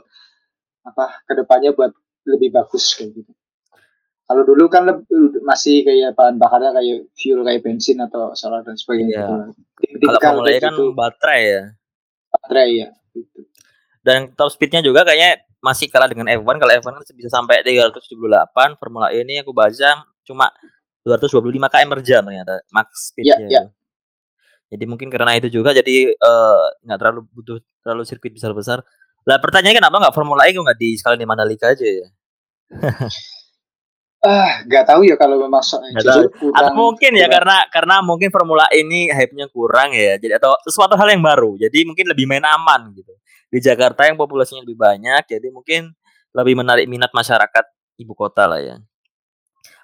apa 0.87 1.27
ke 1.27 1.33
depannya 1.35 1.75
buat 1.75 1.91
lebih 2.27 2.49
bagus 2.53 2.93
kayak 2.97 3.21
gitu. 3.21 3.31
Kalau 4.31 4.47
dulu 4.47 4.71
kan 4.71 4.87
lebih, 4.87 5.43
masih 5.43 5.83
kayak 5.83 6.15
bahan 6.15 6.39
bakarnya 6.39 6.71
kayak 6.71 7.11
fuel 7.19 7.43
kayak 7.43 7.67
bensin 7.67 7.99
atau 7.99 8.31
solar 8.31 8.63
dan 8.63 8.79
sebagainya. 8.79 9.27
Iya. 9.27 10.07
Kalau 10.23 10.39
mulai 10.39 10.61
kan 10.63 10.71
gitu. 10.71 10.95
baterai 10.95 11.41
ya. 11.43 11.63
Baterai 12.31 12.69
ya. 12.71 12.87
Gitu. 13.11 13.39
Dan 13.99 14.31
top 14.33 14.49
speednya 14.55 14.79
juga 14.79 15.03
kayaknya 15.03 15.43
masih 15.59 15.91
kalah 15.91 16.07
dengan 16.07 16.31
F1. 16.31 16.57
Kalau 16.57 16.73
F1 16.79 16.91
kan 16.95 17.03
bisa 17.11 17.29
sampai 17.29 17.59
378. 17.59 18.79
Formula 18.79 19.11
E 19.11 19.19
ini 19.19 19.43
aku 19.43 19.51
baca 19.51 20.07
cuma 20.23 20.47
225 21.03 21.51
km 21.51 21.89
per 21.91 22.01
jam 22.05 22.21
ternyata 22.23 22.63
max 22.71 23.13
speednya. 23.13 23.35
Iya, 23.35 23.47
iya. 23.49 23.63
Jadi 24.71 24.83
mungkin 24.87 25.11
karena 25.11 25.35
itu 25.35 25.51
juga 25.51 25.75
jadi 25.75 26.15
eh, 26.15 26.65
nggak 26.87 26.97
uh, 26.97 27.01
terlalu 27.01 27.27
butuh 27.35 27.59
terlalu 27.83 28.07
sirkuit 28.07 28.31
besar-besar. 28.31 28.79
Lah 29.25 29.37
pertanyaannya 29.37 29.79
kenapa 29.81 29.95
nggak 30.01 30.15
Formula 30.15 30.49
E 30.49 30.53
nggak 30.53 30.79
di 30.79 30.97
sekalian 30.97 31.21
di 31.21 31.27
Mandalika 31.29 31.73
aja 31.73 31.85
ya? 31.85 32.07
Ah, 34.21 34.61
nggak 34.69 34.85
tahu 34.85 35.01
ya 35.09 35.17
kalau 35.17 35.41
memang 35.41 35.65
so 35.65 35.81
kurang, 35.81 36.29
atau 36.53 36.73
mungkin 36.77 37.17
ya 37.17 37.25
karena 37.25 37.65
karena 37.73 38.05
mungkin 38.05 38.29
Formula 38.29 38.69
E 38.69 38.85
ini 38.85 39.09
hype-nya 39.09 39.49
kurang 39.49 39.97
ya. 39.97 40.13
Jadi 40.21 40.37
atau 40.37 40.53
sesuatu 40.61 40.93
hal 40.93 41.09
yang 41.09 41.25
baru. 41.25 41.57
Jadi 41.57 41.89
mungkin 41.89 42.05
lebih 42.05 42.29
main 42.29 42.45
aman 42.45 42.93
gitu. 42.93 43.09
Di 43.49 43.57
Jakarta 43.57 44.05
yang 44.05 44.21
populasinya 44.21 44.61
lebih 44.61 44.77
banyak, 44.77 45.25
jadi 45.25 45.47
mungkin 45.49 45.89
lebih 46.37 46.53
menarik 46.53 46.85
minat 46.85 47.09
masyarakat 47.17 47.65
ibu 47.97 48.13
kota 48.13 48.45
lah 48.45 48.61
ya. 48.61 48.77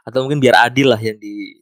Atau 0.05 0.29
mungkin 0.29 0.37
biar 0.37 0.69
adil 0.69 0.93
lah 0.93 1.01
yang 1.01 1.17
di 1.17 1.57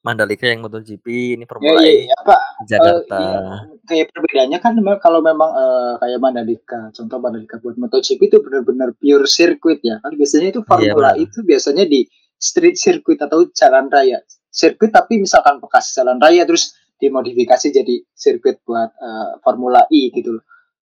Mandalika 0.00 0.48
yang 0.48 0.64
MotoGP 0.64 1.36
ini 1.36 1.44
Formula 1.44 1.84
ya, 1.84 1.92
ya, 1.92 2.08
ya, 2.08 2.18
Pak. 2.24 2.40
Jakarta. 2.64 3.16
Uh, 3.20 3.20
iya. 3.20 3.40
Kayak 3.84 4.06
perbedaannya 4.16 4.58
kan 4.64 4.72
kalau 4.96 5.20
memang 5.20 5.50
uh, 5.52 5.94
kayak 6.00 6.18
Mandalika, 6.24 6.88
contoh 6.96 7.20
Mandalika 7.20 7.60
buat 7.60 7.76
MotoGP 7.76 8.20
itu 8.32 8.38
benar-benar 8.40 8.96
pure 8.96 9.28
sirkuit 9.28 9.84
ya. 9.84 10.00
Kan 10.00 10.16
biasanya 10.16 10.56
itu 10.56 10.64
iya, 10.64 10.68
Formula 10.68 11.10
ya, 11.12 11.28
itu 11.28 11.38
biasanya 11.44 11.84
di 11.84 12.08
street 12.40 12.80
circuit 12.80 13.20
atau 13.20 13.44
jalan 13.52 13.92
raya. 13.92 14.24
Sirkuit 14.48 14.88
tapi 14.88 15.20
misalkan 15.20 15.60
bekas 15.60 15.92
jalan 15.92 16.16
raya 16.16 16.48
terus 16.48 16.72
dimodifikasi 16.96 17.68
jadi 17.68 18.00
sirkuit 18.16 18.64
buat 18.64 18.96
uh, 18.96 19.36
Formula 19.44 19.84
E 19.92 20.08
gitu 20.16 20.40
loh. 20.40 20.44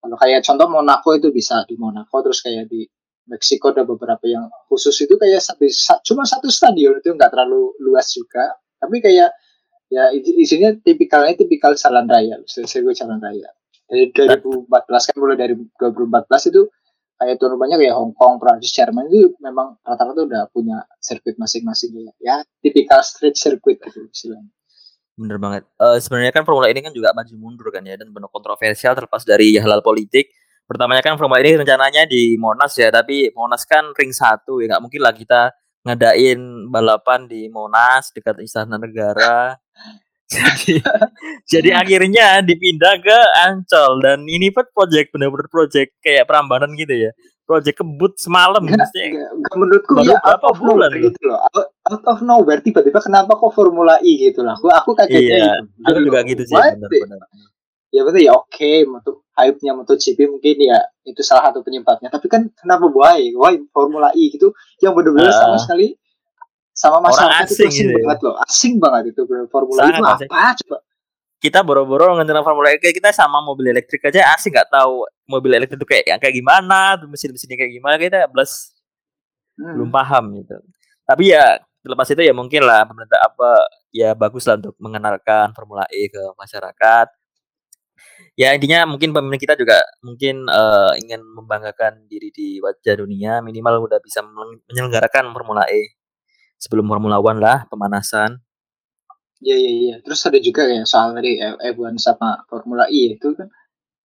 Kalau 0.03 0.19
kayak 0.19 0.43
contoh 0.43 0.67
Monaco 0.67 1.15
itu 1.15 1.31
bisa 1.31 1.63
di 1.71 1.79
Monaco 1.79 2.27
terus 2.27 2.43
kayak 2.43 2.67
di 2.67 2.83
Meksiko 3.27 3.75
ada 3.75 3.83
beberapa 3.83 4.23
yang 4.27 4.47
khusus 4.71 4.95
itu 5.03 5.19
kayak 5.19 5.43
satu, 5.43 5.67
cuma 6.07 6.23
satu 6.23 6.47
stadion 6.47 7.03
itu 7.03 7.11
nggak 7.11 7.35
terlalu 7.35 7.75
luas 7.83 8.15
juga 8.15 8.55
tapi 8.81 9.01
kayak 9.01 9.31
ya 9.87 10.05
isinya 10.15 10.75
tipikalnya 10.83 11.39
tipikal 11.39 11.73
jalan 11.79 12.11
raya 12.11 12.43
sirkuit 12.47 12.99
jalan 12.99 13.23
raya 13.23 13.49
dari 13.87 14.11
2014 14.11 14.67
kan 14.83 15.15
mulai 15.15 15.39
dari 15.39 15.55
2014 15.79 16.51
itu 16.51 16.63
kayak 17.17 17.41
tuan 17.41 17.51
rumahnya 17.57 17.81
kayak 17.81 17.95
Hong 17.97 18.13
Kong, 18.13 18.37
Prancis, 18.37 18.73
Jerman 18.77 19.09
itu 19.09 19.33
memang 19.41 19.81
rata-rata 19.81 20.29
udah 20.29 20.43
punya 20.53 20.85
sirkuit 21.01 21.41
masing-masing 21.41 21.97
ya. 21.97 22.13
Ya, 22.21 22.37
tipikal 22.61 23.01
street 23.01 23.41
circuit 23.41 23.81
gitu 23.81 24.05
istilahnya. 24.13 24.53
Bener 25.17 25.41
banget. 25.41 25.65
Uh, 25.81 25.97
sebenarnya 25.97 26.33
kan 26.37 26.45
formula 26.45 26.69
ini 26.69 26.85
kan 26.85 26.93
juga 26.93 27.17
maju 27.17 27.35
mundur 27.41 27.73
kan 27.73 27.81
ya 27.89 27.97
dan 27.97 28.13
penuh 28.13 28.29
kontroversial 28.29 28.93
terlepas 28.93 29.25
dari 29.25 29.57
halal 29.57 29.81
politik. 29.81 30.29
Pertamanya 30.69 31.01
kan 31.01 31.17
formula 31.17 31.41
ini 31.41 31.57
rencananya 31.57 32.05
di 32.05 32.37
Monas 32.37 32.77
ya, 32.77 32.93
tapi 32.93 33.33
Monas 33.33 33.65
kan 33.65 33.97
ring 33.97 34.13
satu 34.13 34.61
ya 34.61 34.77
nggak 34.77 34.83
mungkin 34.85 35.01
lah 35.01 35.17
kita 35.17 35.57
ngadain 35.87 36.67
balapan 36.67 37.31
di 37.31 37.47
Monas 37.47 38.11
dekat 38.11 38.43
Istana 38.43 38.75
Negara. 38.75 39.55
jadi 40.35 40.83
jadi 41.47 41.71
akhirnya 41.79 42.43
dipindah 42.43 42.99
ke 42.99 43.19
Ancol. 43.47 44.03
Dan 44.03 44.27
ini 44.27 44.51
pun 44.51 44.67
project 44.75 45.15
bener-bener 45.15 45.47
project 45.47 45.95
kayak 46.03 46.27
perambanan 46.27 46.75
gitu 46.75 46.91
ya. 46.91 47.15
Project 47.47 47.79
kebut 47.79 48.19
semalam. 48.19 48.59
Enggak, 48.67 48.91
menurutku 49.55 50.03
ya 50.03 50.19
apa 50.19 50.51
bulan 50.59 50.91
gitu. 50.99 51.15
loh. 51.31 51.39
Out 51.87 52.03
of 52.11 52.19
nowhere 52.27 52.59
tiba-tiba 52.59 52.99
kenapa 52.99 53.39
kok 53.39 53.55
Formula 53.55 54.03
E 54.03 54.19
gitu 54.19 54.43
lah 54.43 54.59
aku 54.59 54.67
aku 54.67 54.91
kagetnya 54.99 55.39
iya, 55.39 55.53
gitu. 55.63 55.87
aku 55.87 55.99
juga 56.03 56.19
gitu 56.27 56.43
sih 56.43 56.59
bener-bener. 56.59 57.19
Ya 57.95 58.03
betul 58.03 58.23
ya 58.27 58.35
oke 58.35 58.51
okay, 58.51 58.83
untuk 58.83 59.26
hype-nya 59.37 59.77
MotoGP 59.77 60.19
mungkin 60.33 60.57
ya 60.65 60.81
itu 61.05 61.21
salah 61.21 61.53
satu 61.53 61.61
penyebabnya. 61.61 62.09
Tapi 62.09 62.27
kan 62.27 62.49
kenapa 62.57 62.89
why 62.89 63.31
why 63.37 63.55
Formula 63.71 64.09
E 64.17 64.33
gitu 64.33 64.57
yang 64.81 64.97
benar-benar 64.97 65.31
uh, 65.31 65.37
sama 65.37 65.57
sekali 65.61 65.95
sama 66.77 67.01
masyarakat 67.01 67.49
asing 67.49 67.57
itu 67.57 67.65
asing 67.69 67.87
gitu 67.89 67.93
ya. 67.93 68.05
banget 68.05 68.21
loh. 68.25 68.35
Asing 68.41 68.75
banget 68.81 69.03
itu 69.13 69.21
Formula 69.53 69.81
E 69.85 69.89
itu 69.93 70.03
apa? 70.03 70.57
Coba. 70.65 70.79
Kita 71.37 71.61
boro-boro 71.61 72.17
ngenal 72.17 72.43
Formula 72.43 72.73
E 72.73 72.81
kita 72.81 73.13
sama 73.13 73.45
mobil 73.45 73.71
elektrik 73.71 74.09
aja 74.09 74.33
asing 74.33 74.57
nggak 74.57 74.73
tahu 74.73 75.05
mobil 75.29 75.53
elektrik 75.53 75.79
itu 75.79 75.89
kayak 75.89 76.17
kayak 76.19 76.35
gimana 76.35 76.97
mesin-mesinnya 77.05 77.61
kayak 77.61 77.73
gimana 77.77 77.97
kita 78.01 78.25
plus 78.33 78.73
hmm. 79.61 79.73
belum 79.77 79.91
paham 79.93 80.25
gitu. 80.41 80.57
Tapi 81.05 81.37
ya 81.37 81.61
lepas 81.87 82.09
itu 82.11 82.25
ya 82.25 82.35
mungkin 82.35 82.67
lah 82.67 82.83
pemerintah 82.89 83.21
apa 83.23 83.51
ya 83.95 84.17
bagus 84.17 84.49
lah 84.49 84.59
untuk 84.59 84.75
mengenalkan 84.81 85.53
Formula 85.53 85.85
E 85.93 86.09
ke 86.09 86.23
masyarakat 86.41 87.07
ya 88.37 88.53
intinya 88.53 88.85
mungkin 88.85 89.13
pemimpin 89.13 89.41
kita 89.41 89.55
juga 89.57 89.81
mungkin 90.05 90.49
uh, 90.49 90.93
ingin 91.01 91.21
membanggakan 91.25 92.05
diri 92.11 92.33
di 92.33 92.61
wajah 92.61 93.01
dunia 93.01 93.41
minimal 93.41 93.89
udah 93.89 94.01
bisa 94.01 94.25
menyelenggarakan 94.69 95.33
Formula 95.33 95.65
E 95.69 95.97
sebelum 96.57 96.89
Formula 96.89 97.21
One 97.21 97.41
lah 97.41 97.65
pemanasan 97.69 98.41
Iya 99.37 99.57
iya 99.61 99.71
iya. 99.71 99.95
Terus 100.01 100.21
ada 100.25 100.39
juga 100.41 100.65
ya 100.65 100.89
soal 100.89 101.13
tadi 101.13 101.37
F1 101.77 102.01
sama 102.01 102.41
Formula 102.49 102.89
E 102.89 103.21
itu 103.21 103.37
kan 103.37 103.53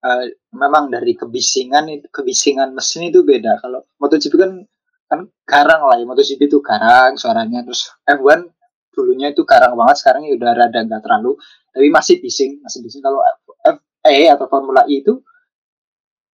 uh, 0.03 0.25
memang 0.51 0.91
dari 0.91 1.15
kebisingan 1.15 1.87
itu 1.87 2.11
kebisingan 2.11 2.75
mesin 2.75 3.07
itu 3.07 3.23
beda. 3.23 3.63
Kalau 3.63 3.87
MotoGP 3.95 4.33
kan 4.35 4.51
kan 5.11 5.19
garang 5.47 5.87
lah 5.87 5.95
ya 5.99 6.07
MotoGP 6.07 6.51
itu 6.51 6.59
garang 6.63 7.15
suaranya 7.19 7.63
terus 7.67 7.91
F1 8.07 8.47
dulunya 8.91 9.31
itu 9.31 9.43
garang 9.47 9.75
banget 9.75 10.03
sekarang 10.03 10.27
ya 10.27 10.35
udah 10.35 10.51
rada 10.55 10.79
nggak 10.83 11.03
terlalu 11.03 11.35
tapi 11.71 11.87
masih 11.91 12.19
bising 12.19 12.59
masih 12.63 12.79
bising 12.83 13.03
kalau 13.03 13.19
FE 14.01 14.25
atau 14.33 14.45
Formula 14.49 14.83
E 14.89 15.05
itu 15.05 15.21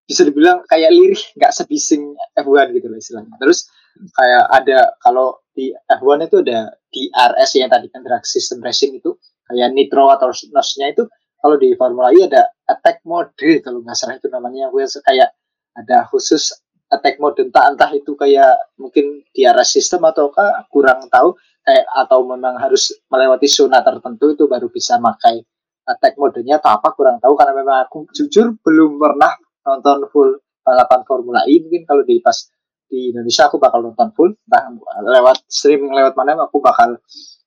bisa 0.07 0.23
dibilang 0.23 0.63
kayak 0.71 0.91
lirih 0.95 1.23
nggak 1.35 1.51
sebising 1.51 2.15
F1 2.39 2.71
gitu 2.79 2.87
loh 2.87 2.99
istilahnya. 2.99 3.35
Terus 3.43 3.67
kayak 4.15 4.45
ada 4.55 4.79
kalau 5.03 5.43
di 5.51 5.75
F1 5.75 6.31
itu 6.31 6.39
ada 6.47 6.71
DRS 6.95 7.51
yang 7.59 7.71
tadi 7.73 7.91
kan 7.91 8.07
drag 8.07 8.23
system 8.23 8.63
racing 8.63 8.97
itu. 9.03 9.19
Kayak 9.47 9.79
nitro 9.79 10.11
atau 10.11 10.31
nosnya 10.31 10.91
itu 10.91 11.07
kalau 11.39 11.55
di 11.59 11.75
Formula 11.75 12.11
E 12.15 12.27
ada 12.27 12.51
attack 12.71 13.03
mode 13.03 13.35
kalau 13.63 13.83
nggak 13.83 13.97
salah 13.99 14.15
itu 14.19 14.31
namanya. 14.31 14.71
Gue 14.71 14.87
kayak 14.87 15.35
ada 15.75 16.07
khusus 16.07 16.55
attack 16.91 17.19
mode 17.19 17.43
entah 17.43 17.67
entah 17.67 17.91
itu 17.91 18.15
kayak 18.15 18.79
mungkin 18.79 19.27
DRS 19.35 19.75
system 19.75 20.07
ataukah 20.07 20.71
kurang 20.71 21.11
tahu 21.11 21.35
kayak 21.67 21.87
atau 21.99 22.23
memang 22.23 22.55
harus 22.63 22.95
melewati 23.11 23.51
zona 23.51 23.83
tertentu 23.83 24.39
itu 24.39 24.47
baru 24.47 24.71
bisa 24.71 25.03
pakai 25.03 25.43
attack 25.87 26.19
modenya 26.19 26.59
atau 26.59 26.77
apa 26.77 26.93
kurang 26.93 27.23
tahu 27.23 27.39
karena 27.39 27.55
memang 27.55 27.87
aku 27.87 28.11
jujur 28.11 28.59
belum 28.61 28.99
pernah 28.99 29.33
nonton 29.63 30.11
full 30.11 30.31
balapan 30.67 31.01
Formula 31.07 31.47
E 31.47 31.63
mungkin 31.63 31.87
kalau 31.87 32.03
di 32.03 32.19
pas 32.19 32.35
di 32.87 33.15
Indonesia 33.15 33.47
aku 33.47 33.59
bakal 33.63 33.87
nonton 33.87 34.11
full 34.15 34.35
entah 34.35 34.75
lewat 35.03 35.47
streaming 35.47 35.95
lewat 35.95 36.19
mana 36.19 36.43
aku 36.43 36.59
bakal 36.59 36.99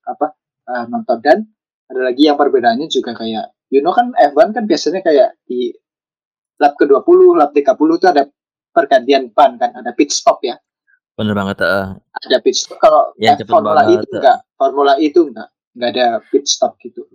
apa 0.07 0.27
uh, 0.71 0.83
nonton 0.87 1.19
dan 1.19 1.43
ada 1.91 2.11
lagi 2.11 2.27
yang 2.27 2.39
perbedaannya 2.39 2.87
juga 2.87 3.11
kayak 3.15 3.51
you 3.71 3.83
know 3.83 3.91
kan 3.91 4.15
F1 4.15 4.55
kan 4.55 4.63
biasanya 4.63 5.03
kayak 5.03 5.35
di 5.43 5.75
lap 6.59 6.75
ke-20, 6.75 7.39
lap 7.39 7.51
30 7.55 7.71
itu 7.71 8.07
ada 8.07 8.23
pergantian 8.75 9.31
ban 9.31 9.55
kan, 9.55 9.71
ada 9.73 9.95
pit 9.95 10.11
stop 10.11 10.43
ya. 10.43 10.59
Bener 11.15 11.33
banget. 11.33 11.63
Uh. 11.63 11.95
Ada 12.27 12.37
pit 12.43 12.55
stop 12.59 12.77
kalau 12.83 13.15
ya, 13.15 13.39
Formula 13.47 13.87
E 13.87 13.95
itu 13.95 14.07
enggak, 14.11 14.37
Formula 14.59 14.93
E 14.99 15.03
itu 15.07 15.19
enggak, 15.23 15.49
enggak 15.75 15.89
ada 15.95 16.07
pit 16.27 16.45
stop 16.45 16.75
gitu. 16.83 17.07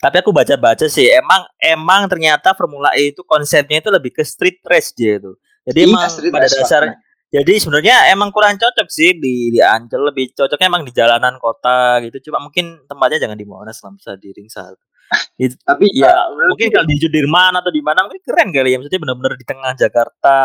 Tapi 0.00 0.16
aku 0.24 0.32
baca-baca 0.32 0.88
sih, 0.88 1.12
emang 1.12 1.44
emang 1.60 2.08
ternyata 2.08 2.56
Formula 2.56 2.88
E 2.96 3.12
itu 3.12 3.20
konsepnya 3.20 3.84
itu 3.84 3.92
lebih 3.92 4.16
ke 4.16 4.24
street 4.24 4.64
race 4.64 4.96
dia 4.96 5.20
itu. 5.20 5.36
Jadi 5.68 5.78
iya, 5.84 5.92
emang 5.92 6.08
pada 6.32 6.48
dasarnya 6.48 6.96
jadi 7.30 7.62
sebenarnya 7.62 8.10
emang 8.10 8.34
kurang 8.34 8.58
cocok 8.58 8.90
sih 8.90 9.14
di 9.14 9.54
di 9.54 9.62
Ancol 9.62 10.10
lebih 10.10 10.34
cocoknya 10.34 10.66
emang 10.66 10.82
di 10.82 10.90
jalanan 10.90 11.38
kota 11.38 12.02
gitu. 12.02 12.26
Cuma 12.26 12.42
mungkin 12.42 12.82
tempatnya 12.90 13.22
jangan 13.22 13.38
di 13.38 13.46
Monas 13.46 13.78
lah 13.86 13.94
bisa 13.94 14.18
di 14.18 14.34
ring 14.34 14.50
satu. 14.50 14.82
Tapi 15.70 15.94
ya 15.94 16.26
mungkin 16.50 16.74
kalau 16.74 16.86
di 16.90 16.98
Sudirman 16.98 17.54
atau 17.54 17.70
di 17.70 17.86
mana 17.86 18.02
mungkin 18.02 18.18
keren 18.26 18.50
kali 18.50 18.74
ya. 18.74 18.76
Maksudnya 18.82 19.00
benar-benar 19.06 19.34
di 19.38 19.46
tengah 19.46 19.72
Jakarta 19.78 20.38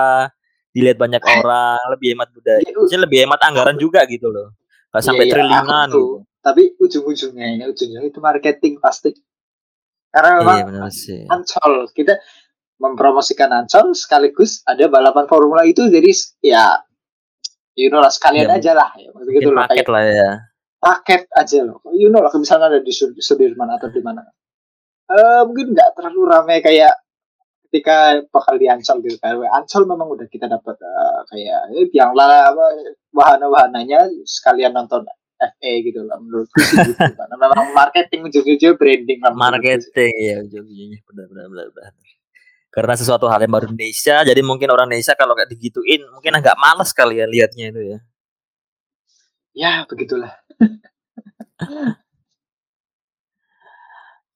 dilihat 0.78 0.98
banyak 1.02 1.22
orang 1.26 1.82
lebih 1.98 2.08
hemat 2.14 2.30
budaya. 2.30 2.62
Ya, 2.62 2.72
Maksudnya 2.78 3.02
lebih 3.10 3.18
hemat 3.26 3.40
anggaran 3.42 3.78
juga 3.82 4.06
gitu 4.06 4.30
loh. 4.30 4.54
Gak 4.94 5.02
iya, 5.02 5.08
sampai 5.10 5.26
ya, 5.26 5.32
triliunan 5.34 5.90
gitu. 5.90 6.06
Tapi 6.46 6.64
ujung-ujungnya 6.78 7.46
ini 7.50 7.64
ujungnya 7.66 8.00
itu 8.06 8.22
marketing 8.22 8.78
pasti. 8.78 9.18
Karena 10.16 10.40
memang 10.40 10.88
iya, 10.88 11.28
Ancol. 11.28 11.92
Kita 11.92 12.16
mempromosikan 12.80 13.52
Ancol 13.52 13.92
sekaligus 13.92 14.64
ada 14.64 14.88
balapan 14.88 15.28
formula 15.28 15.68
itu 15.68 15.92
jadi 15.92 16.08
ya 16.40 16.80
you 17.76 17.92
know 17.92 18.00
lah 18.00 18.08
sekalian 18.08 18.48
ya, 18.48 18.56
aja 18.56 18.72
lah 18.72 18.90
ya 18.96 19.12
begitu 19.12 19.52
loh 19.52 19.68
paket 19.68 19.88
lah 19.92 20.04
ya. 20.08 20.32
paket 20.80 21.28
aja 21.36 21.60
loh. 21.68 21.84
You 21.92 22.08
know 22.08 22.24
lah 22.24 22.32
misalnya 22.40 22.72
ada 22.72 22.80
di 22.80 22.96
Sudirman 22.96 23.76
atau 23.76 23.92
di 23.92 24.00
mana. 24.00 24.24
Uh, 25.06 25.44
mungkin 25.46 25.76
nggak 25.76 26.00
terlalu 26.00 26.22
ramai 26.32 26.64
kayak 26.64 26.96
ketika 27.68 28.24
bakal 28.32 28.56
di 28.56 28.72
Ancol 28.72 29.04
gitu 29.04 29.20
kan. 29.20 29.36
Ancol 29.52 29.84
memang 29.84 30.08
udah 30.16 30.28
kita 30.32 30.48
dapat 30.48 30.80
uh, 30.80 31.28
kayak 31.28 31.76
eh, 31.76 31.92
yang 31.92 32.16
lah 32.16 32.56
wahana-wahananya 33.12 34.08
sekalian 34.24 34.72
nonton 34.72 35.04
FA 35.36 35.72
gitu 35.84 36.02
lah 36.08 36.18
menurut 36.24 36.48
sih 36.56 36.78
gitu. 36.80 36.96
Karena 37.20 37.36
memang 37.36 37.76
marketing 37.76 38.22
ujung-ujungnya 38.32 38.72
branding 38.80 39.20
lah 39.20 39.34
marketing 39.36 40.14
ya 40.16 40.40
ujung-ujungnya. 40.48 41.00
Benar 41.04 41.26
benar 41.32 41.46
benar 41.52 41.68
benar. 41.76 41.92
Karena 42.72 42.94
sesuatu 43.00 43.32
hal 43.32 43.40
yang 43.44 43.54
baru 43.56 43.72
Indonesia 43.72 44.24
jadi 44.24 44.42
mungkin 44.44 44.68
orang 44.72 44.92
Indonesia 44.92 45.16
kalau 45.16 45.36
kayak 45.36 45.52
digituin 45.52 46.04
mungkin 46.12 46.36
agak 46.40 46.56
males 46.60 46.92
kali 46.92 47.20
ya 47.20 47.28
liatnya 47.28 47.72
itu 47.72 47.82
ya. 47.96 48.00
Ya 49.56 49.88
begitulah. 49.88 50.36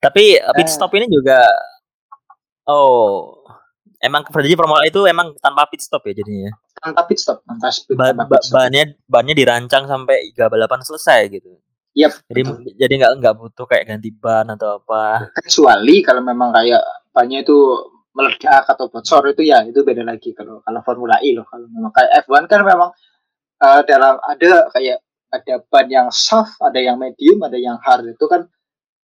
Tapi 0.03 0.39
pit 0.39 0.67
eh. 0.67 0.71
stop 0.71 0.95
ini 0.95 1.11
juga 1.11 1.43
oh 2.63 3.35
emang 3.99 4.23
jadi 4.31 4.55
Formula 4.55 4.87
itu 4.87 5.03
emang 5.03 5.35
tanpa 5.43 5.67
pit 5.67 5.83
stop 5.83 6.07
ya 6.07 6.15
jadinya 6.23 6.55
tanpa 6.79 7.05
pit 7.05 7.19
stop 7.19 7.43
tanpa 7.43 7.69
speed, 7.69 7.99
ba 7.99 8.15
ba 8.15 8.25
bannya 8.27 8.95
bannya 9.05 9.35
dirancang 9.35 9.85
sampai 9.85 10.31
hingga 10.31 10.47
balapan 10.47 10.81
selesai 10.81 11.27
gitu 11.31 11.59
Yep, 11.97 12.11
jadi 12.29 12.41
betul. 12.45 12.73
jadi 12.77 12.93
nggak 13.01 13.13
nggak 13.19 13.35
butuh 13.35 13.65
kayak 13.65 13.85
ganti 13.89 14.13
ban 14.13 14.45
atau 14.53 14.77
apa. 14.77 15.33
Kecuali 15.41 16.05
kalau 16.05 16.21
memang 16.21 16.53
kayak 16.53 16.79
bannya 17.09 17.41
itu 17.41 17.57
meledak 18.13 18.65
atau 18.69 18.87
bocor 18.87 19.33
itu 19.33 19.41
ya 19.43 19.65
itu 19.65 19.81
beda 19.81 20.05
lagi 20.05 20.31
kalau 20.37 20.61
kalau 20.61 20.79
Formula 20.85 21.17
E 21.19 21.33
loh 21.33 21.45
kalau 21.49 21.65
memang 21.69 21.91
kayak 21.93 22.25
F1 22.25 22.45
kan 22.45 22.61
memang 22.61 22.89
uh, 23.61 23.81
dalam 23.85 24.17
ada 24.21 24.69
kayak 24.73 24.97
ada 25.29 25.61
ban 25.69 25.87
yang 25.89 26.09
soft, 26.09 26.57
ada 26.57 26.77
yang 26.81 26.97
medium, 26.97 27.37
ada 27.45 27.57
yang 27.57 27.77
hard 27.81 28.17
itu 28.17 28.25
kan 28.25 28.49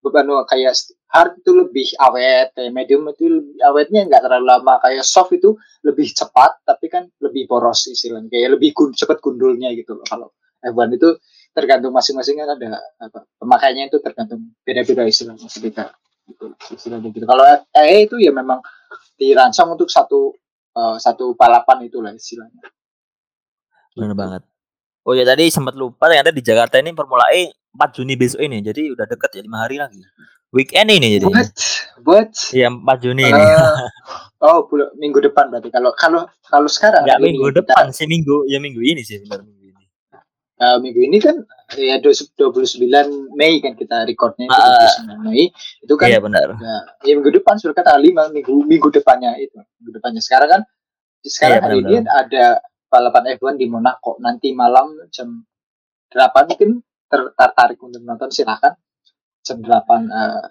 bukan 0.05 0.45
kayak 0.45 0.77
hard 1.09 1.41
itu 1.41 1.51
lebih 1.57 1.87
awet, 1.97 2.53
kayak 2.53 2.69
medium 2.69 3.09
itu 3.09 3.25
lebih 3.25 3.57
awetnya 3.65 4.05
nggak 4.05 4.21
terlalu 4.21 4.45
lama, 4.45 4.77
kayak 4.85 5.01
soft 5.01 5.33
itu 5.33 5.57
lebih 5.81 6.13
cepat 6.13 6.61
tapi 6.61 6.85
kan 6.93 7.09
lebih 7.17 7.49
boros 7.49 7.89
istilahnya, 7.89 8.29
kayak 8.29 8.61
lebih 8.61 8.69
gun, 8.77 8.93
cepat 8.93 9.17
gundulnya 9.17 9.73
gitu 9.73 9.97
loh 9.97 10.05
kalau 10.05 10.29
F1 10.61 10.93
itu 10.97 11.09
tergantung 11.57 11.93
masing-masing 11.93 12.41
kan 12.41 12.53
ada 12.53 12.77
apa 12.99 13.25
pemakaiannya 13.41 13.89
itu 13.89 13.97
tergantung 14.03 14.53
beda-beda 14.65 15.07
istilahnya 15.07 15.47
beda 15.47 15.93
gitu 16.25 16.45
istilahnya 16.73 17.09
gitu 17.13 17.25
kalau 17.29 17.45
E 17.71 18.09
itu 18.09 18.17
ya 18.19 18.33
memang 18.33 18.59
dirancang 19.15 19.71
untuk 19.71 19.87
satu 19.87 20.35
uh, 20.75 20.97
satu 20.99 21.33
balapan 21.33 21.87
itulah 21.87 22.11
istilahnya. 22.11 22.67
Benar 23.95 24.11
gitu. 24.11 24.19
banget. 24.19 24.41
Oh 25.05 25.13
ya 25.13 25.23
tadi 25.23 25.47
sempat 25.53 25.77
lupa 25.77 26.09
ternyata 26.09 26.33
di 26.33 26.41
Jakarta 26.43 26.81
ini 26.81 26.91
Formula 26.91 27.29
E 27.31 27.53
4 27.75 27.95
Juni 27.95 28.13
besok 28.15 28.41
ini. 28.41 28.63
Jadi 28.63 28.91
udah 28.95 29.05
deket 29.05 29.29
ya 29.35 29.41
lima 29.43 29.67
hari 29.67 29.77
lagi. 29.77 29.99
Weekend 30.55 30.87
ini 30.87 31.19
jadi. 31.19 31.27
Buat 31.27 31.51
buat 32.01 32.29
Iya 32.55 32.67
4 32.71 33.03
Juni 33.03 33.23
uh, 33.27 33.29
ini. 33.29 33.43
Oh, 34.45 34.61
minggu 34.99 35.25
depan 35.25 35.49
berarti. 35.49 35.73
Kalau 35.73 35.91
kalau 35.97 36.21
kalau 36.45 36.69
sekarang 36.69 37.01
Enggak 37.01 37.23
minggu 37.23 37.49
depan 37.49 37.89
kita, 37.89 37.97
sih 37.97 38.05
minggu 38.05 38.45
ya 38.45 38.61
minggu 38.61 38.77
ini 38.77 39.01
sih 39.01 39.17
benar 39.25 39.41
minggu 39.41 39.73
ini. 39.73 39.85
Uh, 40.61 40.77
minggu 40.77 41.01
ini 41.01 41.17
kan 41.17 41.41
ya 41.73 41.97
29 41.97 42.45
Mei 43.33 43.57
kan 43.65 43.73
kita 43.73 44.05
recordnya 44.05 44.45
uh, 44.53 45.17
29 45.17 45.25
Mei 45.25 45.49
itu 45.81 45.93
kan 45.97 46.07
iya 46.13 46.21
benar. 46.21 46.53
Ya, 46.61 46.77
ya 47.09 47.13
minggu 47.17 47.33
depan 47.41 47.57
sudah 47.57 47.73
kata 47.73 47.97
lima 47.97 48.29
minggu 48.29 48.53
minggu 48.69 48.93
depannya 48.93 49.33
itu 49.41 49.57
minggu 49.81 49.97
depannya 49.97 50.21
sekarang 50.21 50.49
kan 50.51 50.61
sekarang 51.25 51.57
iya, 51.57 51.65
hari 51.65 51.77
benar, 51.81 51.89
ini 51.89 51.97
ada 52.05 52.45
balapan 52.85 53.23
F1 53.41 53.57
di 53.57 53.65
Monaco 53.65 54.21
nanti 54.21 54.53
malam 54.53 54.93
jam 55.09 55.41
8 56.13 56.53
mungkin 56.53 56.85
tertarik 57.35 57.79
untuk 57.81 58.01
nonton 58.03 58.29
silakan 58.31 58.73
jam 59.45 59.61
8 59.61 59.69
uh, 60.09 60.45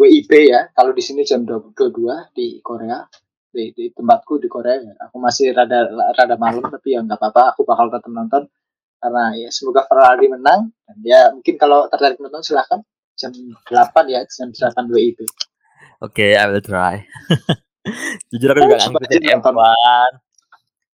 WIB 0.00 0.30
ya. 0.48 0.60
Kalau 0.72 0.92
di 0.92 1.02
sini 1.04 1.24
jam 1.24 1.44
22 1.44 2.36
di 2.36 2.60
Korea. 2.60 3.04
Di, 3.50 3.74
di 3.74 3.90
tempatku 3.90 4.38
di 4.38 4.46
Korea 4.46 4.78
ya. 4.78 4.94
Aku 5.10 5.18
masih 5.18 5.50
rada 5.50 5.90
rada 5.90 6.36
malam 6.38 6.62
tapi 6.70 6.94
ya 6.94 7.02
nggak 7.02 7.18
apa-apa. 7.18 7.42
Aku 7.56 7.66
bakal 7.66 7.90
tetap 7.90 8.12
nonton 8.12 8.46
karena 9.00 9.32
ya 9.32 9.48
semoga 9.48 9.88
Ferrari 9.88 10.28
menang 10.28 10.76
dan 10.84 10.96
ya 11.00 11.32
mungkin 11.32 11.56
kalau 11.56 11.88
tertarik 11.88 12.20
nonton 12.20 12.44
silahkan 12.44 12.84
jam 13.16 13.32
8 13.32 13.72
ya 14.12 14.20
jam 14.28 14.48
8 14.52 14.92
WIB. 14.92 15.24
Oke, 15.24 15.26
okay, 16.00 16.30
I 16.36 16.48
will 16.48 16.64
try. 16.64 17.04
Jujur 18.32 18.52
aku 18.52 18.60
juga 18.68 18.76
nggak 18.76 18.88
ngikutin 18.92 19.22
F1. 19.40 20.10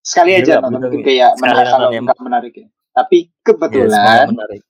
Sekali 0.03 0.31
aja 0.35 0.53
nonton 0.59 0.79
mungkin 0.83 1.01
kayak 1.03 1.31
menarik 1.39 1.67
kalau 1.71 1.89
nggak 1.91 2.19
menarik 2.21 2.53
ya. 2.59 2.67
Tapi 2.93 3.17
kebetulan 3.41 4.29
yes, 4.29 4.63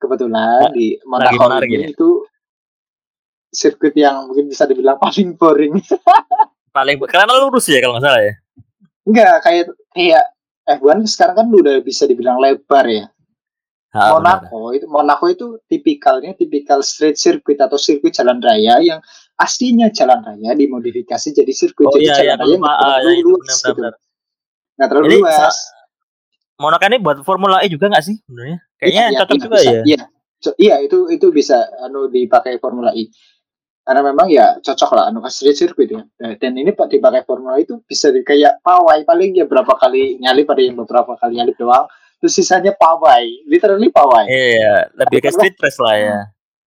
kebetulan 0.00 0.66
nah, 0.66 0.72
di 0.72 0.96
Monaco 1.04 1.44
ini 1.60 1.76
ya? 1.76 1.88
itu 1.92 2.24
sirkuit 3.52 3.94
yang 3.98 4.30
mungkin 4.30 4.48
bisa 4.48 4.64
dibilang 4.64 4.96
paling 4.96 5.36
boring. 5.36 5.76
paling 6.76 6.96
karena 7.04 7.34
lurus 7.36 7.68
ya 7.68 7.82
kalau 7.84 7.98
nggak 7.98 8.04
salah 8.08 8.22
ya. 8.24 8.34
Enggak, 9.04 9.34
kayak 9.42 9.64
kayak 9.92 10.24
F1 10.78 11.02
sekarang 11.10 11.36
kan 11.36 11.46
udah 11.50 11.76
bisa 11.82 12.06
dibilang 12.06 12.38
lebar 12.38 12.86
ya. 12.86 13.06
Ha, 13.90 14.14
Monaco 14.14 14.70
benar. 14.70 14.76
itu 14.78 14.86
Monaco 14.86 15.26
itu 15.26 15.46
tipikalnya 15.66 16.30
tipikal 16.38 16.78
street 16.78 17.18
circuit 17.18 17.58
atau 17.58 17.74
sirkuit 17.74 18.14
jalan 18.14 18.38
raya 18.38 18.78
yang 18.78 19.02
aslinya 19.34 19.90
jalan 19.90 20.22
raya 20.22 20.54
dimodifikasi 20.54 21.34
jadi 21.34 21.50
sirkuit 21.50 21.90
oh, 21.90 21.98
jadi 21.98 22.06
iya, 22.06 22.14
jalan 22.14 22.22
iya, 22.22 22.34
raya 22.38 22.54
nggak 22.54 22.78
terlalu 22.78 23.10
iya, 23.10 23.22
luas 23.26 23.50
benar, 23.50 23.66
gitu. 23.66 23.82
Nggak 24.78 24.88
terlalu 24.88 25.08
luas. 25.18 25.56
Monaco 26.60 26.84
ini 26.84 27.00
buat 27.00 27.24
Formula 27.24 27.64
E 27.64 27.72
juga 27.72 27.88
nggak 27.88 28.04
sih 28.04 28.20
sebenarnya? 28.20 28.58
Kayaknya 28.76 29.04
iya, 29.08 29.18
cocok 29.24 29.36
iya, 29.36 29.42
juga 29.42 29.56
bisa, 29.56 29.70
ya. 29.72 29.82
Iya. 29.82 30.02
Iya, 30.56 30.76
itu 30.84 30.98
itu 31.12 31.26
bisa 31.32 31.56
anu 31.80 32.12
dipakai 32.12 32.60
Formula 32.60 32.92
E. 32.92 33.08
Karena 33.80 34.06
memang 34.12 34.28
ya 34.28 34.60
cocok 34.60 34.90
lah 34.92 35.04
anu 35.08 35.24
street 35.26 35.56
circuit 35.56 35.88
ya. 35.88 36.04
Nah, 36.20 36.36
dan 36.36 36.52
ini 36.54 36.70
pak 36.76 36.92
dipakai 36.92 37.24
formula 37.24 37.56
itu 37.58 37.80
bisa 37.88 38.12
di, 38.12 38.20
kayak 38.20 38.60
pawai 38.60 39.02
paling 39.08 39.34
ya 39.34 39.48
berapa 39.48 39.72
kali 39.80 40.20
nyalip 40.20 40.46
pada 40.46 40.60
yang 40.62 40.76
beberapa 40.76 41.16
kali 41.16 41.40
nyalip 41.40 41.56
doang. 41.56 41.88
Terus 42.20 42.36
sisanya 42.36 42.76
pawai 42.76 43.24
literally 43.48 43.88
pawai. 43.88 44.28
Iya 44.28 44.92
lebih 44.94 45.24
ke 45.24 45.32
street 45.32 45.56
race 45.58 45.80
lah 45.80 45.96
ya. 45.96 46.18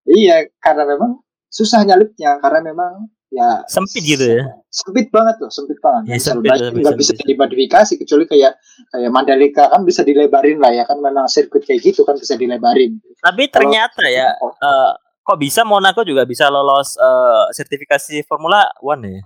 Iya 0.09 0.37
karena 0.59 0.89
memang 0.89 1.21
susah 1.53 1.85
nyalipnya 1.85 2.41
karena 2.41 2.73
memang 2.73 3.13
ya 3.33 3.65
sempit 3.65 4.05
gitu 4.05 4.23
ya? 4.23 4.45
Sempit 4.69 5.09
banget 5.09 5.41
loh 5.41 5.49
sempit 5.49 5.81
banget. 5.81 6.03
Ya, 6.13 6.17
sempit, 6.21 6.53
sempit, 6.53 6.85
nggak 6.85 6.97
bisa 7.01 7.13
dimodifikasi 7.25 7.93
kecuali 7.97 8.25
kayak 8.29 8.53
kayak 8.93 9.11
Mandalika 9.11 9.73
kan 9.73 9.83
bisa 9.89 10.05
dilebarin 10.05 10.61
lah 10.61 10.71
ya 10.71 10.85
kan 10.85 11.01
memang 11.01 11.27
sirkuit 11.27 11.65
kayak 11.65 11.81
gitu 11.81 12.05
kan 12.05 12.21
bisa 12.21 12.37
dilebarin. 12.37 13.01
Tapi 13.25 13.49
ternyata 13.49 14.05
Kalau, 14.05 14.13
ya 14.13 14.37
uh, 14.37 14.93
kok 15.25 15.39
bisa 15.41 15.65
Monaco 15.65 16.05
juga 16.05 16.29
bisa 16.29 16.53
lolos 16.53 17.01
uh, 17.01 17.49
sertifikasi 17.57 18.21
Formula 18.29 18.69
One 18.85 19.09
ya? 19.09 19.23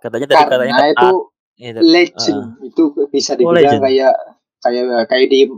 Katanya 0.00 0.26
tadi 0.30 0.38
Karena 0.46 0.52
katanya 0.54 0.74
itu 0.94 1.10
ya, 1.58 1.70
legend. 1.82 2.38
Uh, 2.38 2.66
itu 2.70 2.82
bisa 3.10 3.34
oh, 3.34 3.52
dibilang 3.52 3.82
oh, 3.82 3.84
kayak 3.84 4.14
kayak 4.62 4.84
kayak 5.10 5.26
di 5.28 5.50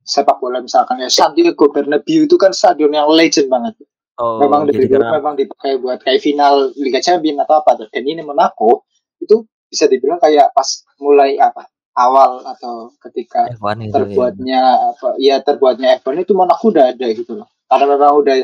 sepak 0.00 0.40
bola 0.40 0.64
misalkan 0.64 0.98
ya 1.00 1.08
Santiago 1.12 1.68
Bernabeu 1.70 2.24
itu 2.24 2.36
kan 2.40 2.54
stadion 2.54 2.94
yang 2.94 3.10
legend 3.10 3.50
banget. 3.52 3.74
Oh, 4.20 4.36
memang 4.36 4.68
dibilang 4.68 5.08
karena... 5.08 5.16
memang 5.16 5.34
dipakai 5.40 5.80
buat 5.80 5.98
kayak 6.04 6.20
final 6.20 6.76
Liga 6.76 7.00
Champions 7.00 7.40
atau 7.48 7.64
apa 7.64 7.88
dan 7.88 8.04
ini 8.04 8.20
Monaco 8.20 8.84
itu 9.16 9.48
bisa 9.64 9.88
dibilang 9.88 10.20
kayak 10.20 10.52
pas 10.52 10.84
mulai 11.00 11.40
apa 11.40 11.64
awal 11.96 12.44
atau 12.44 12.92
ketika 13.08 13.48
F1 13.56 13.88
itu, 13.88 13.94
terbuatnya 13.96 14.60
ya. 14.60 14.90
apa 14.92 15.08
ya 15.16 15.36
terbuatnya 15.40 15.88
F1 16.04 16.20
itu 16.20 16.32
Monaco 16.36 16.68
udah 16.68 16.92
ada 16.92 17.06
gitu 17.16 17.32
loh. 17.40 17.48
Karena 17.64 17.96
memang 17.96 18.14
udah 18.20 18.36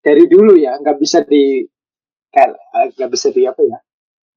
dari 0.00 0.24
dulu 0.24 0.56
ya 0.56 0.80
nggak 0.80 0.96
bisa 0.96 1.20
di 1.20 1.68
nggak 2.96 3.10
bisa 3.12 3.28
di 3.28 3.44
apa 3.44 3.60
ya 3.60 3.78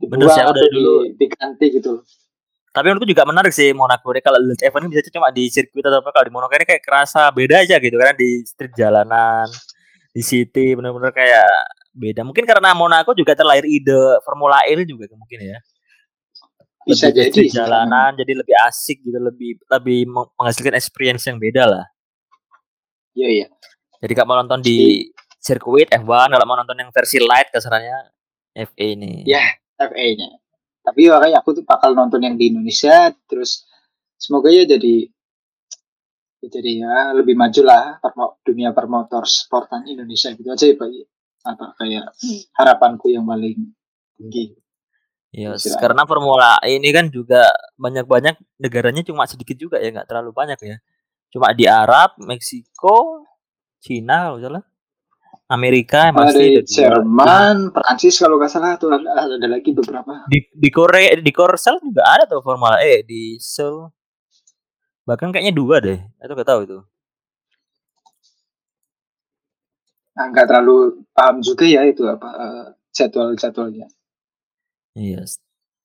dibuang 0.04 0.36
sih, 0.36 0.42
udah 0.42 0.70
dulu. 0.74 0.96
diganti 1.16 1.66
gitu 1.80 2.02
tapi 2.72 2.88
menurutku 2.88 3.12
juga 3.12 3.28
menarik 3.28 3.52
sih 3.52 3.76
Monaco 3.76 4.16
ini. 4.16 4.24
Kalau 4.24 4.40
lihat 4.40 4.64
event 4.64 4.88
ini 4.88 4.96
bisa 4.96 5.12
cuma 5.12 5.28
di 5.28 5.52
sirkuit 5.52 5.84
atau 5.84 6.00
apa 6.00 6.10
kalau 6.16 6.26
di 6.28 6.34
Monaco 6.34 6.56
ini 6.56 6.64
kayak 6.64 6.84
kerasa 6.88 7.28
beda 7.36 7.68
aja 7.68 7.76
gitu 7.84 8.00
karena 8.00 8.16
di 8.16 8.48
street 8.48 8.74
jalanan 8.80 9.52
di 10.12 10.22
city 10.24 10.76
benar-benar 10.76 11.16
kayak 11.16 11.48
beda. 11.96 12.22
Mungkin 12.28 12.44
karena 12.44 12.76
Monaco 12.76 13.16
juga 13.16 13.36
terlahir 13.36 13.64
ide 13.68 14.20
Formula 14.28 14.64
E 14.68 14.76
ini 14.76 14.84
juga 14.84 15.08
mungkin 15.16 15.40
ya. 15.40 15.58
Bisa 16.82 17.14
lebih 17.14 17.30
jadi 17.30 17.62
jalanan 17.62 18.12
jadi 18.18 18.34
lebih 18.42 18.56
asik 18.68 19.06
gitu 19.06 19.20
lebih 19.22 19.62
lebih 19.70 20.10
menghasilkan 20.12 20.76
experience 20.76 21.24
yang 21.30 21.40
beda 21.40 21.64
lah. 21.68 21.86
Iya 23.16 23.28
iya. 23.28 23.48
Jadi 24.02 24.14
kalau 24.18 24.28
mau 24.34 24.38
nonton 24.42 24.60
di 24.66 25.08
sirkuit 25.42 25.90
F1 25.90 26.28
kalau 26.34 26.46
mau 26.46 26.58
nonton 26.58 26.78
yang 26.78 26.90
versi 26.90 27.22
light 27.22 27.54
kesarannya 27.54 28.12
FA 28.52 28.86
ini. 28.98 29.24
Ya, 29.24 29.42
FA-nya. 29.80 30.42
Tapi 30.82 31.08
makanya 31.08 31.40
aku 31.46 31.62
tuh 31.62 31.64
bakal 31.66 31.94
nonton 31.94 32.22
yang 32.26 32.36
di 32.36 32.50
Indonesia 32.50 33.14
terus 33.30 33.70
semoga 34.18 34.50
ya 34.50 34.66
jadi 34.66 35.10
jadi 36.50 36.72
ya 36.82 36.96
lebih 37.14 37.38
maju 37.38 37.62
lah 37.62 38.02
dunia 38.42 38.74
permotor 38.74 39.28
sportan 39.30 39.86
Indonesia 39.86 40.34
gitu 40.34 40.50
aja 40.50 40.66
ya 40.66 40.76
Pak. 40.80 40.90
Apa 41.42 41.66
kayak 41.78 42.06
harapanku 42.58 43.10
yang 43.10 43.26
paling 43.26 43.74
tinggi. 44.18 44.58
Ya, 45.32 45.56
yes, 45.56 45.80
karena 45.80 46.04
Formula 46.04 46.60
E 46.60 46.76
ini 46.76 46.92
kan 46.92 47.08
juga 47.08 47.48
banyak-banyak 47.80 48.60
negaranya 48.60 49.00
cuma 49.00 49.24
sedikit 49.24 49.56
juga 49.56 49.80
ya, 49.80 49.88
nggak 49.96 50.12
terlalu 50.12 50.36
banyak 50.36 50.60
ya. 50.60 50.78
Cuma 51.32 51.56
di 51.56 51.64
Arab, 51.72 52.20
Meksiko, 52.20 53.24
Cina 53.80 54.28
kalau 54.28 54.40
salah. 54.44 54.64
Amerika 55.52 56.12
ada 56.12 56.32
di 56.32 56.64
Jerman, 56.64 57.76
Prancis 57.76 58.20
kalau 58.20 58.40
nggak 58.40 58.52
salah 58.52 58.76
tuh 58.80 58.92
ada, 58.92 59.36
ada 59.36 59.48
lagi 59.48 59.72
beberapa. 59.76 60.28
Di 60.28 60.48
di 60.52 60.70
Korea 60.72 61.16
di 61.16 61.32
Korsel 61.32 61.80
juga 61.84 62.08
ada 62.08 62.24
tuh 62.24 62.40
Formula 62.44 62.80
E 62.80 63.04
di 63.04 63.36
Seoul. 63.40 63.88
Bahkan 65.06 65.34
kayaknya 65.34 65.54
dua 65.54 65.82
deh. 65.82 66.00
Itu 66.22 66.34
nggak 66.34 66.50
tahu 66.50 66.62
itu. 66.66 66.80
Nah, 70.12 70.26
nggak 70.30 70.46
terlalu 70.48 71.08
paham 71.16 71.40
juga 71.40 71.64
ya 71.66 71.88
itu 71.88 72.04
apa 72.06 72.30
uh, 72.30 72.66
jadwal-jadwalnya. 72.94 73.88
Iya. 74.94 75.24
Yes. 75.24 75.40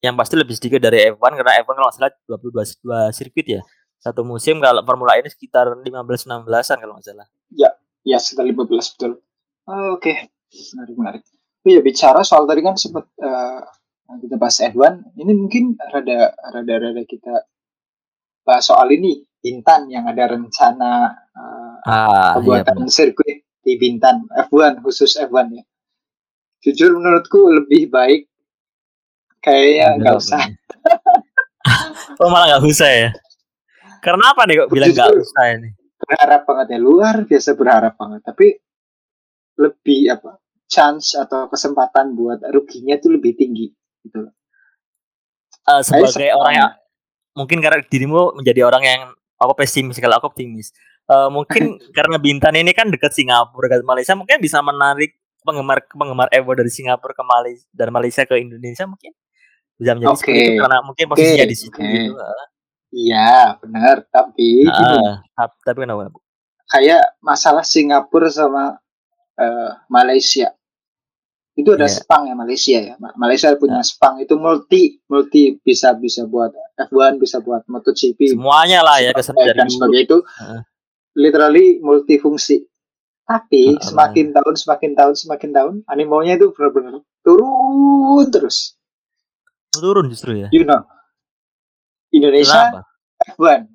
Yang 0.05 0.15
pasti 0.21 0.35
lebih 0.37 0.55
sedikit 0.55 0.81
dari 0.83 1.09
F1 1.15 1.33
karena 1.41 1.53
F1 1.65 1.73
kalau 1.73 1.87
nggak 1.89 1.97
salah 1.97 2.13
22 2.29 2.85
dua 2.85 2.99
sirkuit 3.15 3.47
ya. 3.49 3.63
Satu 3.97 4.23
musim 4.23 4.61
kalau 4.61 4.85
Formula 4.85 5.17
E 5.17 5.25
ini 5.25 5.31
sekitar 5.33 5.73
15 5.73 5.89
16-an 6.29 6.79
kalau 6.79 6.95
nggak 7.01 7.07
salah. 7.07 7.27
Ya, 7.55 7.73
ya 8.05 8.21
sekitar 8.21 8.45
15 8.45 8.69
betul. 8.69 9.13
Oh, 9.67 9.99
Oke, 9.99 10.15
okay. 10.15 10.17
menarik 10.77 10.95
menarik. 10.95 11.23
Oh 11.67 11.71
ya 11.75 11.83
bicara 11.83 12.23
soal 12.23 12.47
tadi 12.47 12.63
kan 12.63 12.79
sempat 12.79 13.11
uh, 13.19 13.67
kita 14.23 14.39
bahas 14.39 14.63
Edwan, 14.63 15.03
ini 15.19 15.35
mungkin 15.35 15.75
rada 15.91 16.31
rada 16.55 16.75
rada 16.79 17.03
kita 17.03 17.43
bahas 18.47 18.71
soal 18.71 18.87
ini 18.95 19.27
Bintan 19.43 19.87
yang 19.91 20.07
ada 20.11 20.35
rencana 20.35 21.11
uh, 21.35 21.79
ah, 21.87 22.35
pembuatan 22.35 22.87
iya, 22.87 22.91
sirkuit 22.91 23.47
di 23.63 23.79
Bintan 23.79 24.27
F1 24.47 24.83
khusus 24.83 25.15
F1 25.23 25.55
ya. 25.55 25.65
Jujur 26.67 26.99
menurutku 26.99 27.47
lebih 27.51 27.91
baik 27.91 28.27
kayaknya 29.39 30.03
nggak 30.03 30.17
usah. 30.19 30.43
oh 32.23 32.27
malah 32.31 32.59
nggak 32.59 32.67
usah 32.67 32.91
ya? 32.91 33.11
Karena 34.03 34.35
apa 34.35 34.51
nih 34.51 34.55
kok 34.63 34.71
bilang 34.71 34.91
nggak 34.91 35.15
usah 35.15 35.45
ini? 35.55 35.71
Berharap 35.99 36.43
banget 36.47 36.67
ya 36.75 36.79
luar 36.83 37.15
biasa 37.23 37.51
berharap 37.55 37.95
banget. 37.95 38.21
Tapi 38.27 38.47
lebih 39.63 40.01
apa 40.11 40.43
chance 40.67 41.15
atau 41.15 41.47
kesempatan 41.47 42.19
buat 42.19 42.43
ruginya 42.51 42.99
itu 42.99 43.09
lebih 43.15 43.39
tinggi 43.39 43.71
gitu 44.03 44.27
uh, 45.67 45.83
sebagai 45.83 46.35
orang 46.35 46.55
yang 46.55 46.73
mungkin 47.37 47.61
karena 47.61 47.85
dirimu 47.85 48.41
menjadi 48.41 48.65
orang 48.65 48.83
yang 48.83 49.01
apa 49.37 49.53
pesimis 49.53 50.01
kalau 50.01 50.17
aku 50.17 50.33
optimis 50.33 50.73
uh, 51.13 51.29
mungkin 51.29 51.77
karena 51.97 52.17
Bintan 52.17 52.57
ini 52.57 52.73
kan 52.73 52.89
dekat 52.89 53.13
Singapura 53.13 53.69
dekat 53.69 53.85
Malaysia 53.85 54.17
mungkin 54.17 54.41
bisa 54.41 54.65
menarik 54.65 55.21
penggemar 55.45 55.85
penggemar 55.93 56.29
Evo 56.33 56.57
dari 56.57 56.73
Singapura 56.73 57.13
ke 57.15 57.23
Malaysia 57.23 57.67
dan 57.71 57.89
Malaysia 57.93 58.23
ke 58.25 58.35
Indonesia 58.41 58.89
mungkin 58.89 59.13
bisa 59.77 59.93
menjadi 59.93 60.09
okay. 60.09 60.21
seperti 60.25 60.41
itu 60.41 60.63
karena 60.65 60.79
mungkin 60.81 61.05
posisinya 61.13 61.45
okay. 61.45 61.53
di 61.53 61.57
situ 61.57 61.79
okay. 61.79 61.93
gitu. 61.93 62.13
Iya 62.97 63.61
benar 63.61 63.97
tapi 64.09 64.49
uh, 64.65 65.21
tapi 65.61 65.79
kenapa? 65.85 66.09
Kayak 66.67 67.05
masalah 67.23 67.63
Singapura 67.63 68.33
sama 68.33 68.81
uh, 69.39 69.71
Malaysia. 69.87 70.56
Itu 71.57 71.73
ada 71.73 71.89
Iya. 71.89 71.97
Sepang 71.97 72.29
ya 72.29 72.35
Malaysia 72.35 72.79
ya. 72.79 72.95
Ma- 72.97 73.17
Malaysia 73.17 73.49
punya 73.57 73.81
Sepang 73.81 74.21
itu 74.21 74.37
multi 74.37 75.01
multi 75.09 75.57
bisa 75.59 75.97
bisa 75.97 76.25
buat 76.25 76.53
F1 76.79 77.17
bisa 77.17 77.41
buat 77.41 77.65
MotoGP 77.65 78.37
Semuanya 78.37 78.85
lah 78.85 79.01
ya 79.01 79.11
kesan 79.11 79.33
dari 79.33 79.57
dan 79.57 79.67
sebagainya 79.67 80.05
itu 80.05 80.19
Heeh. 80.21 80.61
literally 81.17 81.81
multifungsi. 81.81 82.69
Tapi 83.25 83.73
Heeh, 83.73 83.81
semakin 83.83 84.31
tahun 84.31 84.55
semakin 84.55 84.91
tahun 84.95 85.15
semakin 85.17 85.51
tahun 85.51 85.75
animonya 85.87 86.37
itu 86.37 86.53
benar-benar 86.53 87.01
turun 87.21 88.29
terus. 88.29 88.77
Turun 89.73 90.07
justru 90.07 90.37
ya. 90.37 90.49
You 90.51 90.63
know. 90.63 90.85
Indonesia 92.09 92.71
Kenapa? 92.71 92.85
F1 93.33 93.67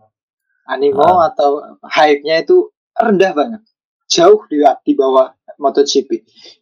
animo 0.67 1.03
Ah. 1.03 1.27
atau 1.27 1.49
hype-nya 1.83 2.41
itu 2.41 2.69
rendah 2.93 3.33
banget. 3.33 3.61
Jauh 4.07 4.43
di, 4.45 4.59
di 4.59 4.93
bawah 4.93 5.31
MotoGP. 5.61 6.09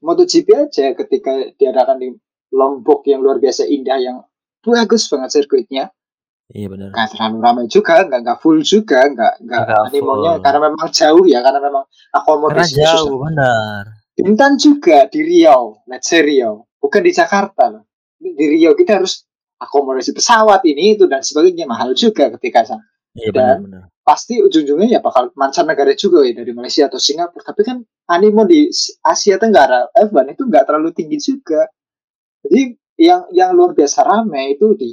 MotoGP 0.03 0.47
aja 0.53 0.91
ketika 0.93 1.31
diadakan 1.55 1.97
di 1.97 2.07
Lombok 2.51 3.07
yang 3.07 3.23
luar 3.23 3.39
biasa 3.39 3.63
indah 3.63 3.97
yang 4.01 4.17
bagus 4.59 5.07
banget 5.07 5.31
sirkuitnya 5.31 5.87
Iya 6.49 6.65
benar. 6.65 6.89
nggak 6.89 7.07
terlalu 7.13 7.37
ramai 7.45 7.65
juga 7.69 8.01
nggak 8.09 8.19
nggak 8.25 8.37
full 8.41 8.57
juga 8.65 9.05
nggak 9.05 9.33
nggak 9.45 9.61
animonya 9.85 10.31
full. 10.33 10.41
karena 10.41 10.59
memang 10.65 10.87
jauh 10.89 11.25
ya 11.29 11.39
karena 11.45 11.59
memang 11.61 11.85
Karena 11.85 12.17
akomodasinya 12.17 12.85
susah 12.89 13.05
jauh 13.05 13.17
benar. 13.21 13.83
Bintan 14.17 14.51
juga 14.57 14.97
di 15.07 15.19
Riau 15.21 15.85
let's 15.85 16.09
say 16.09 16.25
Riau 16.25 16.65
bukan 16.81 17.05
di 17.05 17.11
Jakarta 17.13 17.69
loh 17.69 17.85
di 18.17 18.45
Riau 18.49 18.73
kita 18.73 18.97
harus 18.97 19.29
akomodasi 19.61 20.09
pesawat 20.11 20.65
ini 20.65 20.97
itu 20.97 21.05
dan 21.05 21.21
sebagainya 21.21 21.69
mahal 21.69 21.93
juga 21.93 22.33
ketika 22.33 22.65
sana 22.65 22.81
Iya 23.13 23.29
benar. 23.29 23.85
Pasti 24.09 24.41
ujung-ujungnya 24.41 24.97
ya 24.97 24.99
bakal 25.05 25.29
mancanegara 25.37 25.93
juga 25.93 26.25
ya 26.25 26.33
dari 26.33 26.49
Malaysia 26.49 26.89
atau 26.89 26.97
Singapura. 26.97 27.45
Tapi 27.45 27.61
kan 27.61 27.77
animo 28.09 28.41
di 28.41 28.65
Asia 29.05 29.37
Tenggara 29.37 29.85
F1 29.93 30.33
itu 30.33 30.49
nggak 30.49 30.65
terlalu 30.65 30.89
tinggi 30.97 31.21
juga. 31.21 31.69
Jadi 32.41 32.73
yang 32.97 33.29
yang 33.29 33.53
luar 33.53 33.77
biasa 33.77 34.01
ramai 34.01 34.57
itu 34.57 34.73
di 34.73 34.89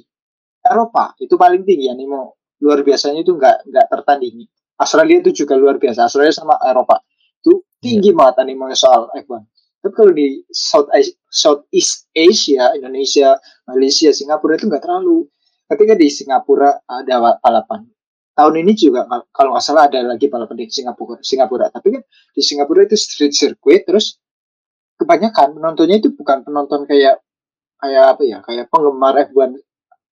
Eropa. 0.61 1.17
Itu 1.17 1.41
paling 1.41 1.65
tinggi 1.65 1.89
animo 1.89 2.37
luar 2.61 2.85
biasanya 2.85 3.25
itu 3.25 3.33
nggak 3.33 3.73
nggak 3.73 3.87
tertandingi. 3.89 4.45
Australia 4.77 5.25
itu 5.25 5.33
juga 5.33 5.57
luar 5.57 5.81
biasa. 5.81 6.05
Australia 6.05 6.37
sama 6.37 6.61
Eropa. 6.61 7.01
Itu 7.41 7.65
tinggi 7.81 8.13
banget 8.13 8.45
animonya 8.45 8.77
soal 8.77 9.09
F1 9.17 9.49
tapi 9.87 9.95
kalau 9.95 10.11
di 10.11 10.43
South 10.51 10.91
As- 10.91 11.15
Southeast 11.31 12.11
Asia 12.11 12.75
Indonesia 12.75 13.39
Malaysia 13.71 14.11
Singapura 14.11 14.59
itu 14.59 14.67
nggak 14.67 14.83
terlalu. 14.83 15.31
Ketika 15.71 15.95
di 15.95 16.11
Singapura 16.11 16.83
ada 16.91 17.39
balapan 17.39 17.87
tahun 18.37 18.55
ini 18.61 18.73
juga 18.77 19.09
kal- 19.09 19.27
kalau 19.33 19.57
nggak 19.57 19.65
salah 19.65 19.89
ada 19.89 20.05
lagi 20.05 20.29
balapan 20.29 20.61
di 20.61 20.67
Singapura 20.69 21.17
Singapura 21.25 21.73
tapi 21.73 21.97
kan 21.97 22.03
di 22.05 22.43
Singapura 22.45 22.85
itu 22.85 22.95
street 22.95 23.33
circuit 23.33 23.89
terus 23.89 24.21
kebanyakan 25.01 25.57
penontonnya 25.57 25.97
itu 26.01 26.13
bukan 26.13 26.45
penonton 26.45 26.85
kayak 26.85 27.21
kayak 27.81 28.05
apa 28.17 28.23
ya 28.25 28.39
kayak 28.45 28.69
penggemar 28.69 29.17
F1 29.29 29.57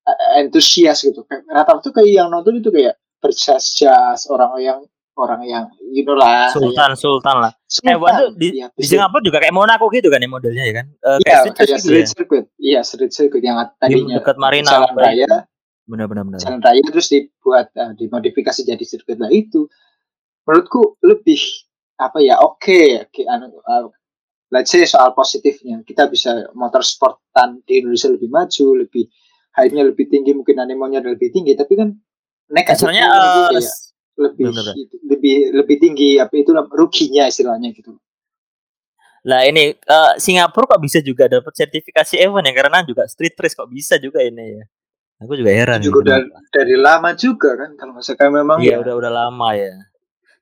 eh, 0.09 0.45
entusias 0.45 1.05
gitu 1.05 1.25
Kayak 1.25 1.49
rata-rata 1.49 1.85
tuh 1.85 1.93
kayak 1.93 2.11
yang 2.12 2.29
nonton 2.33 2.61
itu 2.61 2.68
kayak 2.68 2.97
berjas-jas 3.20 4.29
orang 4.29 4.53
yang 4.61 4.79
orang 5.14 5.41
yang 5.47 5.64
you 5.95 6.03
know 6.03 6.18
lah 6.18 6.51
Sultan 6.51 6.93
Sultan 6.99 7.37
lah. 7.39 7.53
kayak, 7.70 7.97
F1 8.03 8.12
tuh 8.18 8.29
di, 8.35 8.49
Iya, 8.61 8.66
di 8.75 8.85
Singapura 8.85 9.22
juga 9.22 9.39
kayak 9.41 9.55
Monaco 9.55 9.87
gitu 9.89 10.09
kan 10.11 10.18
ya 10.20 10.29
modelnya 10.29 10.64
ya 10.66 10.75
kan. 10.83 10.87
Eh, 10.91 11.18
Iya, 11.22 11.37
street 11.41 11.55
kayak 11.55 11.68
circuit 11.68 11.81
street 11.85 12.03
ya. 12.05 12.11
circuit. 12.11 12.45
Iya, 12.59 12.81
street 12.83 13.12
circuit 13.14 13.43
yang 13.47 13.57
Di 13.62 13.70
tadinya 13.79 14.16
dekat 14.20 14.37
Marina 14.37 14.70
raya, 14.93 15.31
itu. 15.85 15.93
Benar 15.93 16.07
benar 16.09 16.24
benar. 16.24 16.41
jalan 16.41 16.61
raya 16.64 16.82
terus 16.89 17.12
dibuat 17.12 17.68
eh, 17.76 17.93
dimodifikasi 18.01 18.61
jadi 18.64 18.80
sirkuit 18.80 19.20
lah 19.20 19.28
itu. 19.28 19.68
Menurutku 20.49 20.97
lebih 21.05 21.41
apa 22.01 22.20
ya? 22.20 22.41
Oke, 22.41 23.05
oke, 23.05 23.22
anu, 23.28 23.53
eh, 23.61 23.85
let's 24.53 24.72
say 24.72 24.85
soal 24.89 25.12
positifnya 25.12 25.85
kita 25.85 26.09
bisa 26.09 26.49
motorsportan 26.57 27.61
di 27.68 27.80
Indonesia 27.85 28.09
lebih 28.12 28.28
maju, 28.28 28.66
lebih 28.80 29.05
hype-nya 29.55 29.85
lebih 29.87 30.09
tinggi, 30.11 30.35
mungkin 30.35 30.59
animonya 30.59 31.05
lebih 31.05 31.30
tinggi, 31.30 31.55
tapi 31.55 31.78
kan 31.78 31.95
negatifnya 32.51 33.05
Kasarnya 33.05 33.05
menurutku 33.09 33.41
eh, 33.41 33.49
kayak 33.53 33.74
lebih 34.14 34.45
benar-benar. 34.51 34.74
itu- 34.78 35.03
lebih 35.11 35.37
lebih 35.53 35.76
tinggi 35.80 36.11
apa 36.22 36.35
itu 36.39 36.51
ruginya 36.55 37.24
istilahnya 37.26 37.72
gitu. 37.74 37.97
Lah 39.24 39.41
ini 39.49 39.72
eh, 39.72 40.12
Singapura 40.20 40.76
kok 40.76 40.82
bisa 40.85 41.01
juga 41.01 41.24
dapat 41.26 41.53
sertifikasi 41.57 42.20
F1 42.28 42.45
ya 42.45 42.53
karena 42.53 42.85
juga 42.85 43.09
street 43.09 43.35
race 43.41 43.57
kok 43.57 43.70
bisa 43.72 43.97
juga 43.97 44.20
ini 44.20 44.61
ya. 44.61 44.64
Aku 45.23 45.39
juga 45.39 45.51
heran. 45.55 45.79
Itu 45.79 45.95
juga 45.95 45.99
udah 46.03 46.19
dari 46.51 46.75
lama 46.75 47.11
juga 47.15 47.55
kan 47.55 47.71
kalau 47.79 48.03
salah 48.03 48.31
memang 48.35 48.59
Iya 48.59 48.79
ya 48.79 48.83
udah 48.83 48.95
udah 48.99 49.12
lama 49.12 49.49
ya. 49.55 49.75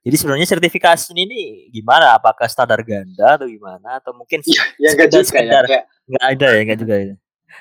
Jadi 0.02 0.16
sebenarnya 0.18 0.48
sertifikasi 0.48 1.14
ini 1.14 1.70
gimana? 1.70 2.18
Apakah 2.18 2.50
standar 2.50 2.82
ganda 2.82 3.38
atau 3.38 3.46
gimana? 3.46 4.00
Atau 4.02 4.16
mungkin 4.16 4.42
Iya, 4.42 4.62
ya 4.80 4.88
enggak 4.96 5.08
juga 5.12 5.22
ya 5.22 5.28
sekedar 5.28 5.64
kayak 5.68 5.84
nggak 6.10 6.24
ada 6.26 6.48
ya 6.50 6.60
nggak 6.66 6.80
juga 6.80 6.94
ya? 6.98 7.14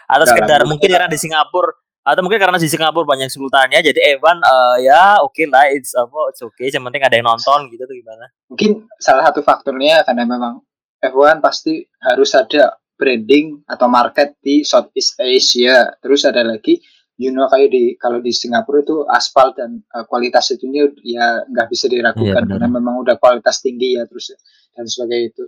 Atau 0.09 0.25
Dalam 0.25 0.29
sekedar 0.33 0.59
mungkin- 0.65 0.89
karena 0.89 1.09
di 1.11 1.19
Singapura 1.19 1.71
atau 2.01 2.25
mungkin 2.25 2.41
karena 2.41 2.57
di 2.57 2.65
Singapura 2.65 3.05
banyak 3.05 3.29
sultannya 3.29 3.77
jadi 3.77 4.17
Evan 4.17 4.41
eh, 4.41 4.89
ya 4.89 5.21
oke 5.21 5.45
lah 5.53 5.69
it's 5.69 5.93
apa 5.93 6.33
it's 6.33 6.41
okay 6.41 6.73
yang 6.73 6.81
penting 6.89 7.05
ada 7.05 7.13
yang 7.13 7.29
nonton 7.29 7.69
gitu 7.69 7.85
tuh 7.85 7.93
gimana? 7.93 8.25
mungkin 8.49 8.89
salah 8.97 9.29
satu 9.29 9.45
faktornya 9.45 10.01
karena 10.01 10.25
memang 10.25 10.65
F1 10.97 11.41
pasti 11.45 11.85
harus 12.01 12.33
ada 12.33 12.81
branding 12.93 13.65
atau 13.65 13.89
market 13.89 14.37
di 14.45 14.61
Southeast 14.61 15.17
Asia. 15.17 15.89
Terus 15.97 16.21
ada 16.21 16.45
lagi, 16.45 16.77
you 17.21 17.29
know 17.29 17.45
kayak 17.45 17.69
di 17.69 17.93
kalau 18.01 18.17
di 18.17 18.33
Singapura 18.33 18.81
itu 18.81 19.05
aspal 19.05 19.53
dan 19.53 19.77
uh, 19.93 20.01
kualitas 20.09 20.49
itunya 20.57 20.89
ya 21.05 21.45
nggak 21.45 21.69
bisa 21.69 21.85
diragukan 21.85 22.49
benar. 22.49 22.57
karena 22.57 22.67
memang 22.81 22.97
udah 23.05 23.21
kualitas 23.21 23.61
tinggi 23.61 24.01
ya 24.01 24.09
terus 24.09 24.33
dan 24.73 24.89
sebagainya 24.89 25.29
itu. 25.29 25.43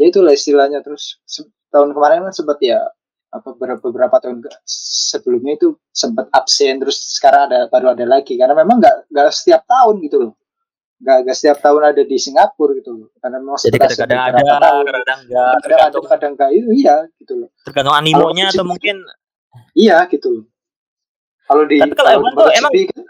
Ya 0.00 0.08
itulah 0.08 0.32
istilahnya 0.32 0.80
terus 0.80 1.20
se- 1.28 1.52
tahun 1.68 1.92
kemarin 1.92 2.24
kan 2.24 2.32
sempat 2.32 2.56
ya 2.64 2.80
apa 3.30 3.52
beberapa, 3.52 3.84
beberapa 3.92 4.16
tahun 4.16 4.42
sebelumnya 4.64 5.60
itu 5.60 5.76
sempat 5.92 6.32
absen 6.32 6.80
terus 6.80 6.98
sekarang 7.20 7.52
ada 7.52 7.68
baru 7.68 7.92
ada 7.92 8.08
lagi. 8.08 8.40
Karena 8.40 8.56
memang 8.56 8.80
nggak 8.80 9.12
nggak 9.12 9.28
setiap 9.28 9.68
tahun 9.68 10.00
gitu 10.00 10.16
loh. 10.24 10.32
Nggak 11.04 11.16
nggak 11.28 11.36
setiap 11.36 11.58
tahun 11.60 11.82
ada 11.92 12.02
di 12.08 12.16
Singapura 12.16 12.72
gitu 12.80 12.90
loh. 12.96 13.08
Karena 13.20 13.36
memang 13.44 13.60
Jadi 13.60 13.76
kadang-kadang 13.76 14.20
ada, 14.24 14.40
tahun 14.40 14.84
kadang-kadang 14.88 15.18
enggak, 15.28 15.52
kadang 15.60 15.80
ada 15.84 15.98
kadang 16.16 16.32
nggak 16.32 16.50
itu 16.56 16.68
iya 16.80 16.96
gitu 17.20 17.32
loh. 17.44 17.48
tergantung 17.68 17.92
animonya 17.92 18.48
atau 18.48 18.64
mungkin 18.64 19.04
iya 19.76 20.00
gitu 20.08 20.28
loh 20.32 20.44
kalau 21.50 21.64
di 21.66 21.76
Tapi 21.76 21.92
kalau 21.92 22.10
kalau 22.14 22.22
F1 22.22 22.30
di 22.30 22.38
tuh 22.38 22.50
emang- 22.54 22.72
kan, 22.86 23.02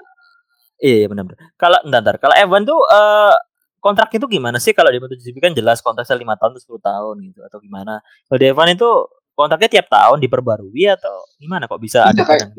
iya 0.81 0.97
iya, 0.97 1.07
benar-benar. 1.07 1.39
Kalau 1.55 1.79
entar, 1.85 2.01
entar. 2.01 2.17
kalau 2.17 2.35
Evan 2.35 2.63
tuh 2.65 2.81
eh 2.89 3.35
kontrak 3.79 4.09
itu 4.11 4.25
gimana 4.27 4.57
sih 4.57 4.73
kalau 4.73 4.89
di 4.89 4.97
MotoGP 4.97 5.37
kan 5.39 5.53
jelas 5.53 5.81
kontraknya 5.81 6.17
5 6.17 6.37
tahun 6.37 6.51
atau 6.51 6.63
10 6.63 6.81
tahun 6.81 7.15
gitu 7.29 7.41
atau 7.43 7.59
gimana. 7.59 8.01
Kalau 8.25 8.39
di 8.39 8.47
Evan 8.47 8.69
itu 8.71 8.89
kontraknya 9.33 9.69
tiap 9.71 9.87
tahun 9.89 10.19
diperbarui 10.19 10.85
atau 10.87 11.15
gimana 11.37 11.65
kok 11.65 11.79
bisa 11.79 12.01
Iya, 12.03 12.13
ada 12.13 12.23
kayak- 12.25 12.53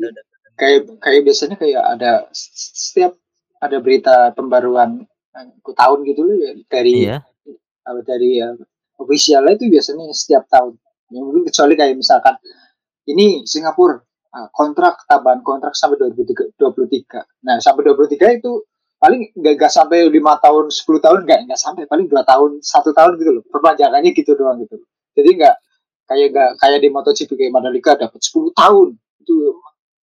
kayak 0.52 0.80
kayak 0.98 1.20
biasanya 1.22 1.56
kayak 1.56 1.82
ada 1.88 2.10
setiap 2.32 3.12
ada 3.58 3.76
berita 3.78 4.14
pembaruan 4.32 5.02
eh, 5.32 5.46
tahun 5.72 5.98
gitu 6.04 6.20
loh 6.22 6.36
ya, 6.36 6.50
dari 6.68 7.08
Iya. 7.08 7.18
apa 7.82 8.00
dari 8.02 8.36
ya, 8.36 8.52
officialnya 8.96 9.56
itu 9.56 9.66
biasanya 9.66 10.04
setiap 10.12 10.44
tahun. 10.46 10.76
Ya, 11.08 11.18
mungkin 11.18 11.42
kecuali 11.46 11.72
kayak 11.72 11.96
misalkan 11.96 12.36
ini 13.04 13.42
Singapura 13.42 13.98
kontrak 14.52 15.04
tambahan 15.04 15.44
kontrak 15.44 15.76
sampai 15.76 16.00
2023. 16.00 16.56
Nah, 17.44 17.60
sampai 17.60 17.84
23 17.84 18.40
itu 18.40 18.64
paling 18.96 19.34
nggak 19.34 19.68
sampai 19.68 20.08
lima 20.08 20.38
tahun 20.38 20.70
10 20.70 21.04
tahun 21.04 21.18
nggak 21.26 21.40
nggak 21.50 21.60
sampai 21.60 21.84
paling 21.90 22.06
dua 22.06 22.22
tahun 22.22 22.62
satu 22.62 22.94
tahun 22.96 23.18
gitu 23.20 23.30
loh. 23.40 23.44
Perpanjangannya 23.50 24.10
gitu 24.14 24.38
doang 24.38 24.62
gitu 24.62 24.78
jadi 25.16 25.30
nggak 25.36 25.56
kayak 26.08 26.28
nggak 26.32 26.50
kayak 26.60 26.78
di 26.80 26.88
MotoGP 26.88 27.30
kayak 27.36 27.52
Mandalika 27.52 27.92
dapat 27.96 28.20
10 28.20 28.52
tahun. 28.56 28.88
Itu 29.22 29.34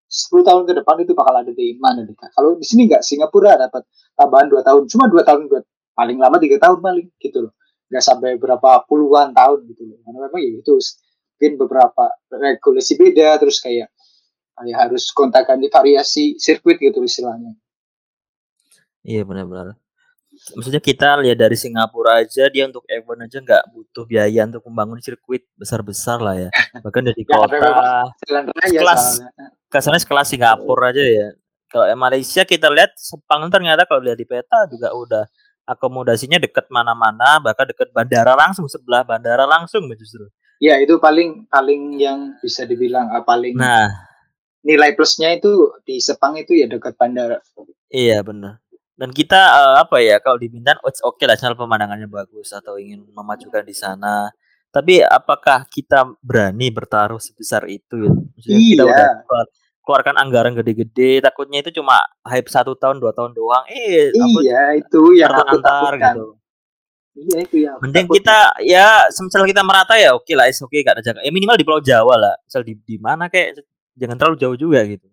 10 0.10 0.48
tahun 0.48 0.64
ke 0.66 0.74
depan 0.82 0.96
itu 1.06 1.14
bakal 1.14 1.36
ada 1.38 1.52
di 1.54 1.78
Mandalika. 1.78 2.30
Kalau 2.34 2.58
di 2.58 2.66
sini 2.66 2.90
nggak 2.90 3.02
Singapura 3.06 3.58
dapat 3.58 3.86
tambahan 4.18 4.48
dua 4.50 4.62
tahun. 4.66 4.86
Cuma 4.90 5.10
dua 5.10 5.22
tahun 5.26 5.50
buat 5.50 5.66
paling 5.98 6.18
lama 6.18 6.38
tiga 6.42 6.58
tahun 6.62 6.80
paling 6.82 7.08
gitu 7.22 7.50
loh. 7.50 7.54
Nggak 7.90 8.04
sampai 8.06 8.38
berapa 8.38 8.86
puluhan 8.86 9.34
tahun 9.34 9.60
gitu 9.70 9.84
loh. 9.90 9.98
Karena 10.06 10.18
memang 10.30 10.42
ya 10.42 10.52
itu 10.62 10.74
mungkin 11.40 11.52
beberapa 11.56 12.04
regulasi 12.28 13.00
beda 13.00 13.40
terus 13.40 13.64
kayak 13.64 13.88
kayak 14.60 14.78
harus 14.88 15.08
kontak 15.16 15.48
ganti 15.48 15.72
variasi 15.72 16.36
sirkuit 16.36 16.78
gitu 16.78 17.00
istilahnya 17.02 17.56
Iya 19.00 19.24
benar-benar. 19.24 19.80
Maksudnya 20.56 20.80
kita 20.80 21.20
lihat 21.20 21.40
dari 21.40 21.56
Singapura 21.56 22.20
aja 22.20 22.48
dia 22.48 22.68
untuk 22.68 22.84
F1 22.84 23.28
aja 23.28 23.38
nggak 23.40 23.64
butuh 23.72 24.04
biaya 24.04 24.44
untuk 24.44 24.64
membangun 24.68 25.00
sirkuit 25.00 25.48
besar-besar 25.56 26.20
lah 26.20 26.36
ya. 26.36 26.50
Bahkan 26.84 27.02
dari 27.08 27.24
Ya, 27.24 27.32
kota 27.32 27.56
Kelas. 28.68 29.24
kasarnya 29.68 30.04
sekelas 30.04 30.28
Singapura 30.32 30.92
aja 30.92 31.04
ya. 31.04 31.28
Kalau 31.70 31.86
Malaysia 31.96 32.44
kita 32.44 32.68
lihat 32.68 32.92
Sepang 32.98 33.48
ternyata 33.48 33.88
kalau 33.88 34.02
lihat 34.02 34.18
di 34.18 34.28
peta 34.28 34.68
juga 34.68 34.92
udah 34.92 35.24
akomodasinya 35.64 36.42
dekat 36.42 36.66
mana-mana, 36.74 37.38
bahkan 37.40 37.70
dekat 37.70 37.94
bandara 37.94 38.34
langsung 38.34 38.66
sebelah 38.66 39.06
bandara 39.06 39.46
langsung 39.46 39.86
justru. 39.96 40.26
ya 40.60 40.76
itu 40.76 41.00
paling 41.00 41.48
paling 41.48 41.96
yang 41.96 42.36
bisa 42.44 42.68
dibilang 42.68 43.08
ah, 43.16 43.24
paling 43.24 43.56
Nah, 43.56 43.88
nilai 44.66 44.92
plusnya 44.96 45.36
itu 45.36 45.72
di 45.88 46.04
Sepang 46.04 46.36
itu 46.36 46.52
ya 46.56 46.68
dekat 46.68 47.00
bandara 47.00 47.40
iya 47.90 48.20
benar. 48.22 48.60
Dan 49.00 49.16
kita 49.16 49.40
eh, 49.40 49.76
apa 49.80 50.04
ya 50.04 50.20
kalau 50.20 50.36
di 50.36 50.52
Bintan, 50.52 50.76
oh, 50.84 50.92
oke 50.92 51.24
lah, 51.24 51.40
channel 51.40 51.56
pemandangannya 51.56 52.12
bagus 52.12 52.52
atau 52.52 52.76
ingin 52.76 53.08
memajukan 53.16 53.64
di 53.64 53.72
sana. 53.72 54.28
Tapi 54.76 55.00
apakah 55.00 55.64
kita 55.72 56.20
berani 56.20 56.68
bertaruh 56.68 57.18
sebesar 57.18 57.64
itu 57.72 57.96
ya? 57.96 58.12
Maksudnya 58.12 58.60
iya. 58.60 58.72
kita 58.76 58.84
udah 58.84 59.10
keluarkan 59.88 60.16
anggaran 60.20 60.54
gede-gede, 60.54 61.24
takutnya 61.24 61.64
itu 61.64 61.80
cuma 61.80 61.96
hype 62.28 62.52
satu 62.52 62.76
tahun 62.76 63.00
dua 63.00 63.16
tahun 63.16 63.34
doang. 63.34 63.64
Eh, 63.72 64.12
iya 64.44 64.76
itu 64.76 65.16
yang 65.16 65.32
aku 65.32 65.58
antar 65.58 65.94
gitu. 65.96 66.26
Iya 67.18 67.38
itu 67.42 67.56
ya. 67.66 67.74
Mending 67.82 68.08
kita 68.12 68.38
ya 68.62 69.08
semisal 69.16 69.48
kita 69.48 69.64
merata 69.64 69.96
ya 69.96 70.14
oke 70.14 70.30
lah, 70.36 70.46
oke 70.46 70.70
okay, 70.70 70.86
gak 70.86 71.00
ada 71.00 71.04
jaga. 71.08 71.20
Ya 71.24 71.32
minimal 71.34 71.58
di 71.58 71.66
Pulau 71.66 71.82
Jawa 71.82 72.20
lah. 72.20 72.36
Misal 72.46 72.62
di 72.68 72.78
di 72.78 73.00
mana 73.02 73.32
kayak 73.32 73.64
jangan 74.00 74.16
terlalu 74.16 74.38
jauh 74.40 74.58
juga 74.58 74.80
gitu. 74.88 75.08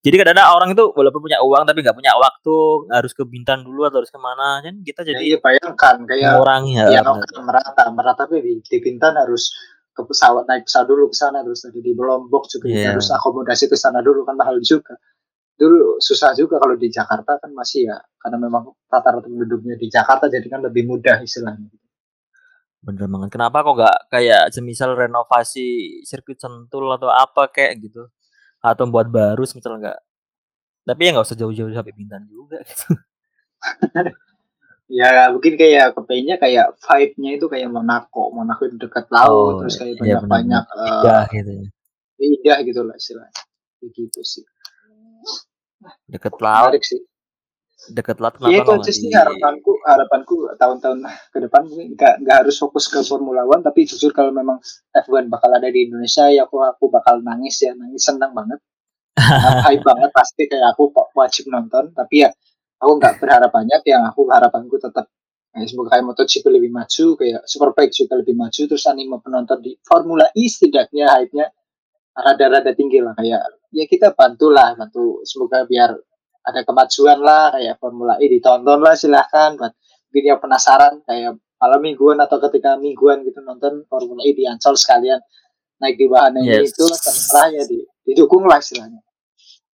Jadi 0.00 0.16
kadang-kadang 0.16 0.48
orang 0.56 0.68
itu 0.72 0.84
walaupun 0.96 1.20
punya 1.28 1.38
uang 1.44 1.68
tapi 1.68 1.84
nggak 1.84 1.92
punya 1.92 2.16
waktu 2.16 2.56
harus 2.88 3.12
ke 3.12 3.20
Bintan 3.28 3.60
dulu 3.60 3.84
atau 3.84 4.00
harus 4.00 4.08
ke 4.08 4.16
mana 4.16 4.64
kan 4.64 4.80
kita 4.80 5.04
jadi 5.04 5.20
ya, 5.20 5.28
iya 5.36 5.38
bayangkan 5.44 5.96
kayak 6.08 6.40
orang 6.40 6.62
ya, 6.72 6.84
ya 6.88 7.00
merata 7.44 7.84
merata 7.92 8.24
tapi 8.24 8.40
di, 8.40 8.52
di 8.64 8.78
Bintan 8.80 9.20
harus 9.20 9.52
ke 9.92 10.00
pesawat 10.00 10.48
naik 10.48 10.64
pesawat 10.64 10.88
dulu 10.88 11.12
ke 11.12 11.16
sana 11.20 11.44
terus 11.44 11.60
tadi 11.68 11.84
di 11.84 11.92
Lombok 11.92 12.48
juga 12.48 12.72
yeah. 12.72 12.96
harus 12.96 13.12
akomodasi 13.12 13.68
ke 13.68 13.76
sana 13.76 14.00
dulu 14.00 14.24
kan 14.24 14.40
mahal 14.40 14.56
juga. 14.64 14.96
Dulu 15.60 16.00
susah 16.00 16.32
juga 16.32 16.56
kalau 16.56 16.80
di 16.80 16.88
Jakarta 16.88 17.36
kan 17.36 17.52
masih 17.52 17.92
ya 17.92 18.00
karena 18.16 18.40
memang 18.40 18.72
rata-rata 18.88 19.28
penduduknya 19.28 19.76
di 19.76 19.92
Jakarta 19.92 20.32
jadi 20.32 20.48
kan 20.48 20.64
lebih 20.64 20.88
mudah 20.88 21.20
istilahnya. 21.20 21.68
Bener 22.80 23.04
banget. 23.04 23.36
Kenapa 23.36 23.60
kok 23.60 23.76
nggak 23.76 23.98
kayak 24.08 24.48
semisal 24.48 24.96
renovasi 24.96 26.00
sirkuit 26.08 26.40
sentul 26.40 26.88
atau 26.88 27.12
apa 27.12 27.52
kayak 27.52 27.84
gitu 27.84 28.08
atau 28.60 28.84
buat 28.88 29.08
baru 29.08 29.42
misal 29.42 29.80
enggak 29.80 29.98
tapi 30.84 31.06
ya 31.06 31.10
nggak 31.14 31.26
usah 31.28 31.38
jauh-jauh 31.38 31.70
sampai 31.70 31.94
Bintan 31.94 32.24
juga. 32.26 32.58
Gitu 32.64 32.98
ya 34.98 35.30
mungkin 35.30 35.54
kayak 35.54 35.94
kepengennya 35.94 36.36
kayak 36.40 36.66
vibe-nya 36.82 37.30
itu 37.36 37.46
kayak 37.46 37.68
Monaco. 37.70 38.32
Monaco 38.32 38.66
itu 38.66 38.76
dekat 38.80 39.06
laut 39.12 39.30
oh, 39.30 39.50
terus 39.62 39.78
kayak 39.78 40.00
banyak 40.00 40.24
banyak 40.26 40.64
iya, 40.66 40.80
uh, 40.82 40.90
indah 40.90 41.24
gitu 41.30 41.50
ya. 41.52 41.66
indah 42.20 42.58
gitu 42.66 42.80
lah 42.82 42.96
istilahnya. 42.96 43.42
Begitu 43.80 44.20
sih. 44.24 44.44
Dekat 46.10 46.34
laut. 46.42 46.74
Sih 46.82 47.00
dekat 47.88 48.20
laut 48.20 48.36
ya 48.44 48.60
itu 48.60 48.70
aja 48.76 48.92
sih 48.92 49.08
harapanku 49.08 49.80
harapanku 49.88 50.52
tahun-tahun 50.60 51.00
ke 51.32 51.38
depan 51.48 51.62
nggak 51.96 52.14
nggak 52.20 52.36
harus 52.44 52.60
fokus 52.60 52.92
ke 52.92 53.00
Formula 53.00 53.48
One 53.48 53.64
tapi 53.64 53.88
jujur 53.88 54.12
kalau 54.12 54.28
memang 54.28 54.60
F1 54.92 55.32
bakal 55.32 55.48
ada 55.56 55.64
di 55.72 55.88
Indonesia 55.88 56.28
ya 56.28 56.44
aku 56.44 56.60
aku 56.60 56.92
bakal 56.92 57.24
nangis 57.24 57.64
ya 57.64 57.72
nangis 57.72 58.04
senang 58.04 58.36
banget. 58.36 58.60
Hype 59.66 59.84
banget 59.84 60.10
pasti 60.12 60.48
kayak 60.48 60.76
aku 60.76 60.92
wajib 61.16 61.48
nonton 61.48 61.92
tapi 61.96 62.24
ya 62.24 62.30
aku 62.80 62.92
nggak 63.00 63.16
berharap 63.20 63.50
banyak 63.52 63.80
yang 63.88 64.04
aku 64.04 64.28
harapanku 64.28 64.76
tetap 64.80 65.08
ya, 65.56 65.64
semoga 65.66 65.96
kayak 65.96 66.04
MotoGP 66.08 66.44
lebih 66.52 66.70
maju 66.72 67.06
kayak 67.16 67.42
Superbike 67.44 67.92
juga 67.92 68.20
lebih 68.20 68.34
maju 68.38 68.62
terus 68.64 68.84
anime 68.86 69.18
penonton 69.20 69.58
di 69.60 69.76
Formula 69.82 70.28
E 70.32 70.46
setidaknya 70.48 71.10
hype-nya 71.16 71.46
rada-rada 72.16 72.72
tinggi 72.72 73.00
lah 73.02 73.12
kayak 73.16 73.40
ya 73.74 73.84
kita 73.86 74.12
bantulah 74.14 74.74
bantu 74.78 75.22
semoga 75.26 75.64
biar 75.68 75.94
ada 76.50 76.66
kemajuan 76.66 77.18
lah 77.22 77.54
kayak 77.54 77.78
Formula 77.78 78.18
E 78.18 78.26
ditonton 78.26 78.78
lah 78.82 78.94
silahkan 78.98 79.54
buat 79.54 79.72
mungkin 80.10 80.24
yang 80.26 80.40
penasaran 80.42 81.00
kayak 81.06 81.38
malam 81.60 81.80
mingguan 81.84 82.18
atau 82.18 82.42
ketika 82.48 82.74
mingguan 82.80 83.22
gitu 83.22 83.38
nonton 83.40 83.86
Formula 83.86 84.20
E 84.26 84.34
di 84.34 84.44
Ancol 84.44 84.74
sekalian 84.74 85.22
naik 85.80 85.96
di 85.96 86.06
wahana 86.10 86.42
yes. 86.42 86.74
itu 86.74 86.84
terserah 86.88 87.48
ya 87.54 87.62
di, 87.64 87.80
didukung 88.04 88.44
lah 88.44 88.58
istilahnya 88.58 89.00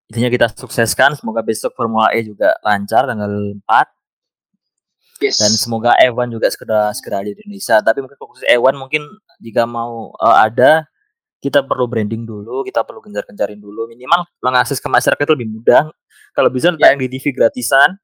intinya 0.06 0.30
kita 0.30 0.46
sukseskan 0.54 1.18
semoga 1.18 1.42
besok 1.42 1.74
Formula 1.74 2.14
E 2.14 2.22
juga 2.22 2.54
lancar 2.62 3.10
tanggal 3.10 3.58
4 3.64 5.26
yes. 5.26 5.42
dan 5.42 5.52
semoga 5.54 5.96
F1 5.98 6.30
juga 6.30 6.46
segera 6.52 6.94
segera 6.94 7.26
di 7.26 7.34
Indonesia 7.34 7.82
tapi 7.82 8.04
mungkin 8.04 8.18
fokus 8.18 8.42
F1 8.46 8.74
mungkin 8.78 9.02
jika 9.42 9.66
mau 9.66 10.14
uh, 10.14 10.36
ada 10.42 10.86
kita 11.46 11.62
perlu 11.62 11.86
branding 11.86 12.26
dulu, 12.26 12.66
kita 12.66 12.82
perlu 12.82 12.98
gencar-gencarin 12.98 13.62
dulu, 13.62 13.86
minimal 13.86 14.26
mengakses 14.42 14.82
ke 14.82 14.90
masyarakat 14.90 15.22
itu 15.22 15.34
lebih 15.38 15.48
mudah. 15.54 15.86
Kalau 16.34 16.50
bisa 16.50 16.74
yeah. 16.74 16.90
tayang 16.90 16.98
di 16.98 17.06
TV 17.06 17.30
gratisan, 17.30 17.94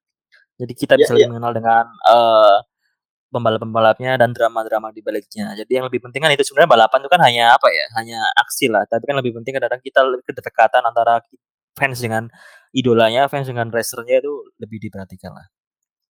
jadi 0.55 0.71
kita 0.71 0.95
bisa 0.95 1.19
yeah, 1.19 1.27
yeah. 1.27 1.29
mengenal 1.35 1.51
dengan 1.51 1.85
uh, 2.07 2.63
pembalap-pembalapnya 3.35 4.15
dan 4.15 4.31
drama-drama 4.31 4.95
di 4.95 5.03
baliknya. 5.03 5.59
Jadi 5.59 5.75
yang 5.75 5.91
lebih 5.91 5.99
penting 6.07 6.23
kan 6.23 6.31
itu 6.31 6.47
sebenarnya 6.47 6.71
balapan 6.71 6.99
itu 7.03 7.11
kan 7.11 7.21
hanya 7.27 7.45
apa 7.59 7.69
ya, 7.75 7.87
hanya 7.99 8.21
aksi 8.39 8.71
lah. 8.71 8.87
Tapi 8.87 9.03
kan 9.11 9.19
lebih 9.19 9.35
penting 9.43 9.59
kadang 9.59 9.83
kita 9.83 10.07
kedekatan 10.23 10.87
antara 10.87 11.19
fans 11.75 11.99
dengan 11.99 12.31
idolanya, 12.71 13.27
fans 13.27 13.51
dengan 13.51 13.73
racernya 13.75 14.23
itu 14.23 14.33
lebih 14.63 14.79
diperhatikan 14.87 15.35
lah. 15.35 15.51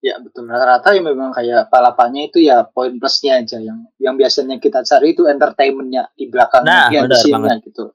Ya 0.02 0.18
betul 0.18 0.50
rata-rata 0.50 0.98
ya 0.98 1.02
memang 1.02 1.30
kayak 1.30 1.70
balapannya 1.70 2.26
itu 2.26 2.42
ya 2.42 2.66
poin 2.66 2.90
plusnya 2.98 3.38
aja 3.38 3.62
yang 3.62 3.86
yang 4.02 4.18
biasanya 4.18 4.58
kita 4.58 4.82
cari 4.82 5.14
itu 5.14 5.30
entertainmentnya 5.30 6.10
di 6.18 6.26
belakang 6.26 6.66
nah, 6.66 6.90
benar 6.90 7.62
gitu. 7.62 7.94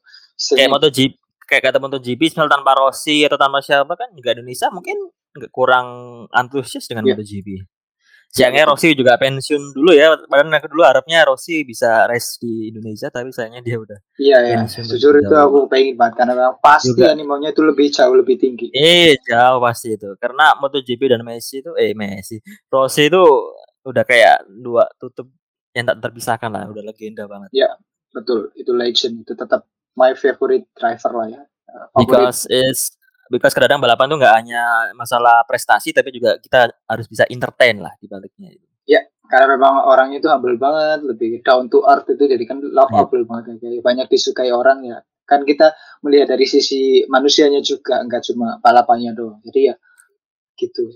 Kayak 0.56 0.72
MotoGP 0.72 1.14
kayak 1.48 1.64
kata 1.72 1.78
MotoGP 1.84 2.22
misal 2.32 2.48
tanpa 2.48 2.76
Rossi 2.80 3.24
atau 3.28 3.36
tanpa 3.36 3.60
siapa 3.60 3.96
kan 3.96 4.12
juga 4.16 4.36
Indonesia 4.36 4.72
mungkin 4.72 5.12
kurang 5.52 5.88
antusias 6.32 6.88
dengan 6.88 7.08
ya. 7.08 7.16
MotoGP. 7.16 7.77
Sayangnya 8.28 8.70
Rossi 8.70 8.94
juga 8.94 9.16
pensiun 9.18 9.74
dulu 9.74 9.96
ya. 9.96 10.14
Padahal 10.28 10.52
aku 10.60 10.68
dulu 10.70 10.84
harapnya 10.86 11.26
Rossi 11.26 11.64
bisa 11.64 12.06
race 12.06 12.38
di 12.38 12.70
Indonesia, 12.70 13.08
tapi 13.10 13.32
sayangnya 13.34 13.64
dia 13.64 13.78
udah. 13.80 14.00
Iya 14.20 14.38
ya. 14.46 14.58
Jujur 14.68 15.18
itu 15.18 15.36
aku 15.36 15.66
pengen 15.72 15.96
banget 15.96 16.22
karena 16.22 16.34
memang 16.36 16.60
pasti 16.60 16.94
juga. 16.94 17.16
animenya 17.16 17.56
itu 17.56 17.62
lebih 17.64 17.88
jauh 17.90 18.14
lebih 18.14 18.36
tinggi. 18.38 18.70
Eh 18.76 19.16
jauh 19.26 19.64
pasti 19.64 19.96
itu. 19.96 20.14
Karena 20.20 20.54
MotoGP 20.60 21.02
dan 21.18 21.24
Messi 21.24 21.64
itu, 21.64 21.72
eh 21.80 21.96
Messi, 21.96 22.38
Rossi 22.68 23.08
itu 23.08 23.24
udah 23.88 24.04
kayak 24.04 24.44
dua 24.52 24.86
tutup 25.00 25.32
yang 25.72 25.88
tak 25.88 25.98
terpisahkan 26.04 26.52
lah. 26.52 26.68
Udah 26.68 26.84
legenda 26.84 27.26
banget. 27.26 27.50
Iya 27.56 27.80
betul. 28.12 28.52
Itu 28.60 28.76
legend. 28.76 29.24
Itu 29.24 29.34
tetap 29.34 29.66
my 29.96 30.14
favorite 30.14 30.68
driver 30.76 31.12
lah 31.16 31.28
ya. 31.32 31.42
Favorite. 31.96 31.96
Because 31.96 32.46
is 32.52 32.97
because 33.32 33.54
kadang 33.56 33.80
balapan 33.80 34.08
tuh 34.12 34.18
nggak 34.20 34.36
hanya 34.36 34.64
masalah 34.96 35.44
prestasi 35.48 35.92
tapi 35.92 36.12
juga 36.16 36.40
kita 36.40 36.72
harus 36.88 37.06
bisa 37.08 37.24
entertain 37.28 37.80
lah 37.80 37.94
di 38.00 38.08
baliknya 38.08 38.56
itu. 38.56 38.66
Ya, 38.88 39.04
karena 39.28 39.60
memang 39.60 39.84
orang 39.84 40.16
itu 40.16 40.32
humble 40.32 40.56
banget, 40.56 41.04
lebih 41.04 41.44
down 41.44 41.68
to 41.68 41.84
earth 41.84 42.08
itu 42.08 42.24
jadi 42.24 42.44
kan 42.48 42.64
lovable 42.64 43.24
ya. 43.24 43.28
banget 43.28 43.60
kayak 43.60 43.84
banyak 43.84 44.08
disukai 44.08 44.52
orang 44.52 44.80
ya. 44.88 44.98
Kan 45.28 45.44
kita 45.44 45.76
melihat 46.08 46.32
dari 46.32 46.48
sisi 46.48 47.04
manusianya 47.12 47.60
juga 47.60 48.00
nggak 48.08 48.24
cuma 48.32 48.64
balapannya 48.64 49.12
doang. 49.12 49.44
Jadi 49.44 49.60
ya 49.72 49.76
gitu. 50.56 50.96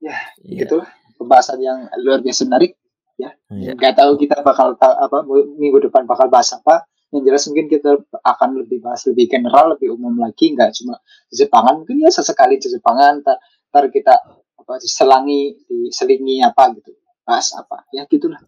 Ya, 0.00 0.16
ya. 0.44 0.64
gitu 0.64 0.80
pembahasan 1.20 1.60
yang 1.60 1.84
luar 2.00 2.24
biasa 2.24 2.48
menarik 2.48 2.80
ya. 3.20 3.36
ya. 3.52 3.76
Nggak 3.76 4.00
tahu 4.00 4.16
kita 4.16 4.40
bakal 4.40 4.72
apa 4.80 5.20
minggu 5.60 5.84
depan 5.84 6.08
bakal 6.08 6.32
bahas 6.32 6.56
apa 6.56 6.88
yang 7.10 7.22
jelas 7.26 7.42
mungkin 7.50 7.66
kita 7.66 7.90
akan 8.22 8.62
lebih 8.62 8.78
bahas 8.78 9.02
lebih 9.10 9.26
general 9.26 9.74
lebih 9.74 9.98
umum 9.98 10.14
lagi 10.22 10.54
nggak 10.54 10.70
cuma 10.78 11.02
di 11.26 11.34
Jepangan. 11.42 11.82
Mungkin 11.82 12.06
ya 12.06 12.10
sesekali 12.14 12.58
Jepangan 12.62 13.22
ntar, 13.26 13.36
ntar 13.74 13.84
kita 13.90 14.14
apa 14.54 14.78
diselangi 14.78 15.58
diselingi 15.66 16.38
apa 16.46 16.70
gitu 16.78 16.94
bahas 17.26 17.50
apa. 17.58 17.82
Ya 17.90 18.06
gitulah. 18.06 18.38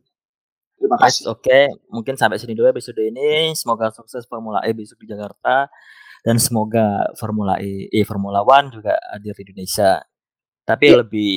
Terima 0.78 0.98
kasih. 0.98 1.30
oke. 1.30 1.46
Okay. 1.46 1.70
mungkin 1.90 2.14
sampai 2.18 2.38
sini 2.38 2.54
dulu 2.54 2.70
episode 2.70 2.98
ini. 3.02 3.54
Semoga 3.54 3.90
sukses 3.94 4.26
Formula 4.26 4.62
E 4.66 4.74
besok 4.74 5.02
di 5.02 5.10
Jakarta. 5.10 5.70
Dan 6.22 6.38
semoga 6.38 7.10
Formula 7.18 7.58
E, 7.58 7.90
e 7.90 8.06
Formula 8.06 8.46
One 8.46 8.70
juga 8.70 8.94
hadir 9.10 9.34
di 9.34 9.42
Indonesia. 9.50 10.02
Tapi 10.62 10.86
yeah. 10.90 10.98
lebih 11.02 11.30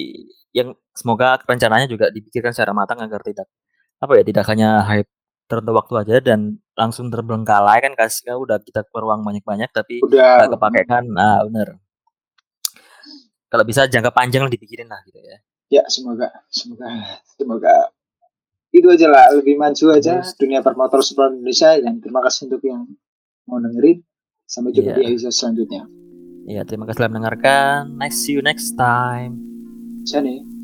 yang 0.53 0.69
semoga 0.93 1.41
rencananya 1.41 1.89
juga 1.89 2.13
dipikirkan 2.13 2.53
secara 2.53 2.71
matang 2.71 3.01
agar 3.01 3.19
tidak 3.26 3.49
apa 3.99 4.11
ya 4.15 4.23
tidak 4.23 4.45
hanya 4.47 4.86
hype 4.86 5.09
tertentu 5.49 5.71
waktu 5.76 5.93
aja 6.05 6.15
dan 6.21 6.61
langsung 6.76 7.07
terbengkalai 7.07 7.80
kan 7.80 7.95
kasih 7.95 8.23
kan 8.28 8.38
udah 8.38 8.57
kita 8.59 8.84
keluar 8.91 9.15
uang 9.15 9.23
banyak-banyak 9.23 9.71
tapi 9.71 10.03
udah. 10.03 10.51
kepake 10.51 10.84
kan? 10.86 11.07
Nah 11.07 11.41
bener. 11.47 11.80
Kalau 13.47 13.63
bisa 13.63 13.88
jangka 13.88 14.11
panjang 14.11 14.43
lah 14.43 14.51
dipikirin 14.51 14.91
lah 14.91 14.99
gitu 15.07 15.19
ya. 15.23 15.38
Ya 15.71 15.84
semoga 15.88 16.30
semoga 16.51 16.88
semoga 17.39 17.76
itu 18.76 18.88
aja 18.91 19.07
lah 19.07 19.32
lebih 19.32 19.55
maju 19.55 19.86
aja 19.95 20.19
Terus. 20.19 20.36
dunia 20.36 20.59
permotor 20.59 20.99
super 20.99 21.32
Indonesia. 21.32 21.80
Dan 21.80 22.03
terima 22.03 22.19
kasih 22.19 22.51
untuk 22.51 22.61
yang 22.67 22.84
mau 23.47 23.57
dengerin. 23.63 24.03
Sampai 24.45 24.78
jumpa 24.78 24.93
yeah. 24.93 24.99
di 24.99 25.03
episode 25.15 25.34
selanjutnya. 25.34 25.84
Ya 26.45 26.61
terima 26.67 26.86
kasih 26.86 27.01
telah 27.01 27.11
mendengarkan. 27.15 27.97
Next 27.97 28.28
see 28.28 28.38
you 28.38 28.43
next 28.43 28.78
time. 28.78 29.39
Jani 30.05 30.55